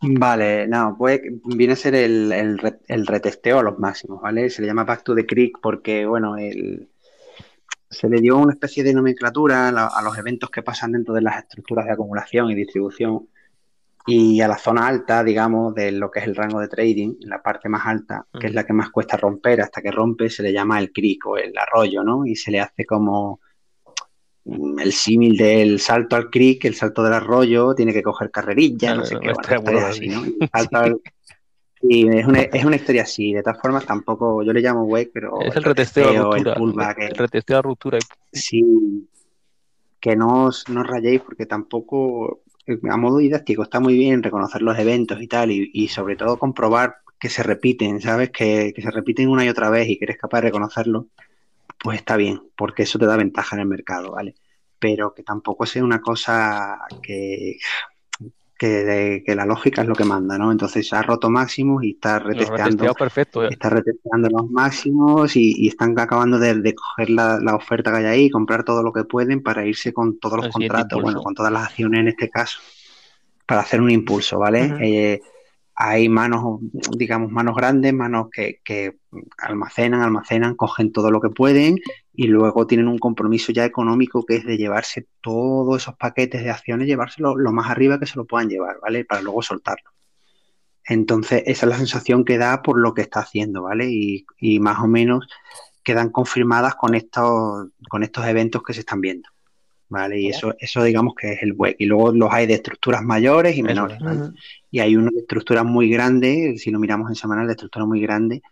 [0.00, 4.48] Vale, no, pues viene a ser el, el, re- el retesteo a los máximos, ¿vale?
[4.48, 6.88] Se le llama Back to the Creek porque, bueno, el,
[7.90, 11.14] se le dio una especie de nomenclatura a, la- a los eventos que pasan dentro
[11.14, 13.28] de las estructuras de acumulación y distribución
[14.06, 17.42] y a la zona alta, digamos, de lo que es el rango de trading, la
[17.42, 20.52] parte más alta, que es la que más cuesta romper, hasta que rompe se le
[20.52, 22.26] llama el creek o el arroyo, ¿no?
[22.26, 23.40] Y se le hace como
[24.78, 29.04] el símil del salto al creek, el salto del arroyo, tiene que coger carrerilla, no
[29.04, 30.08] sé no qué, bueno, así.
[30.08, 30.22] ¿no?
[30.52, 31.00] Al-
[31.80, 35.40] es una, es una historia así, de todas formas tampoco, yo le llamo wake, pero
[35.42, 36.54] Es el retesteo, la el ruptura.
[36.54, 37.98] pullback, El el- retesteo, la ruptura.
[38.32, 39.08] Sí,
[40.00, 42.40] que no os, no os rayéis porque tampoco,
[42.90, 46.38] a modo didáctico, está muy bien reconocer los eventos y tal, y, y sobre todo
[46.38, 48.30] comprobar que se repiten, ¿sabes?
[48.30, 51.06] Que, que se repiten una y otra vez y que eres capaz de reconocerlo,
[51.82, 54.34] pues está bien, porque eso te da ventaja en el mercado, ¿vale?
[54.78, 57.56] Pero que tampoco sea una cosa que,
[58.58, 60.50] que, de- que la lógica es lo que manda, ¿no?
[60.50, 63.44] Entonces ha roto máximos y está retesteando perfecto.
[63.44, 63.48] eh.
[63.50, 67.98] está retesteando los máximos y, y están acabando de, de coger la, la oferta que
[67.98, 71.22] hay ahí, comprar todo lo que pueden para irse con todos los El contratos, bueno,
[71.22, 72.58] con todas las acciones en este caso,
[73.46, 74.60] para hacer un impulso, ¿vale?
[74.80, 75.20] Eh,
[75.80, 76.58] hay manos,
[76.96, 78.98] digamos, manos grandes, manos que, que
[79.38, 81.76] almacenan, almacenan, cogen todo lo que pueden
[82.12, 86.50] y luego tienen un compromiso ya económico que es de llevarse todos esos paquetes de
[86.50, 89.04] acciones, llevárselo lo más arriba que se lo puedan llevar, ¿vale?
[89.04, 89.92] Para luego soltarlo.
[90.84, 93.88] Entonces, esa es la sensación que da por lo que está haciendo, ¿vale?
[93.88, 95.28] Y, y más o menos
[95.84, 99.28] quedan confirmadas con estos, con estos eventos que se están viendo,
[99.88, 100.20] ¿vale?
[100.20, 101.76] Y eso, eso digamos que es el WEC.
[101.78, 103.98] Y luego los hay de estructuras mayores y menores.
[104.70, 108.00] Y hay uno de estructuras muy grandes, si lo miramos en semanal, de estructura muy
[108.00, 108.42] grande,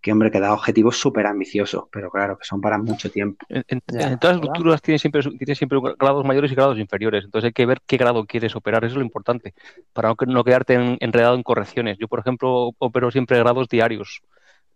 [0.00, 3.44] que, hombre, que da objetivos súper ambiciosos, pero claro, que son para mucho tiempo.
[3.50, 6.78] En, en- Ya, en todas las estructuras tiene siempre, tiene siempre grados mayores y grados
[6.78, 7.24] inferiores.
[7.24, 8.82] Entonces hay que ver qué grado quieres operar.
[8.84, 9.52] Eso es lo importante.
[9.92, 11.98] Para no, que- no quedarte en- enredado en correcciones.
[11.98, 14.22] Yo, por ejemplo, opero siempre grados diarios.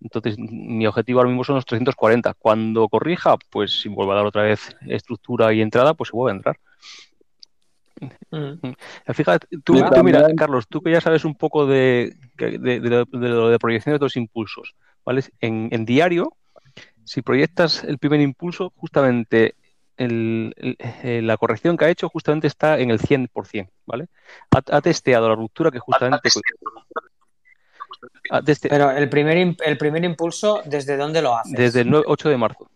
[0.00, 2.34] Entonces, mi objetivo ahora mismo son los 340.
[2.34, 6.32] Cuando corrija, pues si vuelvo a dar otra vez estructura y entrada, pues se vuelve
[6.32, 6.56] a entrar.
[8.30, 8.74] Ujú.
[9.14, 10.18] Fíjate, tú, mira.
[10.36, 13.58] Carlos, tú que ya sabes un poco de, de, de- de lo- de lo de
[13.58, 15.22] proyección de los impulsos, ¿vale?
[15.40, 16.36] En, en diario,
[17.04, 19.54] si proyectas el primer impulso, justamente
[19.96, 24.08] el- el- eh, la corrección que ha hecho justamente está en el 100%, ¿vale?
[24.50, 26.28] Ha, ha testeado la ruptura que justamente...
[28.44, 31.52] teste- Pero el primer, im- el primer impulso, ¿desde dónde lo haces?
[31.56, 32.68] desde el 9 8 de marzo,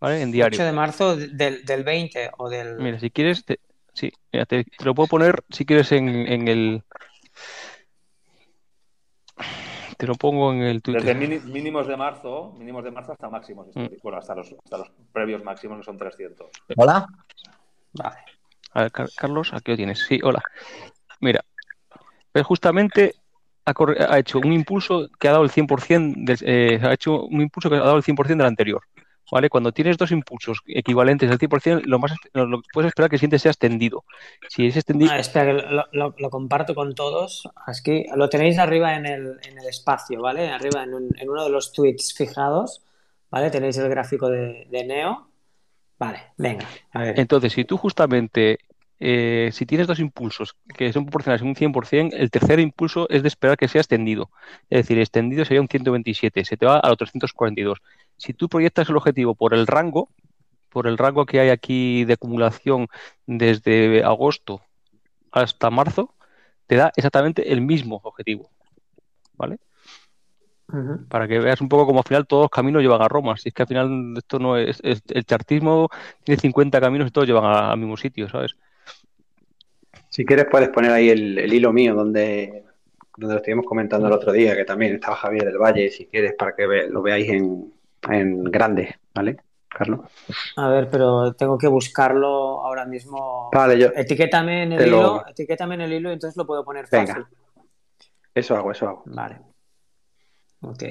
[0.00, 0.22] ¿vale?
[0.22, 0.56] En diario.
[0.56, 2.76] 8 de marzo del, del 20 o del...
[2.78, 3.58] Mira, si quieres, te,
[3.94, 6.82] sí, mira, te, te lo puedo poner si quieres en, en el.
[9.96, 11.16] Te lo pongo en el Desde Twitter.
[11.16, 13.86] mini- mínimos de marzo, mínimos de marzo hasta máximos Mm.
[14.02, 16.48] Bueno, hasta los, hasta los previos máximos que son 300.
[16.76, 17.06] Hola.
[17.94, 18.16] Vale.
[18.74, 19.98] A ver, Car- Carlos, aquí lo tienes.
[20.06, 20.40] Sí, hola.
[21.20, 21.44] Mira,
[22.42, 23.14] justamente
[23.64, 27.68] ha, hecho un impulso que ha dado el 100%, del- eh, ha hecho un impulso
[27.68, 28.82] que ha dado el 100% del anterior.
[29.30, 29.50] ¿Vale?
[29.50, 33.20] Cuando tienes dos impulsos equivalentes al 100%, lo más lo, que puedes esperar que el
[33.20, 34.04] siguiente sea extendido.
[34.48, 37.46] Si es extendido, Ah, espera, que lo, lo- lo comparto con todos.
[37.66, 40.48] Aquí lo tenéis arriba en el, en el espacio, ¿vale?
[40.48, 42.80] Arriba en, un- en uno de los tweets fijados,
[43.30, 43.50] ¿vale?
[43.50, 45.28] Tenéis el gráfico de, de Neo.
[45.98, 47.20] Vale, venga, a ver.
[47.20, 48.58] Entonces, si tú justamente,
[49.00, 53.22] eh, si tienes dos impulsos que son proporcionales en un 100%, el tercer impulso es
[53.22, 54.30] de esperar que sea extendido.
[54.70, 57.78] Es decir, extendido sería un 127, se te va a los 342.
[58.16, 60.10] Si tú proyectas el objetivo por el rango,
[60.70, 62.88] por el rango que hay aquí de acumulación
[63.26, 64.60] desde agosto
[65.32, 66.14] hasta marzo,
[66.66, 68.50] te da exactamente el mismo objetivo.
[69.34, 69.58] ¿Vale?
[71.08, 73.36] Para que veas un poco cómo al final todos los caminos llevan a Roma.
[73.38, 75.88] Si es que al final esto no es, es- el chartismo
[76.24, 78.56] tiene 50 caminos y todos llevan al mismo sitio, ¿sabes?
[80.10, 82.64] Si quieres puedes poner ahí el, el hilo mío donde,
[83.16, 86.34] donde lo estuvimos comentando el otro día, que también estaba Javier del Valle, si quieres,
[86.38, 87.72] para que ve- lo veáis en,
[88.10, 89.36] en grande, ¿vale?
[89.68, 90.00] Carlos.
[90.56, 93.50] A ver, pero tengo que buscarlo ahora mismo.
[93.52, 96.64] Vale, yo Etiquétame en el lo- hilo, etiquétame en el hilo y entonces lo puedo
[96.64, 97.14] poner Venga.
[97.14, 97.26] fácil.
[98.34, 99.02] eso hago, eso hago.
[99.06, 99.40] Vale.
[100.62, 100.82] Ok.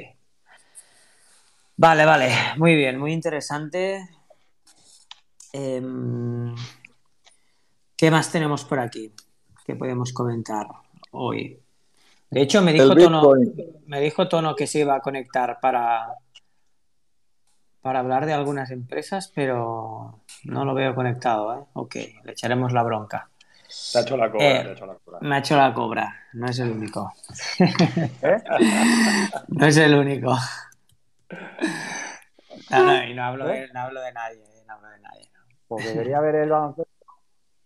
[1.76, 2.30] Vale, vale.
[2.58, 4.08] Muy bien, muy interesante.
[5.54, 6.54] Em,
[7.98, 9.12] ¿qué más tenemos por aquí?
[9.66, 10.68] ¿Qué podemos comentar
[11.12, 11.60] hoy?
[12.30, 13.54] De hecho, me dijo Tono, Bitcoin.
[13.88, 16.08] me dijo Tono que se iba a conectar para,
[17.82, 21.66] para hablar de algunas empresas, pero no lo veo conectado, ¿eh?
[21.74, 23.30] Ok, le echaremos la bronca.
[23.92, 25.20] Te ha hecho la cobra, Eh, te ha hecho la cobra.
[25.22, 27.14] Me ha hecho la cobra, no es el único.
[27.60, 28.38] ¿Eh?
[29.50, 30.38] No es el único.
[32.70, 35.30] No, no, y no hablo de, no hablo de nadie, no hablo de nadie.
[35.34, 35.40] no.
[35.68, 36.92] Porque quería ver el baloncesto,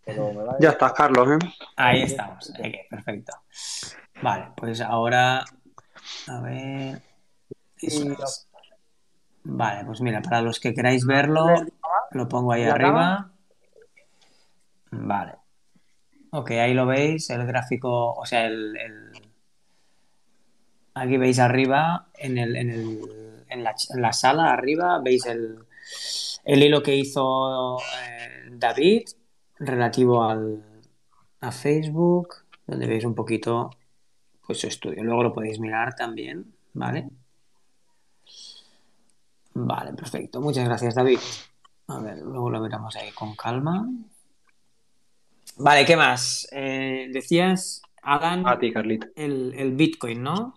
[0.06, 1.48] pero me va a Ya estás, Carlos, ¿eh?
[1.76, 2.54] Ahí estamos,
[2.90, 3.34] perfecto.
[4.22, 5.44] Vale, pues ahora,
[6.28, 7.02] a ver,
[7.78, 8.48] es.
[9.44, 11.48] Vale, pues mira, para los que queráis verlo,
[12.12, 13.32] lo pongo ahí ¿La arriba.
[14.92, 15.34] Vale.
[16.32, 19.12] Ok, ahí lo veis, el gráfico, o sea, el, el-
[20.94, 25.26] aquí veis arriba, en el, en el- en la, ch- en la sala arriba, veis
[25.26, 25.58] el,
[26.46, 29.04] el hilo que hizo eh, David
[29.62, 30.64] relativo al,
[31.40, 32.36] a Facebook,
[32.68, 33.70] donde veis un poquito
[34.46, 35.04] pues su estudio.
[35.04, 37.10] Luego lo podéis mirar también, ¿vale?
[39.54, 40.42] Vale, perfecto.
[40.42, 41.20] Muchas gracias, David.
[41.88, 43.88] A ver, luego lo miramos ahí con calma.
[45.58, 46.48] Vale, ¿qué más?
[46.52, 49.08] Eh, decías, Alan, A ti, Carlito.
[49.16, 50.54] el, el Bitcoin, ¿no?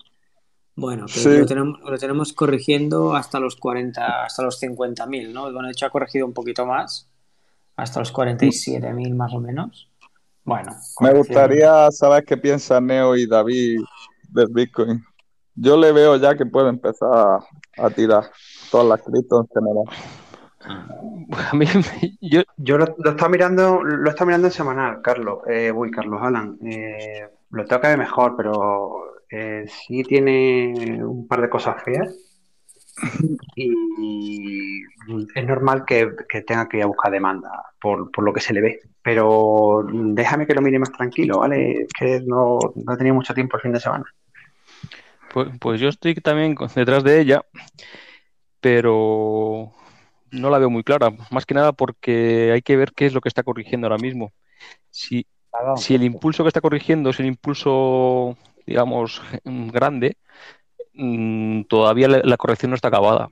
[0.77, 1.29] Bueno, que Sí.
[1.39, 5.43] lo, tenemos, lo tenemos corrigiendo hasta los 40, hasta los 50.000, ¿no?
[5.53, 7.09] Bueno, de hecho ha corregido un poquito más,
[7.77, 9.91] hasta los 47.000 más o menos.
[10.45, 13.81] Bueno, Me gustaría saber qué piensan Neo y David
[14.29, 15.03] del Bitcoin.
[15.55, 17.39] Yo le veo ya que puede empezar a,
[17.79, 18.25] a tirar
[18.71, 19.85] todas las criptos en general.
[21.51, 21.67] A mí,
[22.21, 25.41] yo, Yo lo, lo estaba mirando, lo estaba mirando en semanal, Carlos.
[25.47, 26.59] Eh, uy, Carlos Alan.
[26.65, 32.34] Eh, lo tengo que ver mejor, pero eh, sí tiene un par de cosas feas.
[33.57, 34.83] Y
[35.35, 37.51] es normal que, que tenga que ir a buscar demanda
[37.81, 38.81] por, por lo que se le ve.
[39.03, 41.83] Pero déjame que lo mire más tranquilo, ¿vale?
[41.83, 44.05] Es que no, no he tenido mucho tiempo el fin de semana.
[45.33, 47.43] pues, pues yo estoy también detrás de ella,
[48.61, 49.73] pero
[50.31, 51.11] no la veo muy clara.
[51.31, 54.33] Más que nada porque hay que ver qué es lo que está corrigiendo ahora mismo.
[54.91, 55.27] Si,
[55.77, 60.17] si el impulso que está corrigiendo es el impulso, digamos, grande,
[60.95, 63.29] mm, todavía la, la corrección no está acabada.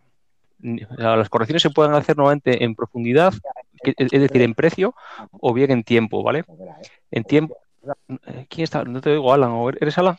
[0.97, 3.35] Las correcciones se pueden hacer nuevamente en profundidad,
[3.83, 4.95] es decir, en precio
[5.33, 6.45] o bien en tiempo, ¿vale?
[7.11, 7.57] En tiempo.
[8.29, 8.85] eh, ¿Quién está?
[8.85, 9.51] No te oigo, Alan.
[9.51, 10.17] ¿O ¿Eres Alan?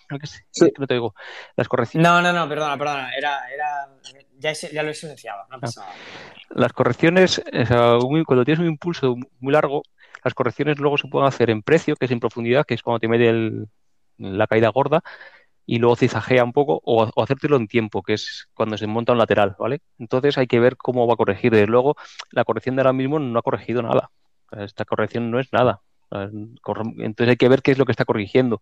[0.51, 0.69] Sí.
[0.77, 1.15] No te oigo.
[1.55, 2.05] Las correcciones.
[2.09, 3.09] No, no, no, perdona, perdona.
[3.15, 3.87] Era, era,
[4.37, 5.93] ya, lo he silenciado, no pasa nada.
[6.49, 9.81] Las correcciones, o sea, un- cuando tienes un impulso muy largo,
[10.25, 12.99] las correcciones luego se pueden hacer en precio, que es en profundidad, que es cuando
[12.99, 13.67] te mete el-
[14.17, 15.01] la caída gorda,
[15.65, 19.13] y luego zigzaguea un poco, o, o hacértelo en tiempo, que es cuando se monta
[19.13, 19.81] un lateral, ¿vale?
[19.97, 21.51] Entonces hay que ver cómo va a corregir.
[21.51, 21.95] Desde luego,
[22.31, 24.09] la corrección de ahora mismo no ha corregido nada.
[24.51, 25.81] Esta corrección no es nada.
[26.11, 28.61] Entonces hay que ver qué es lo que está corrigiendo.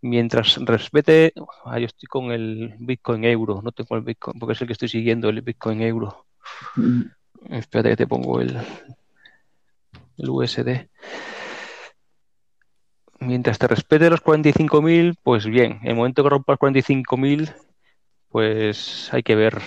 [0.00, 1.32] Mientras respete,
[1.64, 4.74] ah, yo estoy con el Bitcoin euro, no tengo el Bitcoin, porque es el que
[4.74, 6.26] estoy siguiendo, el Bitcoin euro.
[7.48, 8.56] Espérate que te pongo el,
[10.18, 10.88] el USD.
[13.26, 15.78] Mientras te respete los 45.000, pues bien.
[15.82, 17.50] En el momento que rompas 45.000,
[18.28, 19.60] pues hay que ver.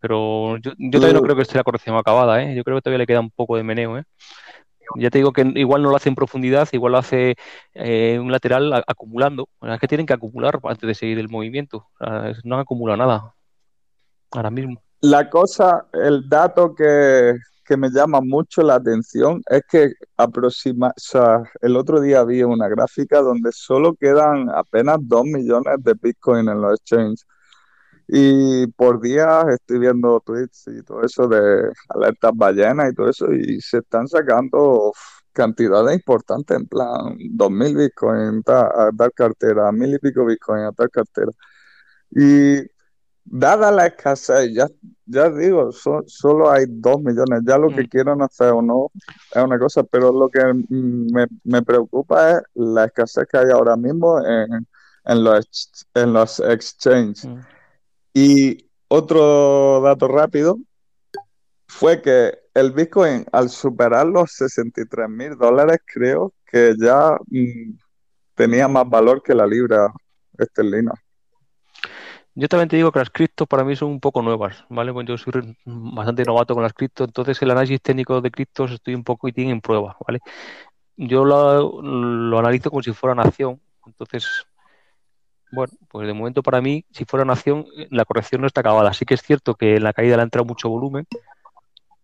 [0.00, 2.54] Pero yo, yo todavía no creo que esté la corrección acabada, ¿eh?
[2.54, 4.04] Yo creo que todavía le queda un poco de meneo, ¿eh?
[4.96, 7.36] Ya te digo que igual no lo hace en profundidad, igual lo hace
[7.74, 9.48] eh, un lateral a- acumulando.
[9.60, 11.86] O sea, es que tienen que acumular antes de seguir el movimiento.
[12.44, 13.34] No han acumulado nada
[14.32, 14.82] ahora mismo.
[15.02, 17.34] La cosa, el dato que,
[17.70, 22.42] que me llama mucho la atención es que aproxima, o sea, el otro día vi
[22.42, 27.24] una gráfica donde solo quedan apenas 2 millones de Bitcoin en los exchanges.
[28.08, 33.32] Y por día estoy viendo tweets y todo eso de alertas ballenas y todo eso,
[33.32, 34.92] y se están sacando
[35.32, 40.90] cantidades importantes, en plan 2.000 Bitcoin a tal cartera, mil y pico Bitcoin a tal
[40.90, 41.30] cartera.
[42.10, 42.62] Y
[43.32, 44.66] dada la escasez, ya,
[45.06, 47.88] ya digo, so- solo hay 2 millones, ya lo que Mm.
[47.88, 48.90] quieran hacer o no
[49.32, 53.76] es una cosa, pero lo que me, me preocupa es la escasez que hay ahora
[53.76, 54.66] mismo en,
[55.04, 57.26] en los, en los exchanges.
[57.26, 57.38] Mm.
[58.14, 60.58] Y otro dato rápido
[61.68, 67.76] fue que el Bitcoin, al superar los 63 mil dólares, creo que ya mm,
[68.34, 69.92] tenía más valor que la libra
[70.36, 70.92] esterlina.
[72.34, 74.92] Yo también te digo que las criptos para mí son un poco nuevas, ¿vale?
[74.92, 78.94] Pues yo soy bastante novato con las criptos, entonces el análisis técnico de criptos estoy
[78.94, 80.20] un poco en prueba, ¿vale?
[80.96, 84.46] Yo lo, analizo como si fuera una acción, entonces,
[85.50, 88.92] bueno, pues de momento para mí, si fuera una acción, la corrección no está acabada.
[88.92, 91.06] Sí que es cierto que en la caída le ha entrado mucho volumen,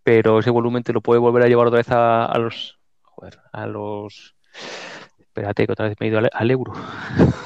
[0.02, 3.38] pero ese volumen te lo puede volver a llevar otra vez a, a los, joder,
[3.52, 4.34] a los,
[5.20, 6.72] espérate que otra vez me he ido al euro.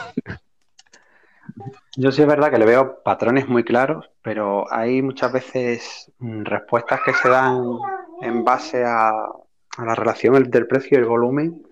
[1.97, 6.45] Yo sí es verdad que le veo patrones muy claros, pero hay muchas veces mm,
[6.45, 7.65] respuestas que se dan
[8.23, 11.62] en base a, a la relación el- del precio y el volumen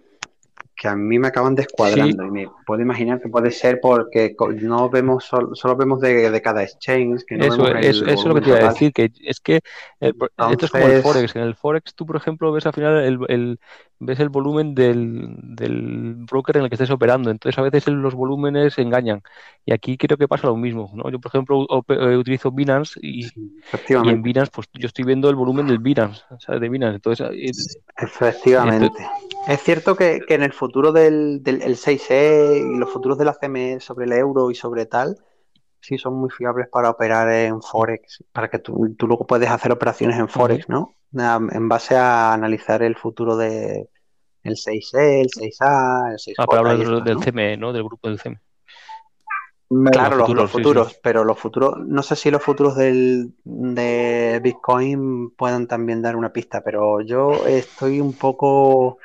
[0.80, 4.88] que a mí me acaban descuadrando y me puedo imaginar que puede ser porque no
[4.88, 8.20] vemos sol- solo vemos de, de cada exchange, que no Eso, vemos el eso, eso
[8.20, 9.60] es lo que te iba a decir, que es que
[10.00, 11.36] eh, por- esto es como el Entonces- Forex.
[11.36, 13.58] En el Forex tú, por ejemplo, ves al final el, el-
[14.00, 17.32] ves el volumen del, del broker en el que estés operando.
[17.32, 19.22] Entonces, a veces el- los volúmenes engañan.
[19.66, 21.10] Y aquí creo que pasa lo mismo, ¿no?
[21.10, 23.50] Yo, por ejemplo, eh, utilizo Binance y, Sí,
[23.88, 24.22] y en.
[24.22, 26.22] Binance, pues yo estoy viendo el volumen del Binance.
[26.48, 26.94] De Binance.
[26.94, 27.50] Entonces, eh,
[27.96, 28.92] Efectivamente.
[29.48, 33.24] Es cierto que, que en el futuro del, del el 6E y los futuros de
[33.24, 35.16] la CME sobre el euro y sobre tal,
[35.80, 39.72] sí son muy fiables para operar en Forex, para que tú, tú luego puedes hacer
[39.72, 40.94] operaciones en Forex, ¿no?
[41.12, 43.88] En base a analizar el futuro de
[44.42, 47.18] el 6E, el 6A, el 6J ah, pero hablas del.
[47.18, 47.72] CME, ¿no?
[47.72, 48.40] Del grupo del CME.
[49.70, 50.62] Me- Claro, los, futuros, los sí, sí.
[50.62, 56.16] futuros, pero los futuros, no sé si los futuros del, de Bitcoin puedan también dar
[56.16, 58.98] una pista, pero yo estoy un poco,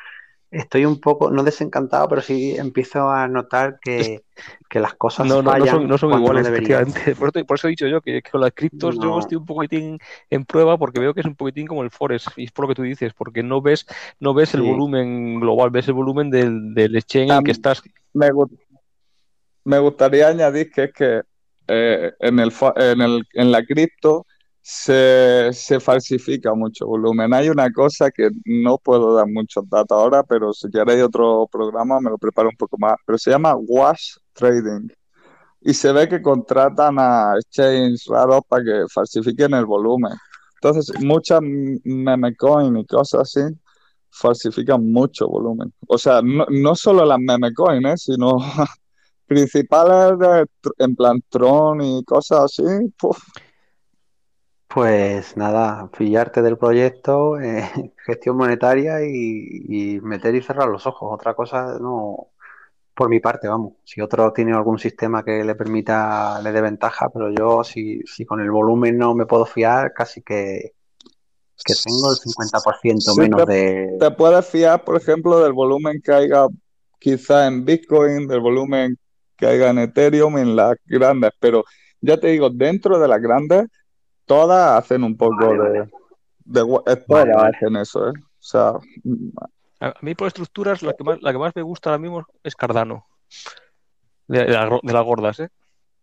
[0.54, 4.24] estoy un poco, no desencantado, pero sí empiezo a notar que,
[4.70, 6.88] que las cosas No, no, no fallan son, no son no iguales, deberían.
[6.88, 7.16] efectivamente.
[7.16, 9.46] Por, eso- por eso he dicho yo que, que con las criptos yo estoy un
[9.46, 10.00] poquitín
[10.30, 12.70] en prueba porque veo que es un poquitín como el Forex, y es por lo
[12.70, 13.86] que tú dices, porque no ves,
[14.20, 17.82] no ves el volumen global, ves el volumen del, del exchange en el que estás.
[18.14, 18.50] me, gu-
[19.66, 21.22] me gustaría añadir que es que
[21.68, 24.26] eh, en el, fa- en el, en la cripto
[24.64, 27.34] se, falsifica mucho volumen.
[27.34, 32.00] Hay una cosa que no puedo dar muchos datos ahora, pero si queréis otro programa
[32.00, 34.90] me lo preparo un poco más, pero se llama wash trading.
[35.62, 40.14] Y se ve que contratan a exchanges raros para que falsifiquen el volumen.
[40.62, 43.42] Entonces, muchas m- meme coin y cosas así
[44.12, 45.74] falsifican mucho volumen.
[45.88, 47.98] O sea, no, no solo las meme coin, ¿eh?
[47.98, 48.38] sino
[49.28, 50.48] principales
[50.80, 52.64] en plan Tron y cosas así.
[54.74, 57.64] Pues nada, pillarte del proyecto, eh,
[58.06, 61.10] gestión monetaria y, y meter y cerrar los ojos.
[61.14, 62.30] Otra cosa no,
[62.96, 63.74] por mi parte, vamos.
[63.84, 68.26] Si otro tiene algún sistema que le permita, le dé ventaja, pero yo si, si
[68.26, 70.74] con el volumen no me puedo fiar, casi que,
[71.64, 73.98] que tengo el 50% Sí, menos te, de...
[74.00, 76.48] te puedes fiar, por ejemplo, del volumen que haya
[77.00, 78.98] quizá en Bitcoin, del volumen
[79.38, 81.64] que haya en Ethereum, en las grandes, pero
[82.02, 83.66] ya te digo, dentro de las grandes,
[84.26, 85.92] todas hacen un poco Vale, de, vale.
[86.46, 88.14] de Vale, hacen eso, ¿eh?
[88.16, 88.74] O sea,
[89.80, 92.56] A, mí por estructuras la que más, la que más me gusta ahora mismo es
[92.56, 93.08] Cardano,
[94.28, 95.50] de, de las gro- de las gordas, ¿eh?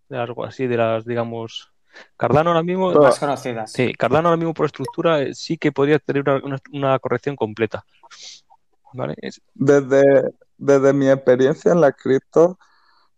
[0.09, 1.73] De las, así, de las, digamos,
[2.17, 3.73] Cardano ahora mismo, Más conocidas.
[3.73, 7.37] sí, Cardano ahora mismo por estructura eh, sí que podría tener una, una- una corrección
[7.37, 7.85] completa,
[8.93, 9.15] ¿vale?
[9.19, 12.59] Es- Desde, desde mi experiencia en las cripto,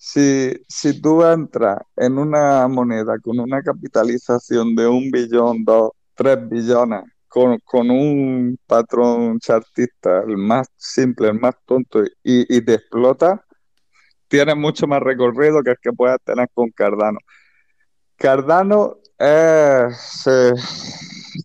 [0.05, 6.39] si, si tú entras en una moneda con una capitalización de un billón, dos, tres
[6.49, 12.75] billones, con, con un patrón chartista, el más simple, el más tonto, y, y te
[12.75, 13.45] explota,
[14.27, 17.19] tienes mucho más recorrido que el que puedas tener con Cardano.
[18.17, 20.53] Cardano es, eh,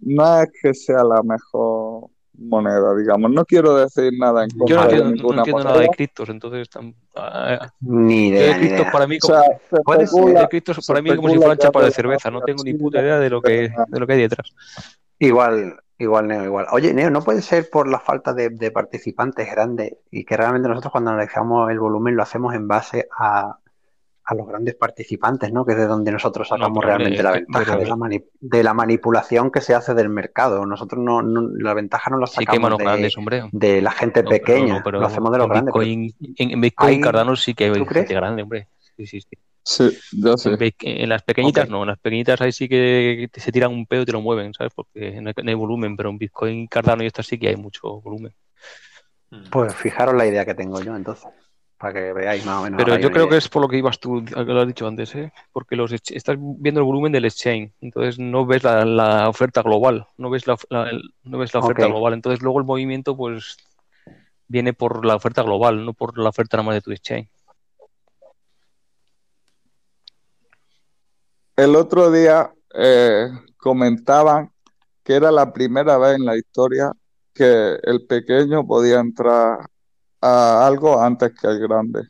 [0.01, 3.31] no es que sea la mejor moneda, digamos.
[3.31, 5.79] No quiero decir nada en yo contra no Vale, de entiendo, no ninguna entiendo nada
[5.79, 6.69] de criptos, entonces
[7.15, 8.91] ah, Ni yo de idea, ni criptos idea.
[8.91, 10.25] para mí O como, sea, se Puede ser.
[10.25, 12.41] especula, de criptos se para mí como si fueran que chapas de es cerveza, no
[12.41, 14.53] tengo ni puta idea de lo que, de lo que hay detrás.
[15.19, 16.67] Igual, igual, Neo, igual.
[16.71, 20.67] Oye, Neo, ¿no puede ser por la falta de, de participantes grandes y que realmente
[20.69, 23.57] nosotros cuando analizamos el volumen lo hacemos en base a,
[24.29, 25.65] a los grandes participantes, ¿no?
[25.65, 28.61] Que es de donde nosotros No, sacamos realmente la ventaja, pero- de la mani- de
[28.63, 30.65] la manipulación que se hace del mercado.
[30.65, 33.43] Nosotros no, no- la ventaja no la Sí sacamos manos de, grandes, hombre.
[33.53, 35.73] de la gente No, pero, pequeña, no, pero lo hacemos de los en grandes.
[35.73, 38.09] Bitcoin, en, en Bitcoin hay- Cardano sí que hay ¿tú gente crees?
[38.09, 38.67] grande, hombre.
[38.97, 39.29] Sí, sí, sí.
[39.63, 40.57] Sí, yo sé.
[40.81, 44.01] En, las pequeñitas no, en las pequeñitas ahí sí que te- se tiran un pedo
[44.01, 44.73] y te lo mueven, ¿sabes?
[44.75, 47.55] Porque no hay, no hay volumen, pero en Bitcoin Cardano y estas sí que hay
[47.57, 48.33] mucho volumen.
[49.51, 51.27] Pues fijaros la idea que tengo yo entonces,
[51.77, 52.77] para que veáis más o menos.
[52.83, 55.13] Pero yo creo que es por lo que ibas tú, que lo has dicho antes,
[55.15, 55.31] ¿eh?
[55.51, 60.07] Porque los estás viendo el volumen del exchange, entonces no ves la, la oferta global,
[60.17, 63.57] no ves la, la- el- no ves la oferta global, entonces luego el movimiento pues
[64.47, 67.29] viene por la oferta global, no por la oferta nada más de tu exchange.
[71.55, 74.51] el otro día eh, comentaban
[75.03, 76.91] que era la primera vez en la historia
[77.33, 79.67] que el pequeño podía entrar
[80.21, 82.03] a algo antes que el grande.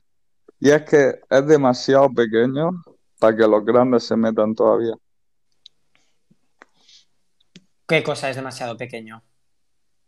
[0.60, 2.72] Y es que es demasiado pequeño
[3.20, 4.94] para que los grandes se metan todavía.
[7.88, 9.24] ¿Qué cosa es demasiado pequeño?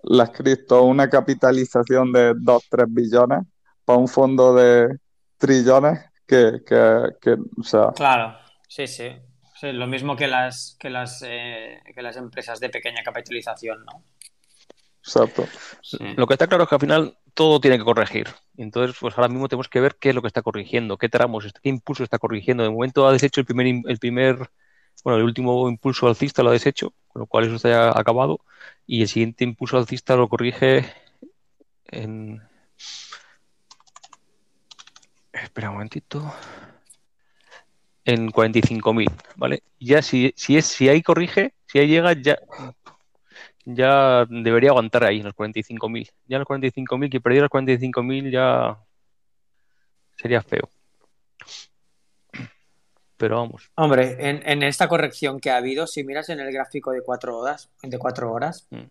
[0.04, 3.40] Las cripto, una capitalización de 2-3 billones
[3.86, 4.98] para un fondo de
[5.38, 9.10] trillones que, que, que, o sea, Claro, sí, sí.
[9.60, 14.04] Sí, lo mismo que las, que las, eh, que las empresas de pequeña capitalización, ¿no?
[15.04, 15.46] exacto.
[15.82, 15.98] Sí.
[16.16, 18.28] Lo que está claro es que al final todo tiene que corregir.
[18.58, 21.54] Entonces, pues ahora mismo tenemos que ver qué es lo que está corrigiendo, qué tramos,
[21.64, 22.64] qué impulso está corrigiendo.
[22.64, 24.38] De momento ha deshecho el primer, im- el primer,
[25.04, 28.42] bueno, el último impulso alcista lo ha deshecho, con lo cual eso está acabado.
[28.88, 30.86] Y el siguiente impulso alcista lo corrige
[31.92, 32.42] en.
[35.34, 36.18] Espera un momentito.
[38.06, 39.64] En 45.000, ¿vale?
[39.80, 42.38] Ya si, si es, si ahí corrige, si ahí llega, ya,
[43.76, 46.10] ya debería aguantar ahí en los 45.000.
[46.28, 48.78] Ya en los 45.000, que perdiera los 45.000 ya
[50.18, 50.70] sería feo.
[53.18, 53.70] Pero vamos.
[53.76, 57.38] Hombre, en, en esta corrección que ha habido, si miras en el gráfico de cuatro
[57.38, 58.84] horas, de cuatro horas, Mm.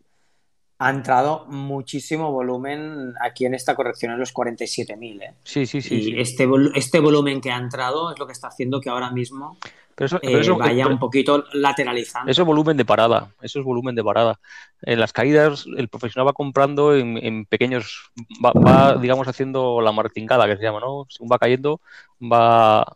[0.81, 5.35] ha entrado muchísimo volumen aquí en esta corrección en los 47.000, ¿eh?
[5.45, 5.95] Sí, sí, sí.
[5.95, 6.15] Y sí.
[6.19, 9.59] este, vol- este volumen que ha entrado es lo que está haciendo que ahora mismo
[9.99, 12.31] Pero eso, eh, pero eso, vaya un poquito lateralizando.
[12.31, 13.35] eso es volumen de parada.
[13.43, 14.39] Eso es volumen de parada.
[14.83, 18.13] En las caídas, el profesional va comprando en, en pequeños,
[18.45, 21.07] va, va, digamos, haciendo la martingala, que se llama, ¿no?
[21.09, 21.81] Según va cayendo,
[22.23, 22.87] va,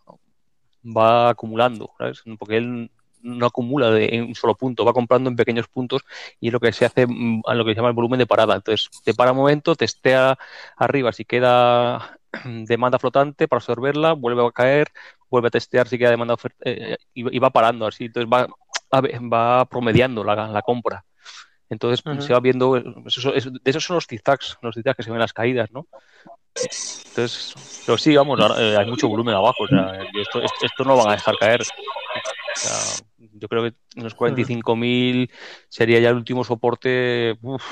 [0.84, 2.22] va acumulando, ¿sabes?
[2.38, 2.88] Porque él
[3.20, 6.02] no acumula de, en un solo punto, va comprando en pequeños puntos
[6.38, 8.26] y es lo que se hace mm, a lo que se llama el volumen de
[8.26, 8.54] parada.
[8.54, 10.38] Entonces, te para un momento, testea
[10.76, 14.88] arriba si queda demanda flotante para absorberla, vuelve a caer,
[15.30, 18.06] vuelve a testear si queda demanda ofer- eh, y, y va parando así.
[18.06, 18.46] Entonces, va,
[18.92, 21.04] va promediando la, la compra.
[21.70, 22.20] Entonces, Ujú.
[22.20, 22.76] se va viendo,
[23.06, 25.70] eso- eso- de esos son los zigzags, los zigzags que se ven en las caídas,
[25.72, 25.86] ¿no?
[27.08, 27.54] Entonces,
[27.86, 31.08] pero sí, vamos, eh, hay mucho volumen abajo, o sea, esto, esto, esto no van
[31.08, 31.62] a dejar caer.
[31.62, 35.30] O sea, yo creo que en los 45.000
[35.68, 37.64] sería ya el último soporte, uf,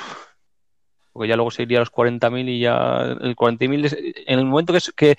[1.13, 4.81] porque ya luego sería los 40.000 y ya el 40.000 es- en el momento que,
[4.97, 5.17] que,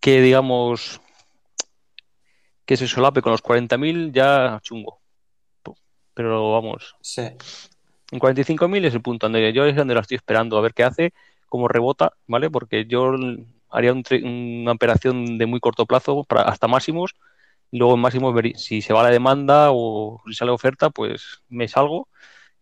[0.00, 1.00] que digamos
[2.64, 5.00] que se solape con los 40.000 ya chungo.
[6.14, 7.22] Pero vamos, Sí.
[8.12, 10.84] en 45.000 es el punto donde yo es donde la estoy esperando a ver qué
[10.84, 11.12] hace,
[11.48, 12.50] cómo rebota, ¿vale?
[12.50, 13.12] Porque yo
[13.70, 17.14] haría un una operación de muy corto plazo para hasta máximos
[17.72, 21.66] y luego en máximos si se va la demanda o si sale oferta, pues me
[21.66, 22.08] salgo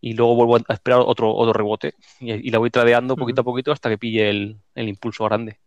[0.03, 3.45] y luego vuelvo a esperar otro, otro rebote y, y la voy tradeando poquito a
[3.45, 5.59] poquito hasta que pille el, el impulso grande.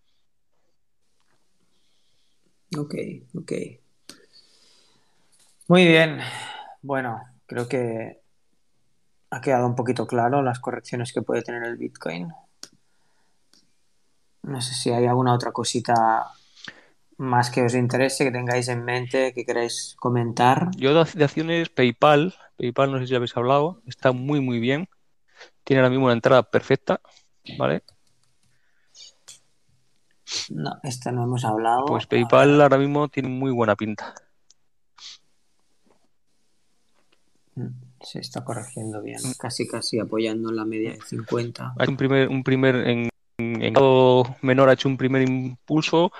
[2.76, 2.94] Ok,
[3.34, 3.52] ok.
[5.68, 6.18] Muy bien.
[6.82, 8.20] Bueno, creo que
[9.30, 12.28] ha quedado un poquito claro las correcciones que puede tener el Bitcoin.
[14.42, 16.26] No sé si hay alguna otra cosita
[17.18, 20.70] más que os interese, que tengáis en mente, que queráis comentar.
[20.76, 24.88] Yo de, acciones PayPal, PayPal no sé si ya habéis hablado, está muy muy bien.
[25.64, 27.00] Tiene ahora mismo una entrada perfecta,
[27.58, 27.82] ¿vale?
[30.50, 31.86] No, esta no hemos hablado.
[31.86, 34.14] Pues PayPal ahora mismo tiene muy buena pinta.
[37.54, 37.68] Mm,
[38.00, 41.74] Se está corrigiendo bien, casi casi apoyando la media de 50.
[41.78, 46.12] Ha hecho un primer, un primer en, en grado menor ha hecho un primer impulso,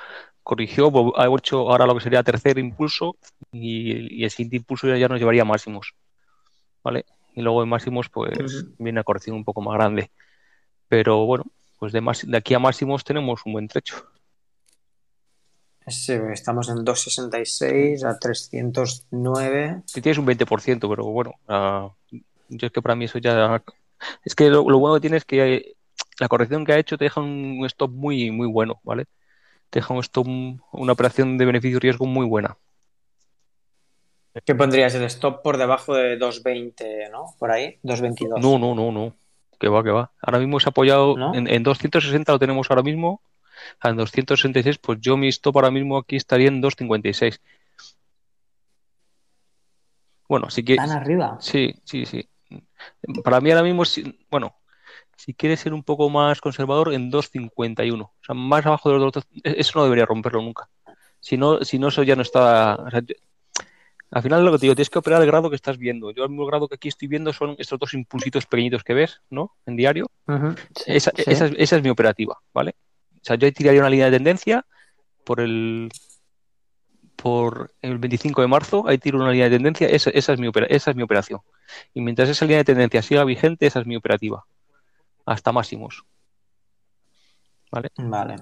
[0.46, 3.16] corrigió, vol- ha hecho ahora lo que sería tercer impulso
[3.50, 5.92] y, y el siguiente impulso ya, ya nos llevaría a máximos,
[6.84, 7.04] ¿vale?
[7.34, 8.38] Y luego en máximos pues
[8.78, 10.10] viene una corrección un poco más grande.
[10.88, 11.44] Pero bueno,
[11.80, 13.96] pues de, más, de aquí a máximos tenemos un buen trecho.
[15.88, 19.82] Sí, estamos en 266 a 309.
[19.86, 21.90] Si tienes un 20%, pero bueno, ah,
[22.48, 23.62] yo es que para mí eso ya...
[24.24, 25.74] Es que lo, lo bueno que tiene es que
[26.20, 29.06] la corrección que ha hecho te deja un stop muy, muy bueno, ¿vale?
[29.70, 30.26] Te deja un stop,
[30.72, 32.56] una operación de beneficio-riesgo muy buena.
[34.44, 37.34] ¿Qué pondrías el stop por debajo de 220, ¿no?
[37.38, 38.40] Por ahí, 222.
[38.40, 39.16] No, no, no, no.
[39.58, 40.12] Que va, que va.
[40.20, 41.34] Ahora mismo se ha apoyado ¿No?
[41.34, 43.22] en, en 260 lo tenemos ahora mismo.
[43.82, 47.40] En 266, pues yo mi stop ahora mismo aquí estaría en 256.
[50.28, 51.38] Bueno, sí que Tan arriba.
[51.40, 52.28] sí, sí, sí.
[53.24, 53.84] Para mí ahora mismo,
[54.30, 54.54] bueno,
[55.16, 58.04] si quieres ser un poco más conservador, en 251.
[58.04, 60.68] O sea, más abajo de los dos, eso no debería romperlo nunca.
[61.20, 62.76] Si no, si no eso ya no está.
[62.76, 63.14] o sea, yo-
[64.12, 66.12] al final lo que te digo, tienes que operar el grado que estás viendo.
[66.12, 69.20] Yo el mismo grado que aquí estoy viendo son estos dos impulsitos pequeñitos que ves,
[69.30, 69.56] ¿no?
[69.66, 70.06] En diario.
[70.76, 71.24] Sí, Esa, sí.
[71.26, 72.76] esa es, esa es mi operativa, ¿vale?
[73.14, 74.64] O sea, yo ahí tiraría una línea de tendencia
[75.24, 75.88] por el
[77.16, 80.46] por el 25 de marzo, ahí tiro una línea de tendencia, esa, esa es mi
[80.48, 81.40] opera- esa es mi operación.
[81.94, 84.44] Y mientras esa línea de tendencia siga vigente, esa es mi operativa.
[85.26, 86.04] Hasta máximos.
[87.70, 87.90] ¿Vale?
[87.98, 88.36] Vale.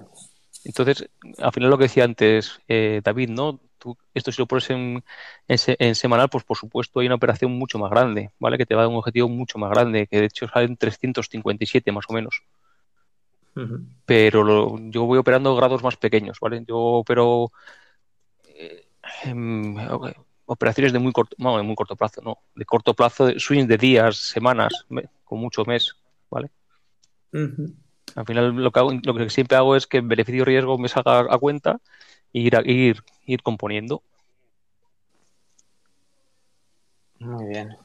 [0.63, 1.09] Entonces,
[1.39, 3.59] al final lo que decía antes eh, David, ¿no?
[3.77, 5.03] Tú, esto si lo pones en,
[5.47, 8.57] en en semanal, pues por supuesto hay una operación mucho más grande, ¿vale?
[8.57, 11.91] Que te va a dar un objetivo mucho más grande, que de hecho salen 357
[11.91, 12.41] más o menos.
[14.05, 16.63] Pero lo- yo voy operando grados más pequeños, ¿vale?
[16.67, 17.51] Yo opero
[18.55, 18.87] eh,
[19.23, 19.75] em,
[20.45, 23.77] operaciones de muy corto, no, de muy corto plazo, no, de corto plazo, swings de
[23.77, 24.85] días, semanas,
[25.23, 25.95] con mucho mes,
[26.29, 26.49] ¿vale?
[28.15, 30.87] Al final lo que, hago, lo que siempre hago es que el beneficio riesgo me
[30.87, 31.79] salga a cuenta
[32.33, 34.01] e ir, a- ir, ir componiendo.
[37.19, 37.75] Muy bien.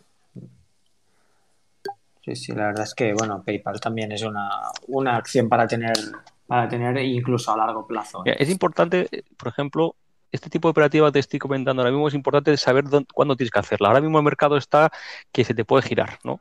[2.24, 4.48] Sí, sí, la verdad es que, bueno, PayPal también es una,
[4.88, 5.94] una acción para tener,
[6.46, 8.24] para tener incluso a largo plazo.
[8.26, 8.36] ¿eh?
[8.38, 9.08] Es importante,
[9.38, 9.96] por ejemplo,
[10.30, 13.50] este tipo de operativa te estoy comentando ahora mismo, es importante saber dónde- cuándo tienes
[13.50, 13.88] que hacerla.
[13.88, 14.92] Ahora mismo el mercado está
[15.32, 16.40] que se te puede girar, ¿no?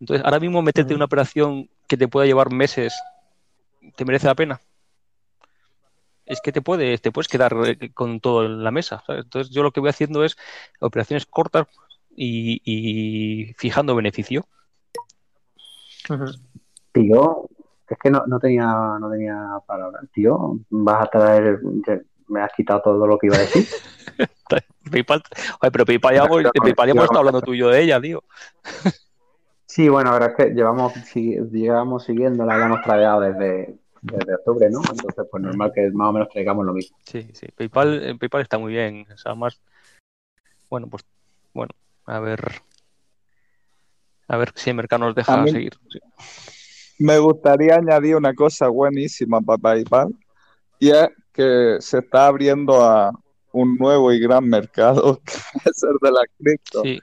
[0.00, 2.94] Entonces, ahora mismo meterte en una operación que te pueda llevar meses,
[3.96, 4.60] ¿te merece la pena?
[6.26, 9.02] Es que te puede, te puedes quedar eh, con todo en la mesa.
[9.06, 9.24] ¿sabes?
[9.24, 10.36] Entonces, yo lo que voy haciendo es
[10.80, 11.66] operaciones cortas
[12.14, 14.46] y, y fijando beneficio.
[16.92, 17.48] Tío,
[17.88, 18.66] es que no, no tenía,
[19.00, 19.36] no tenía
[19.66, 20.04] palabras.
[20.12, 21.60] Tío, vas a traer,
[22.28, 23.66] me has quitado todo lo que iba a decir.
[24.90, 25.22] PayPal,
[25.60, 27.82] Oye, pero PayPal ya, hemos- de PayPal ya hemos estado hablando tú y yo de
[27.82, 28.22] ella, tío.
[29.68, 34.70] Sí, bueno, ahora es que llevamos, si- llevamos siguiéndola, la hemos tradeado desde, desde octubre,
[34.70, 34.80] ¿no?
[34.80, 36.96] Entonces, pues normal que más o menos traigamos lo mismo.
[37.04, 37.46] Sí, sí.
[37.54, 39.06] PayPal, eh, PayPal está muy bien.
[39.12, 39.60] O sea, más.
[40.70, 41.04] Bueno, pues.
[41.52, 41.72] Bueno,
[42.06, 42.40] a ver.
[44.26, 45.74] A ver si el mercado nos deja mí- seguir.
[45.90, 45.98] Sí.
[46.98, 50.08] Me gustaría añadir una cosa buenísima para PayPal
[50.78, 53.12] y es que se está abriendo a
[53.52, 55.32] un nuevo y gran mercado que
[55.70, 56.82] es el de la cripto.
[56.82, 57.00] Sí,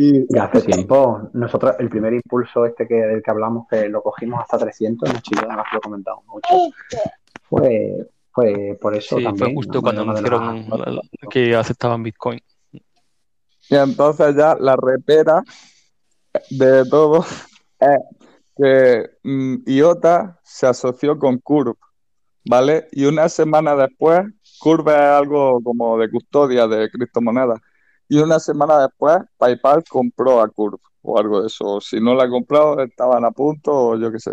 [0.00, 4.00] Y Ya hace tiempo, nosotros, el primer impulso este que, del que hablamos, que lo
[4.00, 6.48] cogimos hasta 300, en Chile, además lo comentamos mucho,
[7.48, 9.46] fue, fue por eso sí, también.
[9.46, 9.82] fue justo ¿no?
[9.82, 10.66] cuando anunciaron
[11.28, 12.40] que aceptaban Bitcoin.
[12.70, 15.42] Y entonces ya la repera
[16.48, 17.26] de todo
[17.80, 17.98] es
[18.56, 21.74] que mm, IOTA se asoció con Curve,
[22.44, 22.86] ¿vale?
[22.92, 24.20] Y una semana después,
[24.60, 27.58] Curve es algo como de custodia de criptomonedas.
[28.08, 31.80] Y una semana después, PayPal compró a Curve o algo de eso.
[31.80, 34.32] Si no la comprado, estaban a punto o yo qué sé.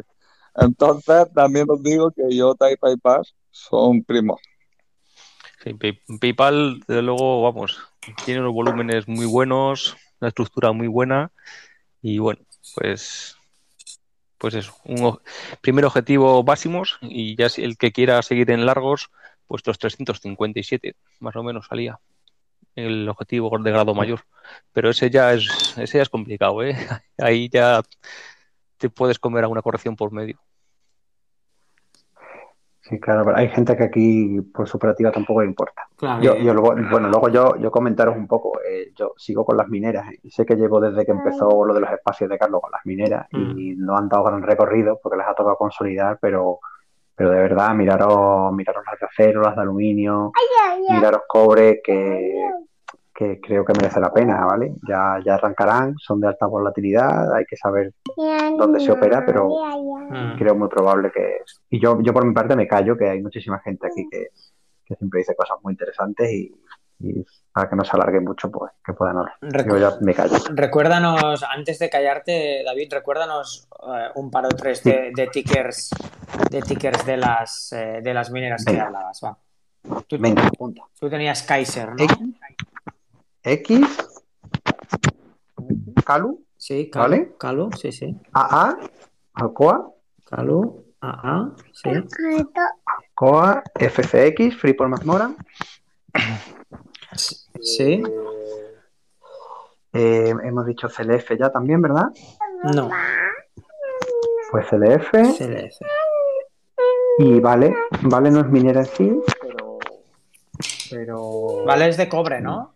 [0.56, 4.40] Entonces, también os digo que IOTA y PayPal son primos.
[5.64, 7.80] Sí, Pay- PayPal, desde luego, vamos,
[8.24, 11.32] tiene unos volúmenes muy buenos, una estructura muy buena.
[12.02, 12.42] Y bueno,
[12.76, 13.38] pues.
[14.38, 14.76] Pues eso.
[14.84, 15.18] Un,
[15.62, 19.10] primer objetivo máximos y ya si el que quiera seguir en largos,
[19.48, 22.00] pues los 357, más o menos salía.
[22.76, 24.22] El objetivo de grado mayor.
[24.74, 26.76] Pero ese ya es, ese ya es complicado, ¿eh?
[27.18, 27.82] Ahí ya
[28.78, 30.40] te puedes comer alguna corrección por medio.
[32.82, 35.88] Sí, claro, pero hay gente que aquí por su operativa tampoco le importa.
[35.96, 39.58] Claro, Yo, yo luego, bueno, luego yo, yo comentaros un poco, eh, yo sigo con
[39.58, 40.20] las mineras, ¿eh?
[40.22, 42.86] y sé que llevo desde que empezó lo de los espacios de Carlos con las
[42.86, 46.60] mineras y no han dado gran recorrido porque les ha tocado consolidar, pero,
[47.16, 50.32] pero de verdad, miraros, miraros las de acero, las de aluminio,
[50.90, 52.42] miraros cobre, que,
[53.14, 54.74] que creo que merece la pena, ¿vale?
[54.88, 57.94] Ya, ya arrancarán, son de alta volatilidad, hay que saber
[58.58, 61.40] dónde se opera, pero mm, creo muy probable que...
[61.70, 64.28] Y yo, yo por mi parte me callo, que hay muchísima gente aquí que,
[64.86, 66.54] que siempre dice cosas muy interesantes y,
[67.00, 69.36] y para que no se alargue mucho, pues que puedan hablar.
[69.42, 70.36] recu- Yo ya me callo.
[70.54, 75.90] Recuérdanos, antes de callarte, David, recuérdanos eh, un par o tres de, de tickers
[76.52, 79.38] de tickers de las eh, de las mineras que hablabas, va.
[80.08, 80.82] Tú, Venga, apunta.
[81.00, 82.04] tú tenías Kaiser, ¿no?
[82.04, 82.18] X,
[83.44, 83.88] X,
[86.06, 87.36] Calu, Sí, Calu, ¿Vale?
[87.38, 88.16] Calu, sí, sí.
[88.34, 88.78] AA,
[89.36, 89.92] Alcoa,
[90.24, 91.90] Calu, AA, sí.
[92.86, 95.36] Alcoa, FCX, Freeport McMoran,
[97.16, 98.04] Sí,
[99.94, 102.08] eh, hemos dicho CLF ya también, ¿verdad?
[102.64, 102.90] no,
[104.52, 105.80] Pues CLF CLF.
[107.20, 107.74] y Vale,
[108.04, 109.78] Vale no es minera en sí, pero...
[110.90, 111.66] pero...
[111.66, 112.74] Vale, es de cobre, ¿no?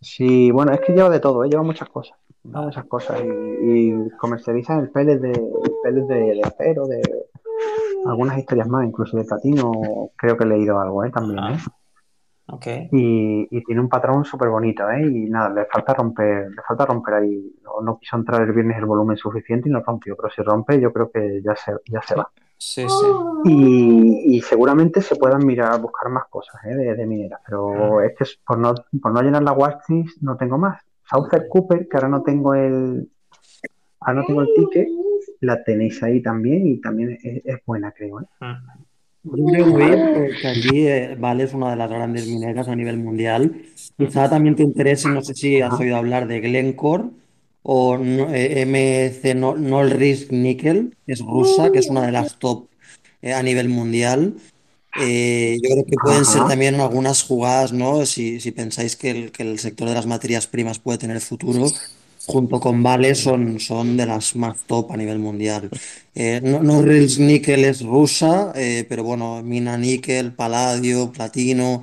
[0.00, 1.48] Sí, bueno, es que lleva de todo, ¿eh?
[1.48, 2.16] lleva muchas cosas.
[2.44, 7.00] Lleva muchas cosas y, y comercializan el pellet de, el pellet de, de acero, de
[8.06, 9.72] algunas historias más, incluso de platino,
[10.16, 11.10] creo que he leído algo, ¿eh?
[11.10, 11.58] También, ¿eh?
[12.92, 15.02] Y, y tiene un patrón súper bonito, ¿eh?
[15.06, 17.54] Y nada, le falta romper, le falta romper ahí.
[17.62, 20.80] No, no quiso entrar el viernes el volumen suficiente y no rompió, pero si rompe
[20.80, 22.30] yo creo que ya se, ya se va.
[22.56, 23.06] Sí, sí.
[23.44, 26.74] Y, y seguramente se puedan mirar, buscar más cosas ¿eh?
[26.74, 30.36] de, de mineras, pero es que es- por no, por no llenar la watchlist no
[30.36, 30.82] tengo más.
[31.04, 33.10] Southern Cooper, que ahora no tengo el
[34.00, 34.88] ahora no tengo el ticket,
[35.40, 38.20] la tenéis ahí también y también es, es buena, creo.
[38.20, 38.24] ¿eh?
[39.36, 42.98] Yo creo que que allí eh, Vale es una de las grandes mineras a nivel
[42.98, 43.62] mundial.
[43.96, 47.04] Quizá también te interese, no sé si has oído hablar de Glencore
[47.62, 52.68] o eh, MC No- Norilsk Nickel, que es rusa, que es una de las top
[53.22, 54.34] eh, a nivel mundial.
[54.94, 56.50] Eh, yo creo que pueden ser Ajá.
[56.50, 58.04] también algunas jugadas, ¿no?
[58.06, 61.66] Si, si pensáis que el, que el sector de las materias primas puede tener futuro,
[62.28, 65.72] junto con Vale son, son de las más top a nivel mundial.
[66.14, 71.82] Eh, no, Norilsk Nickel es rusa, eh, pero bueno, mina níquel, paladio, platino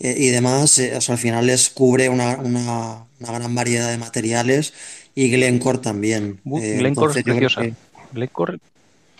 [0.00, 3.90] eh, y demás, eh, o sea, al final les cubre una, una- una gran variedad
[3.90, 4.74] de materiales
[5.14, 6.40] y Glencore también.
[6.54, 7.54] Eh, Glencore es entonces yo creo preciosa.
[7.54, 7.76] que
[8.12, 8.58] Glencore,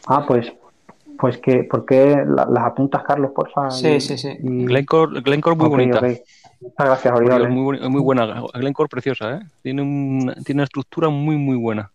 [0.06, 0.52] Ah, pues,
[1.18, 3.80] pues que, ¿por qué la- las apuntas, Carlos, porfa?
[3.80, 4.28] Sí, Y- sí, sí.
[4.56, 5.98] y- Glencore, Glencore muy ok, bonita.
[5.98, 6.20] ok.
[6.60, 7.44] Muchas gracias, Oriol.
[7.44, 7.48] ¿eh?
[7.48, 8.42] muy, muy buena.
[8.54, 9.40] Glencore preciosa, ¿eh?
[9.62, 11.90] Tiene, un- tiene una estructura muy, muy buena.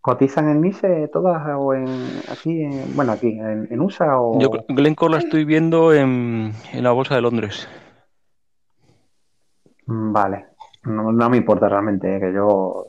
[0.00, 1.86] ¿Cotizan en NICE todas o en
[2.30, 4.40] aquí, en- bueno, aquí, en, en USA o...?
[4.40, 7.68] Yo Glencore la estoy viendo en, en la bolsa de Londres.
[9.86, 10.46] Mm, Vale,
[10.84, 12.86] no, no me importa realmente, eh, que yo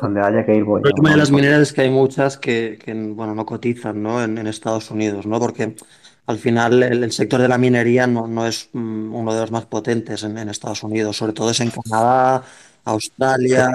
[0.00, 0.82] donde haya que ir voy.
[0.84, 4.22] El no de las mineras es que hay muchas que, que, bueno, no cotizan, ¿no?
[4.22, 5.38] En, en Estados Unidos, ¿no?
[5.38, 5.74] Porque
[6.26, 9.50] al final el, el sector de la minería no, no es mm, uno de los
[9.50, 12.42] más potentes en, en Estados Unidos, sobre todo es en Canadá,
[12.86, 13.70] Australia,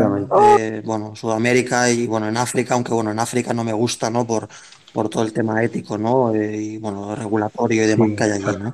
[0.57, 4.26] eh, bueno, Sudamérica y bueno, en África, aunque bueno, en África no me gusta, ¿no?
[4.26, 4.48] Por,
[4.94, 6.34] por todo el tema ético, ¿no?
[6.34, 8.57] Eh, y bueno, regulatorio y demás Sí, que hay allí.
[8.60, 8.73] ¿no?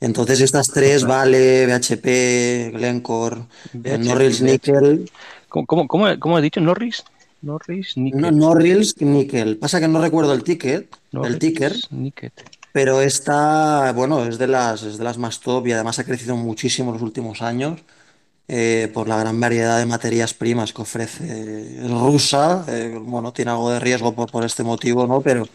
[0.00, 3.42] Entonces estas tres, Vale, BHP, Glencore,
[3.84, 4.44] eh, BH, Norilsk BH.
[4.44, 5.10] Nickel,
[5.48, 6.60] ¿Cómo, cómo, cómo, has dicho?
[6.60, 7.04] ¿Norris?
[7.42, 8.38] Norris no, Nickel.
[8.38, 9.56] Norilsk Nickel.
[9.56, 12.32] Pasa que no recuerdo el ticket, el ticker, Norris Nickel.
[12.72, 16.36] Pero esta, bueno, es de las, es de las más top y además ha crecido
[16.36, 17.80] muchísimo en los últimos años
[18.48, 21.84] eh, por la gran variedad de materias primas que ofrece.
[21.84, 25.22] Es rusa, eh, bueno, tiene algo de riesgo por, por este motivo, ¿no?
[25.22, 25.48] Pero,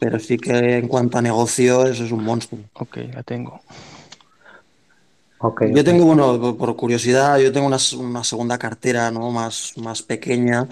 [0.00, 2.62] pero sí que en cuanto a negocio eso es un monstruo.
[2.74, 3.60] Ok, la tengo.
[5.38, 9.30] Ok, Yo tengo, bueno, por- curiosidad, yo tengo una, s- una segunda cartera, ¿no?
[9.30, 10.68] Más, más pequeña,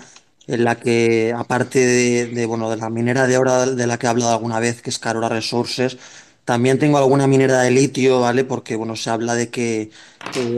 [0.47, 4.07] en la que, aparte de, de, bueno, de la minera de oro de la que
[4.07, 5.99] he hablado alguna vez, que es Carora Resources,
[6.45, 8.45] también tengo alguna minera de litio, ¿vale?
[8.45, 9.91] Porque, bueno, se habla de que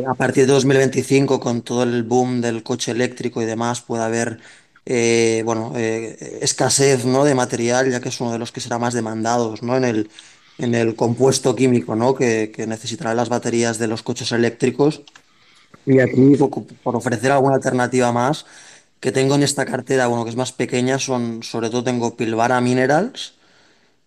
[0.07, 4.41] a partir de 2025, con todo el boom del coche eléctrico y demás, puede haber,
[4.87, 7.25] eh, bueno, eh, escasez, ¿no?
[7.25, 9.77] De material, ya que es uno de los que será más demandados, ¿no?
[9.77, 10.11] En el,
[10.59, 12.15] en el compuesto químico, ¿no?
[12.15, 15.03] que, que necesitarán las baterías de los coches eléctricos.
[15.87, 16.37] Y aquí,
[16.83, 18.47] por ofrecer alguna alternativa más,
[19.05, 22.59] que tengo en esta cartera, bueno, que es más pequeña, son, sobre todo tengo Pilbara
[22.63, 23.35] Minerals,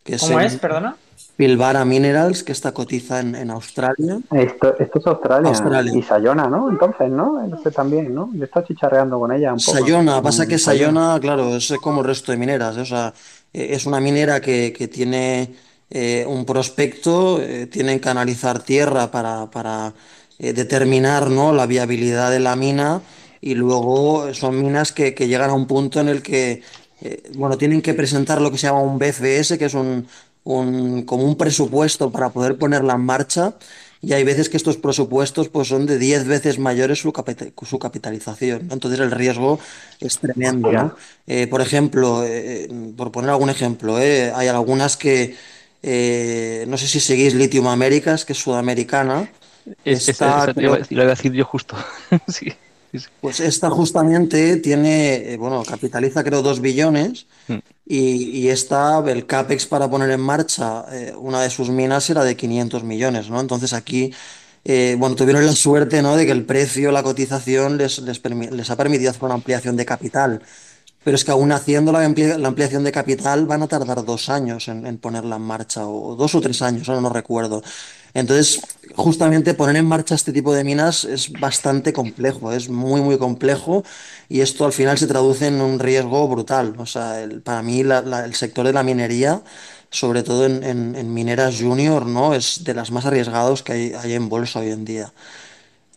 [0.03, 0.55] que es ¿Cómo en- es?
[0.55, 0.95] Perdona.
[1.35, 4.17] Pilbara Minerals, que esta cotiza en, en Australia.
[4.31, 5.49] Esto, esto es Australia.
[5.49, 5.93] Australia.
[5.95, 6.67] Y Sayona, ¿no?
[6.71, 7.45] Entonces, ¿no?
[7.55, 8.31] Este también, ¿no?
[8.33, 9.77] Yo estoy chicharreando con ella un poco.
[9.77, 12.81] Sayona, pasa que Sayona, claro, es como el resto de mineras, ¿eh?
[12.81, 13.13] O sea,
[13.53, 15.53] eh, es una minera que, que tiene
[15.91, 19.93] eh, un prospecto, eh, tienen que analizar tierra para, para
[20.39, 21.53] eh, determinar, ¿no?
[21.53, 22.99] la viabilidad de la mina
[23.41, 26.61] y luego son minas que, que llegan a un punto en el que,
[27.01, 30.07] eh, bueno, tienen que presentar lo que se llama un BFS, que es un,
[30.43, 33.55] un- como un presupuesto para poder ponerla en marcha.
[34.01, 37.79] Y hay veces que estos presupuestos pues, son de 10 veces mayores su, capita- su
[37.79, 38.67] capitalización.
[38.67, 38.73] ¿no?
[38.73, 39.59] Entonces el riesgo
[39.99, 40.71] es tremendo.
[40.73, 40.95] ¿no?
[41.25, 45.35] Eh, por ejemplo, eh, por poner algún ejemplo, eh, hay algunas que,
[45.83, 49.29] eh, no sé si seguís Lithium Americas, que es sudamericana.
[49.65, 51.75] Es, es- Está, creo- la iba a decir yo justo.
[52.27, 52.53] sí,
[52.99, 53.09] sí, sí.
[53.19, 57.59] pues esta justamente tiene, eh, bueno, capitaliza creo 2 billones Mm.
[57.85, 57.99] y,
[58.39, 62.35] y esta, el CAPEX para poner en marcha eh, una de sus minas era de
[62.35, 63.39] 500 millones, ¿no?
[63.39, 64.13] Entonces aquí,
[64.65, 66.15] eh, bueno, tuvieron la suerte, ¿no?
[66.17, 68.21] De que el precio, la cotización les, les,
[68.51, 70.43] les ha permitido hacer una ampliación de capital.
[71.07, 74.27] Pero es que aún haciendo la, ampli- la ampliación de capital van a tardar dos
[74.27, 77.63] años en, ponerla en marcha, o dos o tres años, ahora no recuerdo.
[78.13, 78.59] Entonces,
[78.93, 83.85] justamente poner en marcha este tipo de minas es bastante complejo, es muy, muy complejo
[84.27, 86.75] y esto al final se traduce en un riesgo brutal.
[86.77, 89.41] O sea, para mí el sector de la minería,
[89.89, 92.33] sobre todo en, mineras junior, ¿no?
[92.33, 95.13] Es de las más arriesgados que hay en bolsa hoy en día.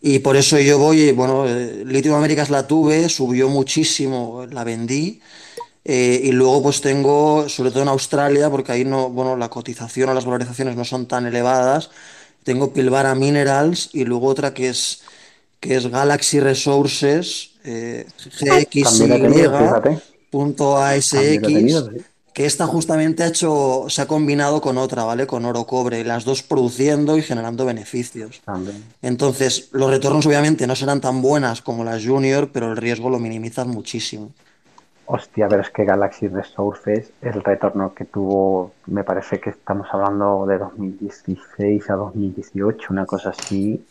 [0.02, 5.20] Y por eso yo voy, bueno, eh, Lithium Americas la tuve, subió muchísimo, la vendí.
[5.84, 10.10] eh, y luego pues tengo, sobre todo en Australia, porque ahí no, bueno, la cotización
[10.10, 11.90] o las valorizaciones no son tan elevadas.
[12.44, 15.02] Tengo Pilbara Minerals y luego otra que es,
[15.58, 18.06] que es Galaxy Resources, eh,
[21.50, 25.26] También que esta justamente ha hecho, se ha combinado con otra, ¿vale?
[25.26, 28.40] Con oro cobre, las dos produciendo y generando beneficios.
[28.44, 28.84] También.
[29.02, 33.18] Entonces, los retornos obviamente no serán tan buenas como las junior, pero el riesgo lo
[33.18, 34.30] minimizan muchísimo.
[35.12, 40.46] Hostia, pero es que Galaxy Resources, el retorno que tuvo, me parece que estamos hablando
[40.46, 43.84] de 2016 a 2018, una cosa así.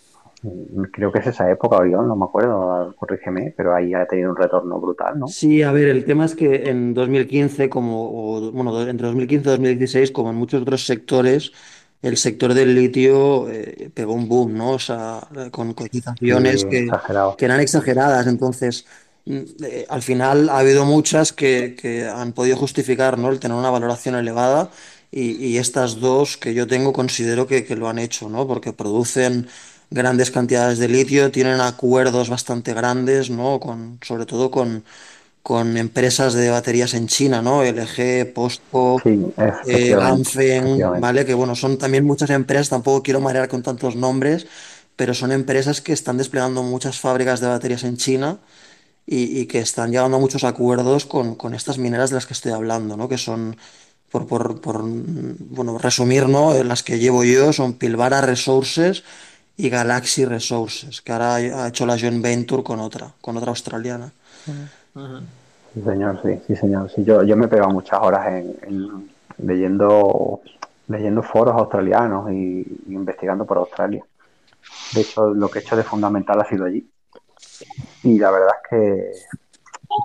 [0.94, 4.36] Creo que es esa época, Orión, no me acuerdo, corrígeme, pero ahí ha tenido un
[4.38, 5.36] retorno brutal, ¿no?
[5.36, 9.52] Sí, a ver, el tema es que en 2015, como, o, bueno, entre 2015 y
[9.52, 11.52] 2016, como en muchos otros sectores,
[12.02, 14.72] el sector del litio eh, pegó un boom, ¿no?
[14.72, 15.22] O sea,
[15.52, 16.96] con Sí, cotizaciones que,
[17.36, 18.26] que eran exageradas.
[18.28, 18.88] Entonces,
[19.26, 23.30] mm, eh, al final ha habido muchas que, que han podido justificar, ¿no?
[23.30, 24.72] El tener una valoración elevada
[25.12, 28.48] y, y estas dos que yo tengo considero que, que lo han hecho, ¿no?
[28.48, 29.48] Porque producen
[29.90, 33.60] grandes cantidades de litio, tienen acuerdos bastante grandes, ¿no?
[33.60, 34.84] Con, sobre todo con,
[35.44, 37.64] con empresas de baterías en China, ¿no?
[37.64, 39.10] LG, POSCO, Sí,
[39.66, 40.84] eh, efectivamente.
[40.94, 41.26] ¿vale?
[41.26, 44.48] Que bueno, son también muchas empresas, tampoco quiero marear con tantos nombres,
[44.96, 48.40] pero son empresas que están desplegando muchas fábricas de baterías en China
[49.06, 52.34] y, y que están llegando a muchos acuerdos con, con estas mineras de las que
[52.34, 53.10] estoy hablando, ¿no?
[53.10, 53.58] Que son,
[54.10, 56.64] por, por, por, bueno, resumir, ¿no?
[56.64, 59.04] Las que llevo yo son Pilbara Resources
[59.64, 64.12] y Galaxy Resources, que ahora ha hecho la joint venture con otra, con otra australiana.
[65.74, 66.90] Sí, señor, sí, sí, señor.
[66.92, 70.42] Sí, yo, yo me he pegado muchas horas en, en leyendo,
[70.88, 74.04] leyendo foros australianos y, y investigando por Australia.
[74.92, 76.90] De hecho, lo que he hecho de fundamental ha sido allí.
[78.02, 79.26] Y la verdad es que,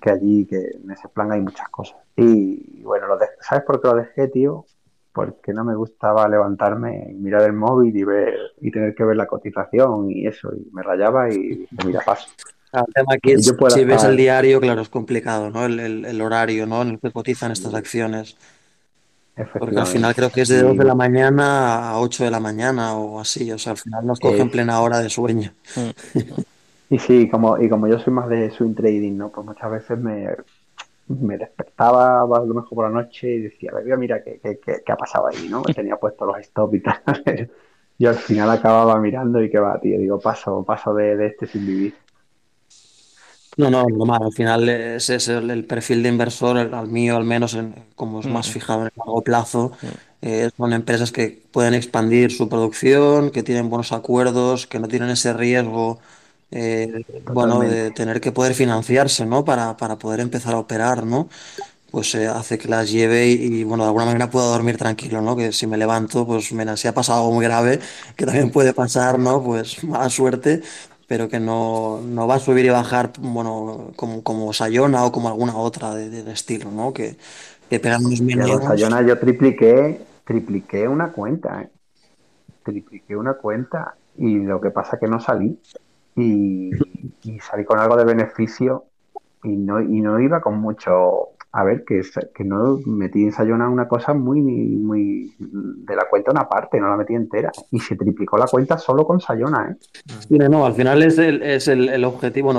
[0.01, 1.99] que allí, que en ese plan hay muchas cosas.
[2.17, 4.69] Y bueno, lo de- ¿sabes por qué lo dejé, tío?
[5.15, 9.17] Porque no me gustaba levantarme y mirar el móvil y ver y tener que ver
[9.17, 10.53] la cotización y eso.
[10.55, 12.29] Y me rayaba y mira, paso.
[12.71, 15.65] Claro, El tema aquí es, si ves el diario, claro, es complicado, ¿no?
[15.65, 16.83] El, el- el horario, ¿no?
[16.83, 18.37] En el que cotizan estas acciones.
[19.57, 22.41] Porque al final creo que es de 2 de la mañana a 8 de la
[22.41, 23.51] mañana o así.
[23.53, 25.55] O sea, al final nos coge en Es- plena hora de sueño.
[26.89, 29.31] Y sí, como, y como yo soy más de swing trading, ¿no?
[29.33, 30.29] Pues muchas veces me,
[31.09, 34.83] me despertaba a lo mejor por la noche y decía, ver, mira qué, qué, qué-
[34.85, 35.63] qué ha pasado ahí, ¿no?
[35.63, 37.03] Me tenía puestos los stop y tal.
[37.99, 41.47] Yo al final acababa mirando y que va, tío, digo, paso, paso de, de este
[41.47, 42.01] sin vivir.
[43.57, 44.21] No, no, normal.
[44.25, 47.75] Al final ese es el, el perfil de inversor, el, al mío al menos, en-
[47.95, 48.51] como es más Mm.
[48.51, 49.73] fijado en el largo plazo,
[50.23, 55.11] eh, son empresas que pueden expandir su producción, que tienen buenos acuerdos, que no tienen
[55.11, 56.01] ese riesgo,
[56.51, 57.93] eh, bueno, de Totalmente.
[57.93, 59.45] tener que poder financiarse, ¿no?
[59.45, 61.29] Para, para poder empezar a operar, ¿no?
[61.91, 65.21] Pues eh, hace que las lleve y, y, bueno, de alguna manera puedo dormir tranquilo,
[65.23, 65.37] ¿no?
[65.37, 67.81] Que si me levanto, pues mira, si ha pasado algo muy grave,
[68.17, 69.43] que también puede pasar, ¿no?
[69.45, 70.63] Pues mala suerte,
[71.07, 75.29] pero que no, no va a subir y bajar, bueno, como, como Sayona o como
[75.29, 76.93] alguna otra de- del estilo, ¿no?
[76.93, 77.17] Que,
[77.71, 78.63] que pegan unos con mínimos.
[78.63, 81.71] Sayona yo tripliqué, tripliqué una cuenta, ¿eh?
[82.65, 85.61] Tripliqué una cuenta y lo que pasa que no salí
[86.17, 86.71] y,
[87.41, 88.85] salí con algo de beneficio
[89.43, 91.31] y no, y no iba con mucho.
[91.57, 92.03] A ver, que,
[92.35, 96.89] que no metí en Sayona una cosa muy, muy de la cuenta una parte, no
[96.89, 97.53] la metí entera.
[97.71, 99.77] Y se triplicó la cuenta solo con Sayona, ¿eh?
[100.29, 102.53] Sí, no, no, al final es el, es el, el objetivo,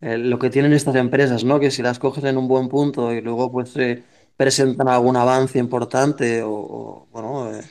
[0.00, 1.60] el- lo que tienen estas empresas, ¿no?
[1.60, 4.02] Que si las coges en un buen punto y luego pues eh,
[4.36, 7.62] presentan algún avance importante o, o, bueno, eh,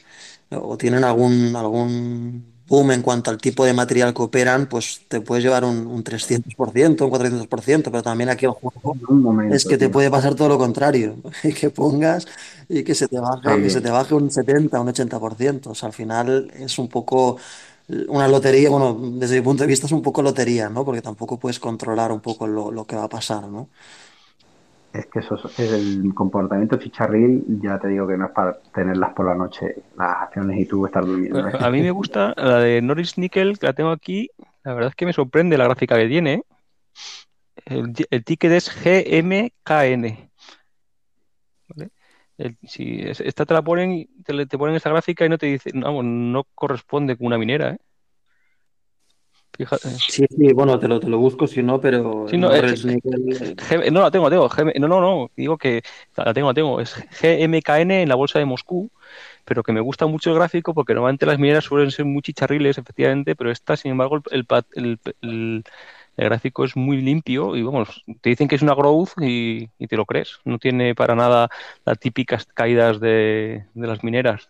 [0.56, 5.22] o tienen algún, algún boom en cuanto al tipo de material que operan, pues te
[5.22, 9.78] puedes llevar un, un 300%, un 400%, pero también aquí el juego momento, es que
[9.78, 9.90] te tío.
[9.90, 11.18] puede pasar todo lo contrario,
[11.60, 12.26] que pongas
[12.70, 13.82] y que se te baje, que se También.
[13.82, 15.72] te baje un 70, un 80%.
[15.72, 17.38] O sea, al final es un poco
[18.08, 20.86] una lotería, bueno, desde mi punto de vista es un poco lotería, ¿no?
[20.86, 23.70] Porque tampoco puedes controlar un poco lo, lo que va a pasar, ¿no?
[24.94, 29.14] Es que eso es el comportamiento chicharril, ya te digo que no es para tenerlas
[29.14, 31.48] por la noche, las acciones y tú estar durmiendo.
[31.50, 31.52] ¿eh?
[31.60, 34.30] A mí me gusta la de Norris Nickel, que la tengo aquí.
[34.64, 36.34] La verdad es que me sorprende la gráfica que tiene.
[36.34, 36.44] ¿eh?
[37.66, 40.30] El, el ticket es GMKN.
[41.70, 41.90] ¿vale?
[42.38, 45.48] El- si es- esta te la ponen, te, te ponen esta gráfica y no te
[45.48, 47.78] dicen, vamos, no corresponde con una minera, ¿eh?
[49.58, 49.90] Fíjate.
[49.90, 53.92] Sí, sí, bueno, te lo, te lo busco si no, pero Sí, no, eh, G-
[53.92, 54.50] no la tengo, la tengo.
[54.80, 55.32] No, no, no.
[55.36, 55.84] Digo que
[56.18, 56.80] la tengo, la tengo.
[56.82, 58.92] Es GMKN en la bolsa de Moscú,
[59.46, 62.78] pero que me gusta mucho el gráfico porque normalmente las mineras suelen ser muy chicharriles,
[62.80, 65.64] efectivamente, pero esta, sin embargo, el- el-
[66.18, 69.88] el gráfico es muy limpio y vamos, te dicen que es una growth y, y
[69.88, 70.40] te lo crees.
[70.46, 71.50] No tiene para nada
[71.86, 74.50] las típicas caídas de, de las mineras.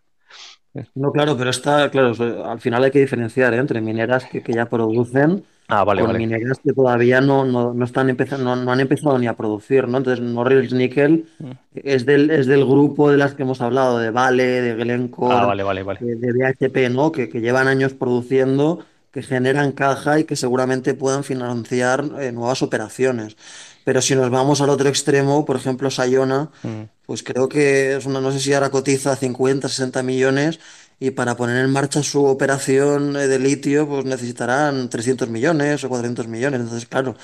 [0.96, 2.14] No, claro, pero está, claro,
[2.46, 3.58] al final hay que diferenciar, ¿eh?
[3.58, 6.20] entre mineras que, que ya producen Ah, vale, con vale.
[6.20, 9.88] mineras que todavía no, no, no están empezando, no, no han empezado ni a producir,
[9.88, 9.98] ¿no?
[10.00, 11.52] Entonces, Norilsk Nickel Mm.
[11.74, 15.46] es del, es del grupo de las que hemos hablado, de Vale, de Ah, Glencore,
[15.46, 16.00] vale, vale, vale.
[16.00, 17.12] de, de BHP, ¿no?
[17.12, 22.62] Que, que llevan años produciendo, que generan caja y que seguramente puedan financiar eh, nuevas
[22.64, 23.38] operaciones.
[23.84, 26.84] Pero si nos vamos al otro extremo, por ejemplo, Sayona, Mm.
[27.06, 30.60] pues creo que es una, no sé si ahora cotiza 50, 60 millones
[31.00, 36.28] y para poner en marcha su operación de litio, pues necesitarán 300 millones o 400
[36.28, 36.62] millones.
[36.62, 37.16] Entonces, claro,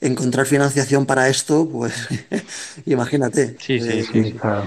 [0.00, 1.94] encontrar financiación para esto, pues
[2.86, 3.56] imagínate.
[3.60, 4.32] Sí, sí, Eh, sí.
[4.32, 4.64] claro.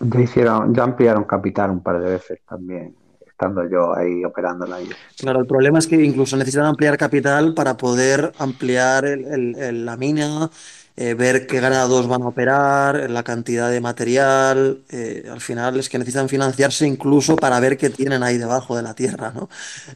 [0.00, 2.94] Ya hicieron, ya ampliaron capital un par de veces también,
[3.38, 4.96] estando yo ahí operando la isla.
[5.16, 9.86] Claro, el problema es que incluso necesitan ampliar capital para poder ampliar el- el- el-
[9.86, 10.50] la mina,
[10.96, 14.78] eh, ver qué grados van a operar, la cantidad de material.
[14.90, 18.82] eh, al final es que necesitan financiarse incluso para ver qué tienen ahí debajo de
[18.82, 19.48] la tierra, ¿no?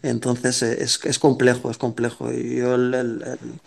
[0.03, 2.31] Entonces eh, es, es complejo, es complejo.
[2.33, 3.25] Y yo el,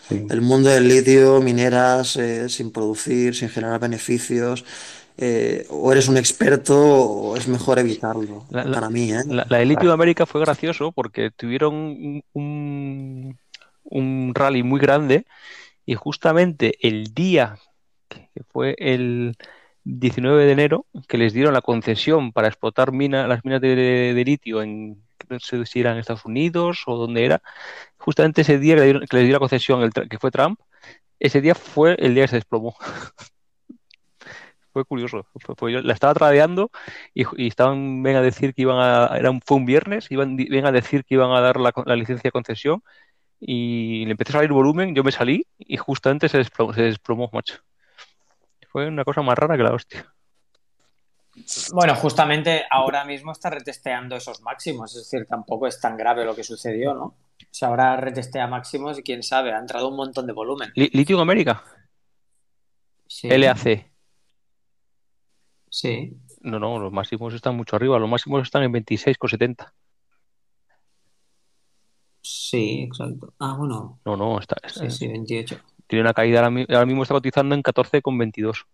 [0.08, 0.26] Sí.
[0.40, 4.64] mundo del litio, mineras, eh, sin producir, sin generar beneficios,
[5.18, 9.24] eh, o eres un experto o es mejor evitarlo, La, la- para mí, ¿eh?
[9.26, 13.38] la- la de Litio de América fue gracioso porque tuvieron un,
[14.36, 15.26] rally muy grande
[15.86, 17.58] y justamente el día
[18.10, 19.36] que fue el
[19.84, 23.76] 19 de enero, que les dieron la concesión para explotar mina- las minas de,
[24.14, 27.42] de litio en, no sé si Estados Unidos o donde era,
[27.98, 30.60] justamente ese día que, le dieron- que les dio la concesión, el, que fue Trump,
[31.20, 32.76] ese día fue el día que se desplomó.
[34.76, 35.26] Fue curioso.
[35.40, 36.70] Fue- fue- yo la estaba tradeando
[37.14, 40.36] y, y estaban, ven a decir que iban a, era un, fue un viernes, iban,
[40.36, 42.84] ven a decir que iban a dar la, la licencia de concesión
[43.40, 47.30] y le empezó a salir volumen, yo me salí y justamente se desplomó, se desplomó,
[47.32, 47.56] macho.
[48.70, 50.14] Fue una cosa más rara que la hostia.
[51.72, 56.36] Bueno, justamente ahora mismo está retesteando esos máximos, es decir, tampoco es tan grave lo
[56.36, 57.04] que sucedió, ¿no?
[57.04, 57.18] O
[57.50, 60.72] sea, ahora retestea máximos y quién sabe, ha entrado un montón de volumen.
[60.76, 61.64] Li- Litio en América,
[63.08, 63.95] Sí, LAC.
[65.76, 66.14] Sí.
[66.42, 69.74] No, no, los máximos están mucho arriba, los máximos están en 26,70.
[72.22, 73.34] Sí, exacto.
[73.40, 75.60] Ah, bueno, No, no, está, sí, sí, 28.
[75.88, 78.66] tiene una caída, ahora, mi- ahora mismo está cotizando en 14,22.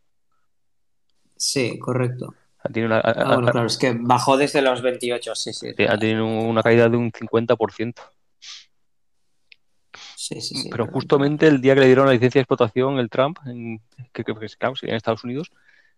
[1.36, 2.36] Sí, correcto.
[2.72, 5.68] Tiene una, Ah, bueno, claro, es que bajó desde los 28, sí, sí.
[5.90, 8.02] ha tenido una caída de un 50%.
[10.16, 10.70] Sí, sí, sí.
[10.70, 13.82] Pero justamente el día que le dieron la licencia de explotación, el Trump, en,
[14.14, 15.52] que, que, que, claro, en Estados Unidos,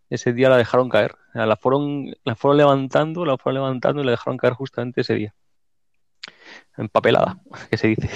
[0.09, 1.15] ese día la dejaron caer.
[1.29, 5.01] O sea, la fueron, la fueron levantando, la fueron levantando y la dejaron caer justamente
[5.01, 5.33] ese día.
[6.77, 7.37] Empapelada,
[7.69, 8.09] que se dice.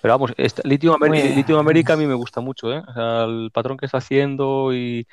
[0.00, 0.94] Pero vamos, esta- Lithium,
[1.58, 2.82] América a mí me gusta mucho, ¿eh?
[2.86, 5.06] O sea, el patrón que está haciendo y,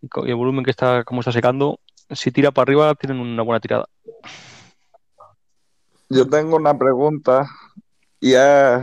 [0.00, 1.80] y el volumen que está, como está secando,
[2.10, 3.86] si tira para arriba, tienen una buena tirada.
[6.08, 7.48] Yo tengo una pregunta
[8.20, 8.80] y es,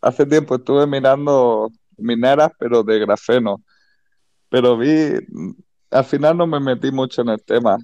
[0.00, 1.70] hace tiempo estuve mirando
[2.02, 3.62] mineras, pero de grafeno,
[4.48, 5.14] pero vi,
[5.90, 7.76] al final no me metí mucho en el tema,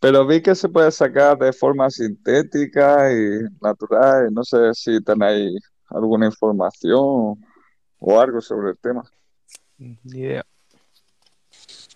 [0.00, 5.02] pero vi que se puede sacar de forma sintética y natural, y no sé si
[5.02, 7.36] tenéis alguna información
[8.00, 9.02] o algo sobre el tema.
[9.78, 10.44] Ni idea.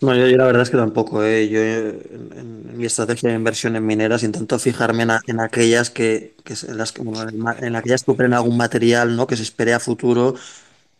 [0.00, 1.48] No, yo, yo la verdad es que tampoco, ¿eh?
[1.48, 2.38] Yo eh, en,
[2.72, 6.56] en mi estrategia de inversión en mineras intento fijarme en, a- en aquellas que, que
[6.56, 9.28] se- en las, que- bueno, en, ma- en aquellas que operen algún material, ¿no?
[9.28, 10.34] Que se espere a futuro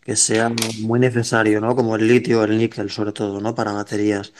[0.03, 0.49] que sea
[0.81, 1.75] muy necesario, ¿no?
[1.75, 3.55] Como el litio, el níquel, sobre todo, ¿no?
[3.55, 4.33] Para baterías.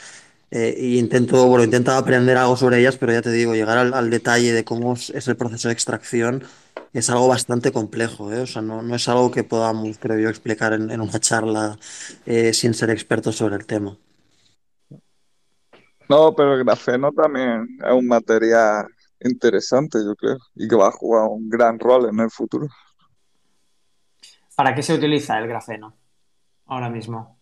[0.51, 3.93] Eh, y intento, bueno, intento aprender algo sobre ellas, pero ya te digo, llegar al,
[3.93, 6.43] al detalle de cómo es es el proceso de extracción
[6.93, 8.41] es algo bastante complejo, ¿eh?
[8.41, 11.77] O sea, no, no es algo que podamos, creo yo, explicar en, en una charla
[12.25, 13.97] eh, sin ser expertos sobre el tema.
[16.09, 18.87] No, pero el grafeno también es un material
[19.21, 22.67] interesante, yo creo, y que va a jugar un gran rol en el futuro.
[24.55, 25.95] ¿Para qué se utiliza el grafeno
[26.67, 27.39] ahora mismo?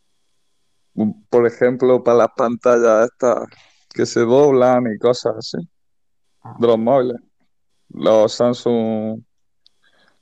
[1.30, 3.46] Por ejemplo, para las pantallas estas
[3.94, 5.58] que se doblan y cosas así,
[6.60, 7.18] de los móviles,
[7.90, 9.22] los Samsung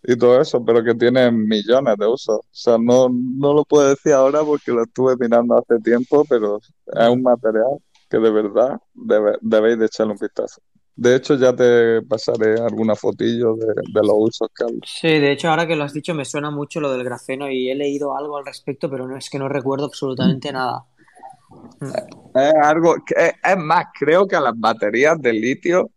[0.03, 2.37] y todo eso, pero que tienen millones de usos.
[2.39, 6.57] O sea, no, no lo puedo decir ahora porque lo estuve mirando hace tiempo, pero
[6.57, 7.77] es un material
[8.09, 10.61] que de verdad debe- debéis de echarle un vistazo.
[10.99, 14.79] De hecho, ya te pasaré alguna fotillo de, de los usos que hay.
[14.85, 17.69] Sí, de hecho, ahora que lo has dicho, me suena mucho lo del grafeno y
[17.69, 20.83] he leído algo al respecto, pero no es que no recuerdo absolutamente nada.
[22.35, 25.89] Es algo que, es, más, creo que a las baterías de litio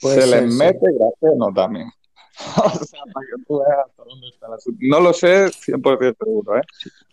[0.00, 0.58] Puede se les sí.
[0.58, 1.88] mete grafeno también.
[2.64, 4.78] O sea, para que tú veas hasta dónde está el asunto.
[4.82, 6.62] No lo sé 100% seguro, ¿eh?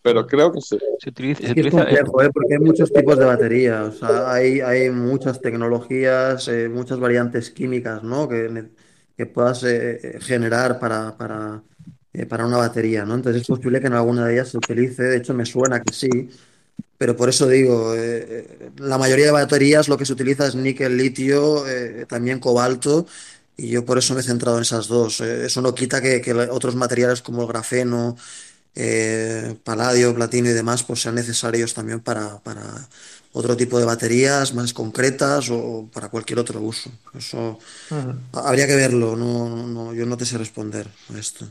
[0.02, 0.78] Pero creo que sí.
[1.00, 2.30] Se utiliza, se Es que es utiliza- eh, complejo, ¿eh?
[2.34, 7.52] Porque hay muchos tipos de batería, o sea, hay, hay muchas tecnologías, eh, muchas variantes
[7.52, 8.28] químicas, ¿no?
[8.28, 8.70] Que,
[9.16, 11.62] que puedas eh, generar para, para,
[12.14, 13.14] eh, para una batería, ¿no?
[13.16, 15.94] Entonces es posible que en alguna de ellas se utilice, de hecho me suena que
[15.94, 16.10] sí,
[16.98, 18.00] pero por eso digo, eh,
[18.60, 23.08] eh, la mayoría de baterías lo que se utiliza es níquel, litio, eh, también cobalto,
[23.66, 25.22] y yo por eso me he centrado en esas dos.
[25.22, 28.16] Eh, eso no quita que, que otros materiales como el grafeno,
[28.76, 32.64] eh, paladio, platino y demás, pues sean necesarios también para, para
[33.34, 36.92] otro tipo de baterías más concretas o para cualquier otro uso.
[37.14, 37.60] Eso
[37.92, 38.24] Ujú.
[38.34, 41.48] habría que verlo, no, no- no, yo no te sé responder a esto.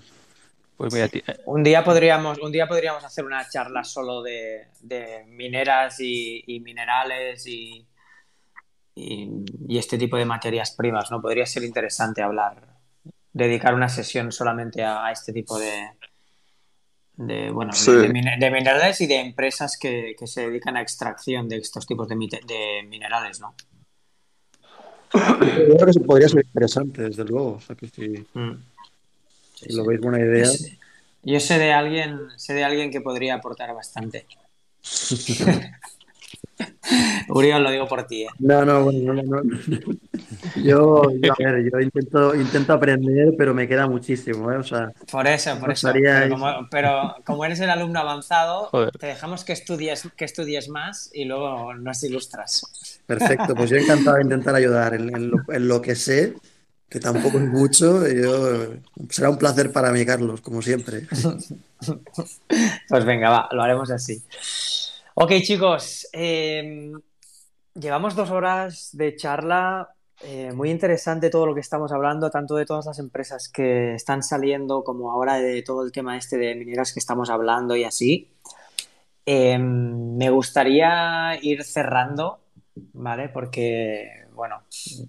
[0.76, 4.68] pues mira, ti- eh, Un día podríamos, un día podríamos hacer una charla solo de,
[4.80, 7.86] de mineras y, y minerales y,
[8.94, 9.30] y-
[9.68, 11.20] y este tipo de materias primas, ¿no?
[11.22, 12.76] Podría ser interesante hablar,
[13.32, 15.90] dedicar una sesión solamente a, a este tipo de,
[17.16, 17.92] de, bueno, de- Sí.
[17.92, 21.86] de, mine- de minerales y de empresas que, que se dedican a extracción de estos
[21.86, 23.54] tipos de, de minerales, ¿no?
[25.12, 27.54] Yo creo que eso podría ser interesante, desde luego.
[27.54, 28.52] O sea, que si, Mm.
[29.54, 30.44] si lo veis buena idea.
[30.44, 30.78] Yo sé-
[31.22, 34.26] Yo sé de alguien, sé de alguien que podría aportar bastante.
[37.32, 38.28] Uriol, lo digo por ti, ¿eh?
[38.38, 39.42] No, no, bueno, no, no.
[40.54, 44.56] Yo, yo, a ver, yo intento, intento aprender, pero me queda muchísimo, ¿eh?
[44.56, 45.88] O sea, Por eso, por eso.
[45.92, 48.92] Pero como, pero como eres el alumno avanzado, Joder.
[48.98, 52.62] te dejamos que estudies, que estudies más y luego nos ilustras.
[53.06, 56.34] perfecto, pues yo encantado de intentar ayudar en, en lo, en lo que sé,
[56.88, 58.08] que tampoco es mucho.
[58.08, 58.74] y Yo,
[59.10, 61.06] será un placer para mí, Carlos, como siempre.
[62.88, 64.22] Pues venga, va, lo haremos así.
[65.14, 66.92] Ok, chicos, eh,
[67.80, 69.94] llevamos dos horas de charla.
[70.22, 74.22] eh, muy interesante todo lo que estamos hablando, tanto de todas las empresas que están
[74.22, 78.30] saliendo como ahora de todo el tema este de mineras que estamos hablando y así.
[79.24, 82.40] Eh, me gustaría ir cerrando,
[82.92, 83.28] ¿vale?
[83.30, 84.62] Porque, bueno,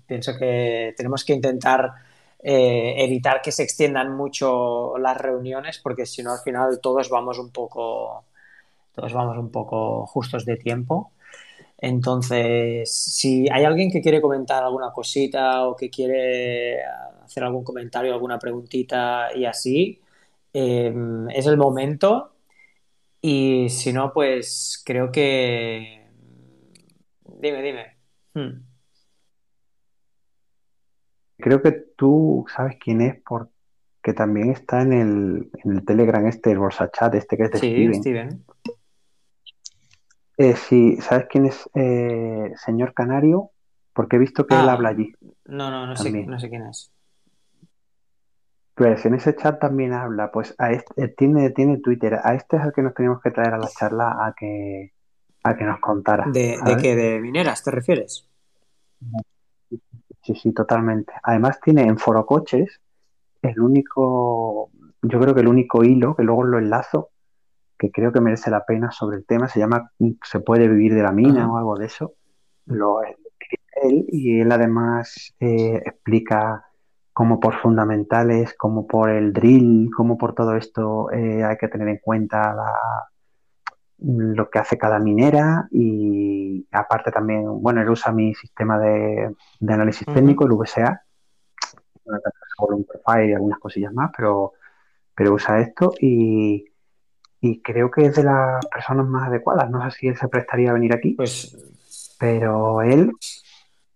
[0.06, 1.92] pienso que tenemos que intentar
[2.40, 7.38] eh, evitar que se extiendan mucho las reuniones, porque si no, al final todos vamos
[7.40, 8.26] un poco,
[8.96, 11.12] todos vamos un poco justos de tiempo.
[11.82, 16.78] Entonces, si hay alguien que quiere comentar alguna cosita o que quiere
[17.24, 20.00] hacer algún comentario, alguna preguntita y así,
[20.54, 20.94] eh,
[21.34, 22.36] es el momento.
[23.20, 26.06] Y si no, pues creo que...
[27.40, 27.98] Dime, dime.
[28.36, 28.64] Hmm.
[31.38, 36.52] Creo que tú sabes quién es porque también está en el, en el Telegram este,
[36.52, 37.96] el Bolsa Chat, este que es de Sí, Steven.
[37.96, 38.46] Steven.
[40.42, 43.52] Eh, sí, ¿sabes quién es eh, señor Canario?
[43.94, 45.14] Porque he visto que él Ah, habla allí
[45.46, 46.92] No, no, no sé, no sé quién es.
[48.74, 52.64] Pues en ese chat también habla, pues a este, tiene, tiene Twitter, a este es
[52.64, 54.94] al que nos teníamos que traer a la charla a que,
[55.44, 56.96] a que nos contara, ¿De, de qué?
[56.96, 58.26] ¿De mineras te refieres?
[60.24, 61.14] Sí, sí, totalmente.
[61.24, 62.80] Además tiene en Foro Coches
[63.42, 67.10] el único, yo creo que el único hilo, que luego lo enlazo,
[67.82, 69.92] que creo que merece la pena sobre el tema, se llama
[70.24, 72.14] ¿Se puede vivir de la mina o algo de eso?
[72.68, 76.64] Lo él y él además eh, explica
[77.12, 81.88] cómo por fundamentales, cómo por el drill, cómo por todo esto eh, hay que tener
[81.88, 83.08] en cuenta la-
[83.98, 89.74] lo que hace cada minera y aparte también, bueno, él usa mi sistema de, de
[89.74, 91.02] análisis técnico, el VSA,
[92.60, 94.54] un profile y algunas cosillas más, pero,
[95.16, 96.71] pero usa esto y,
[97.42, 99.70] y creo que es de las personas más adecuadas.
[99.70, 101.58] No sé si él se prestaría a venir aquí, Pues
[102.20, 103.12] pero él,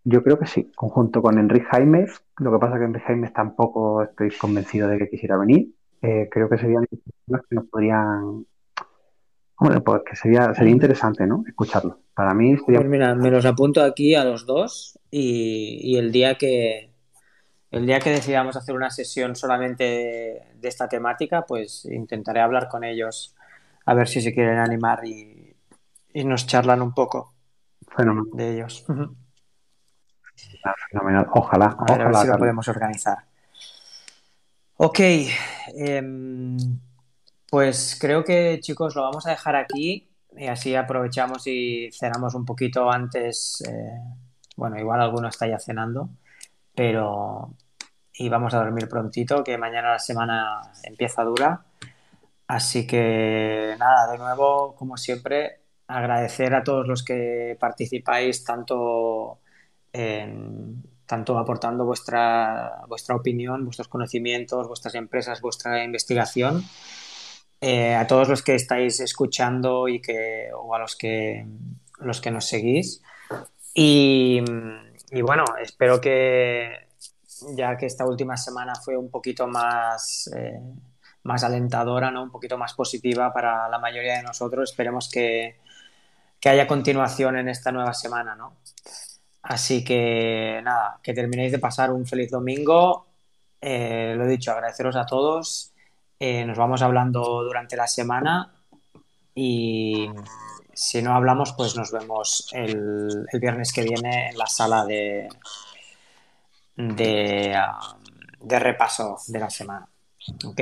[0.04, 2.08] yo creo que sí, conjunto con Enrique Jaime.
[2.40, 5.70] Lo que pasa que Enrique Jaime tampoco estoy convencido de que quisiera venir.
[6.02, 8.46] Eh, creo que serían personas que nos podrían.
[9.58, 11.44] Hombre, pues que sería, sería interesante, ¿no?
[11.48, 12.00] Escucharlo.
[12.16, 12.80] Para mí sería.
[12.80, 16.95] Pues mira, me los apunto aquí a los dos y, y el día que
[17.76, 22.68] el día que decidamos hacer una sesión solamente de, de esta temática, pues intentaré hablar
[22.70, 23.36] con ellos
[23.86, 25.56] a ver si se quieren animar y,
[26.14, 27.34] y nos charlan un poco
[27.96, 28.86] Fenomenal, de ellos.
[30.90, 31.28] Fenomenal.
[31.34, 33.18] Ojalá, A ver, a ver ojalá, si lo podemos organizar.
[34.78, 35.00] Ok,
[35.78, 36.58] em,
[37.50, 42.46] pues creo que chicos lo vamos a dejar aquí y así aprovechamos y cenamos un
[42.46, 43.62] poquito antes.
[43.68, 44.00] eh,
[44.58, 46.10] bueno, igual alguno está ya cenando,
[46.76, 47.56] pero
[48.18, 51.66] y vamos a dormir prontito, que mañana la semana empieza dura.
[52.48, 59.40] Así que nada, de nuevo, como siempre, agradecer a todos los que participáis tanto
[59.92, 66.64] en, tanto aportando vuestra, vuestra opinión, vuestros conocimientos, vuestras empresas, vuestra investigación.
[67.62, 71.46] Eh, a todos los que estáis escuchando y que, o a los que,
[72.00, 73.02] los que nos seguís.
[73.74, 74.42] Y,
[75.12, 76.85] y bueno, espero que
[77.56, 80.60] ya que esta última semana fue un poquito más, eh,
[81.24, 82.24] más alentadora, ¿no?
[82.24, 85.60] un poquito más positiva para la mayoría de nosotros, esperemos que,
[86.40, 88.36] que haya continuación en esta nueva semana.
[88.36, 88.58] ¿no?
[89.42, 93.08] Así que nada, que terminéis de pasar un feliz domingo.
[93.62, 95.74] Eh, lo he dicho, agradeceros a todos.
[96.20, 98.54] Eh, nos vamos hablando durante la semana
[99.34, 100.10] y
[100.74, 105.28] si no hablamos, pues nos vemos el, el viernes que viene en la sala de,
[106.76, 109.88] de, um, de repaso de la semana.
[110.46, 110.62] ¿Ok?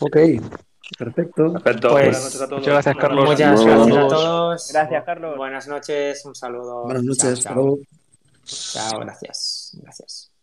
[0.00, 0.16] Ok,
[0.98, 1.52] perfecto.
[1.52, 1.90] Perfecto.
[1.90, 2.60] Pues, Buenas noches a todos.
[2.60, 3.24] muchas gracias, Carlos.
[3.24, 4.72] Muchas gracias a todos.
[4.72, 5.36] Gracias, Carlos.
[5.36, 6.82] Buenas noches, un saludo.
[6.84, 7.78] Buenas noches, chao.
[8.44, 9.76] Chao, gracias.
[9.80, 10.33] Gracias.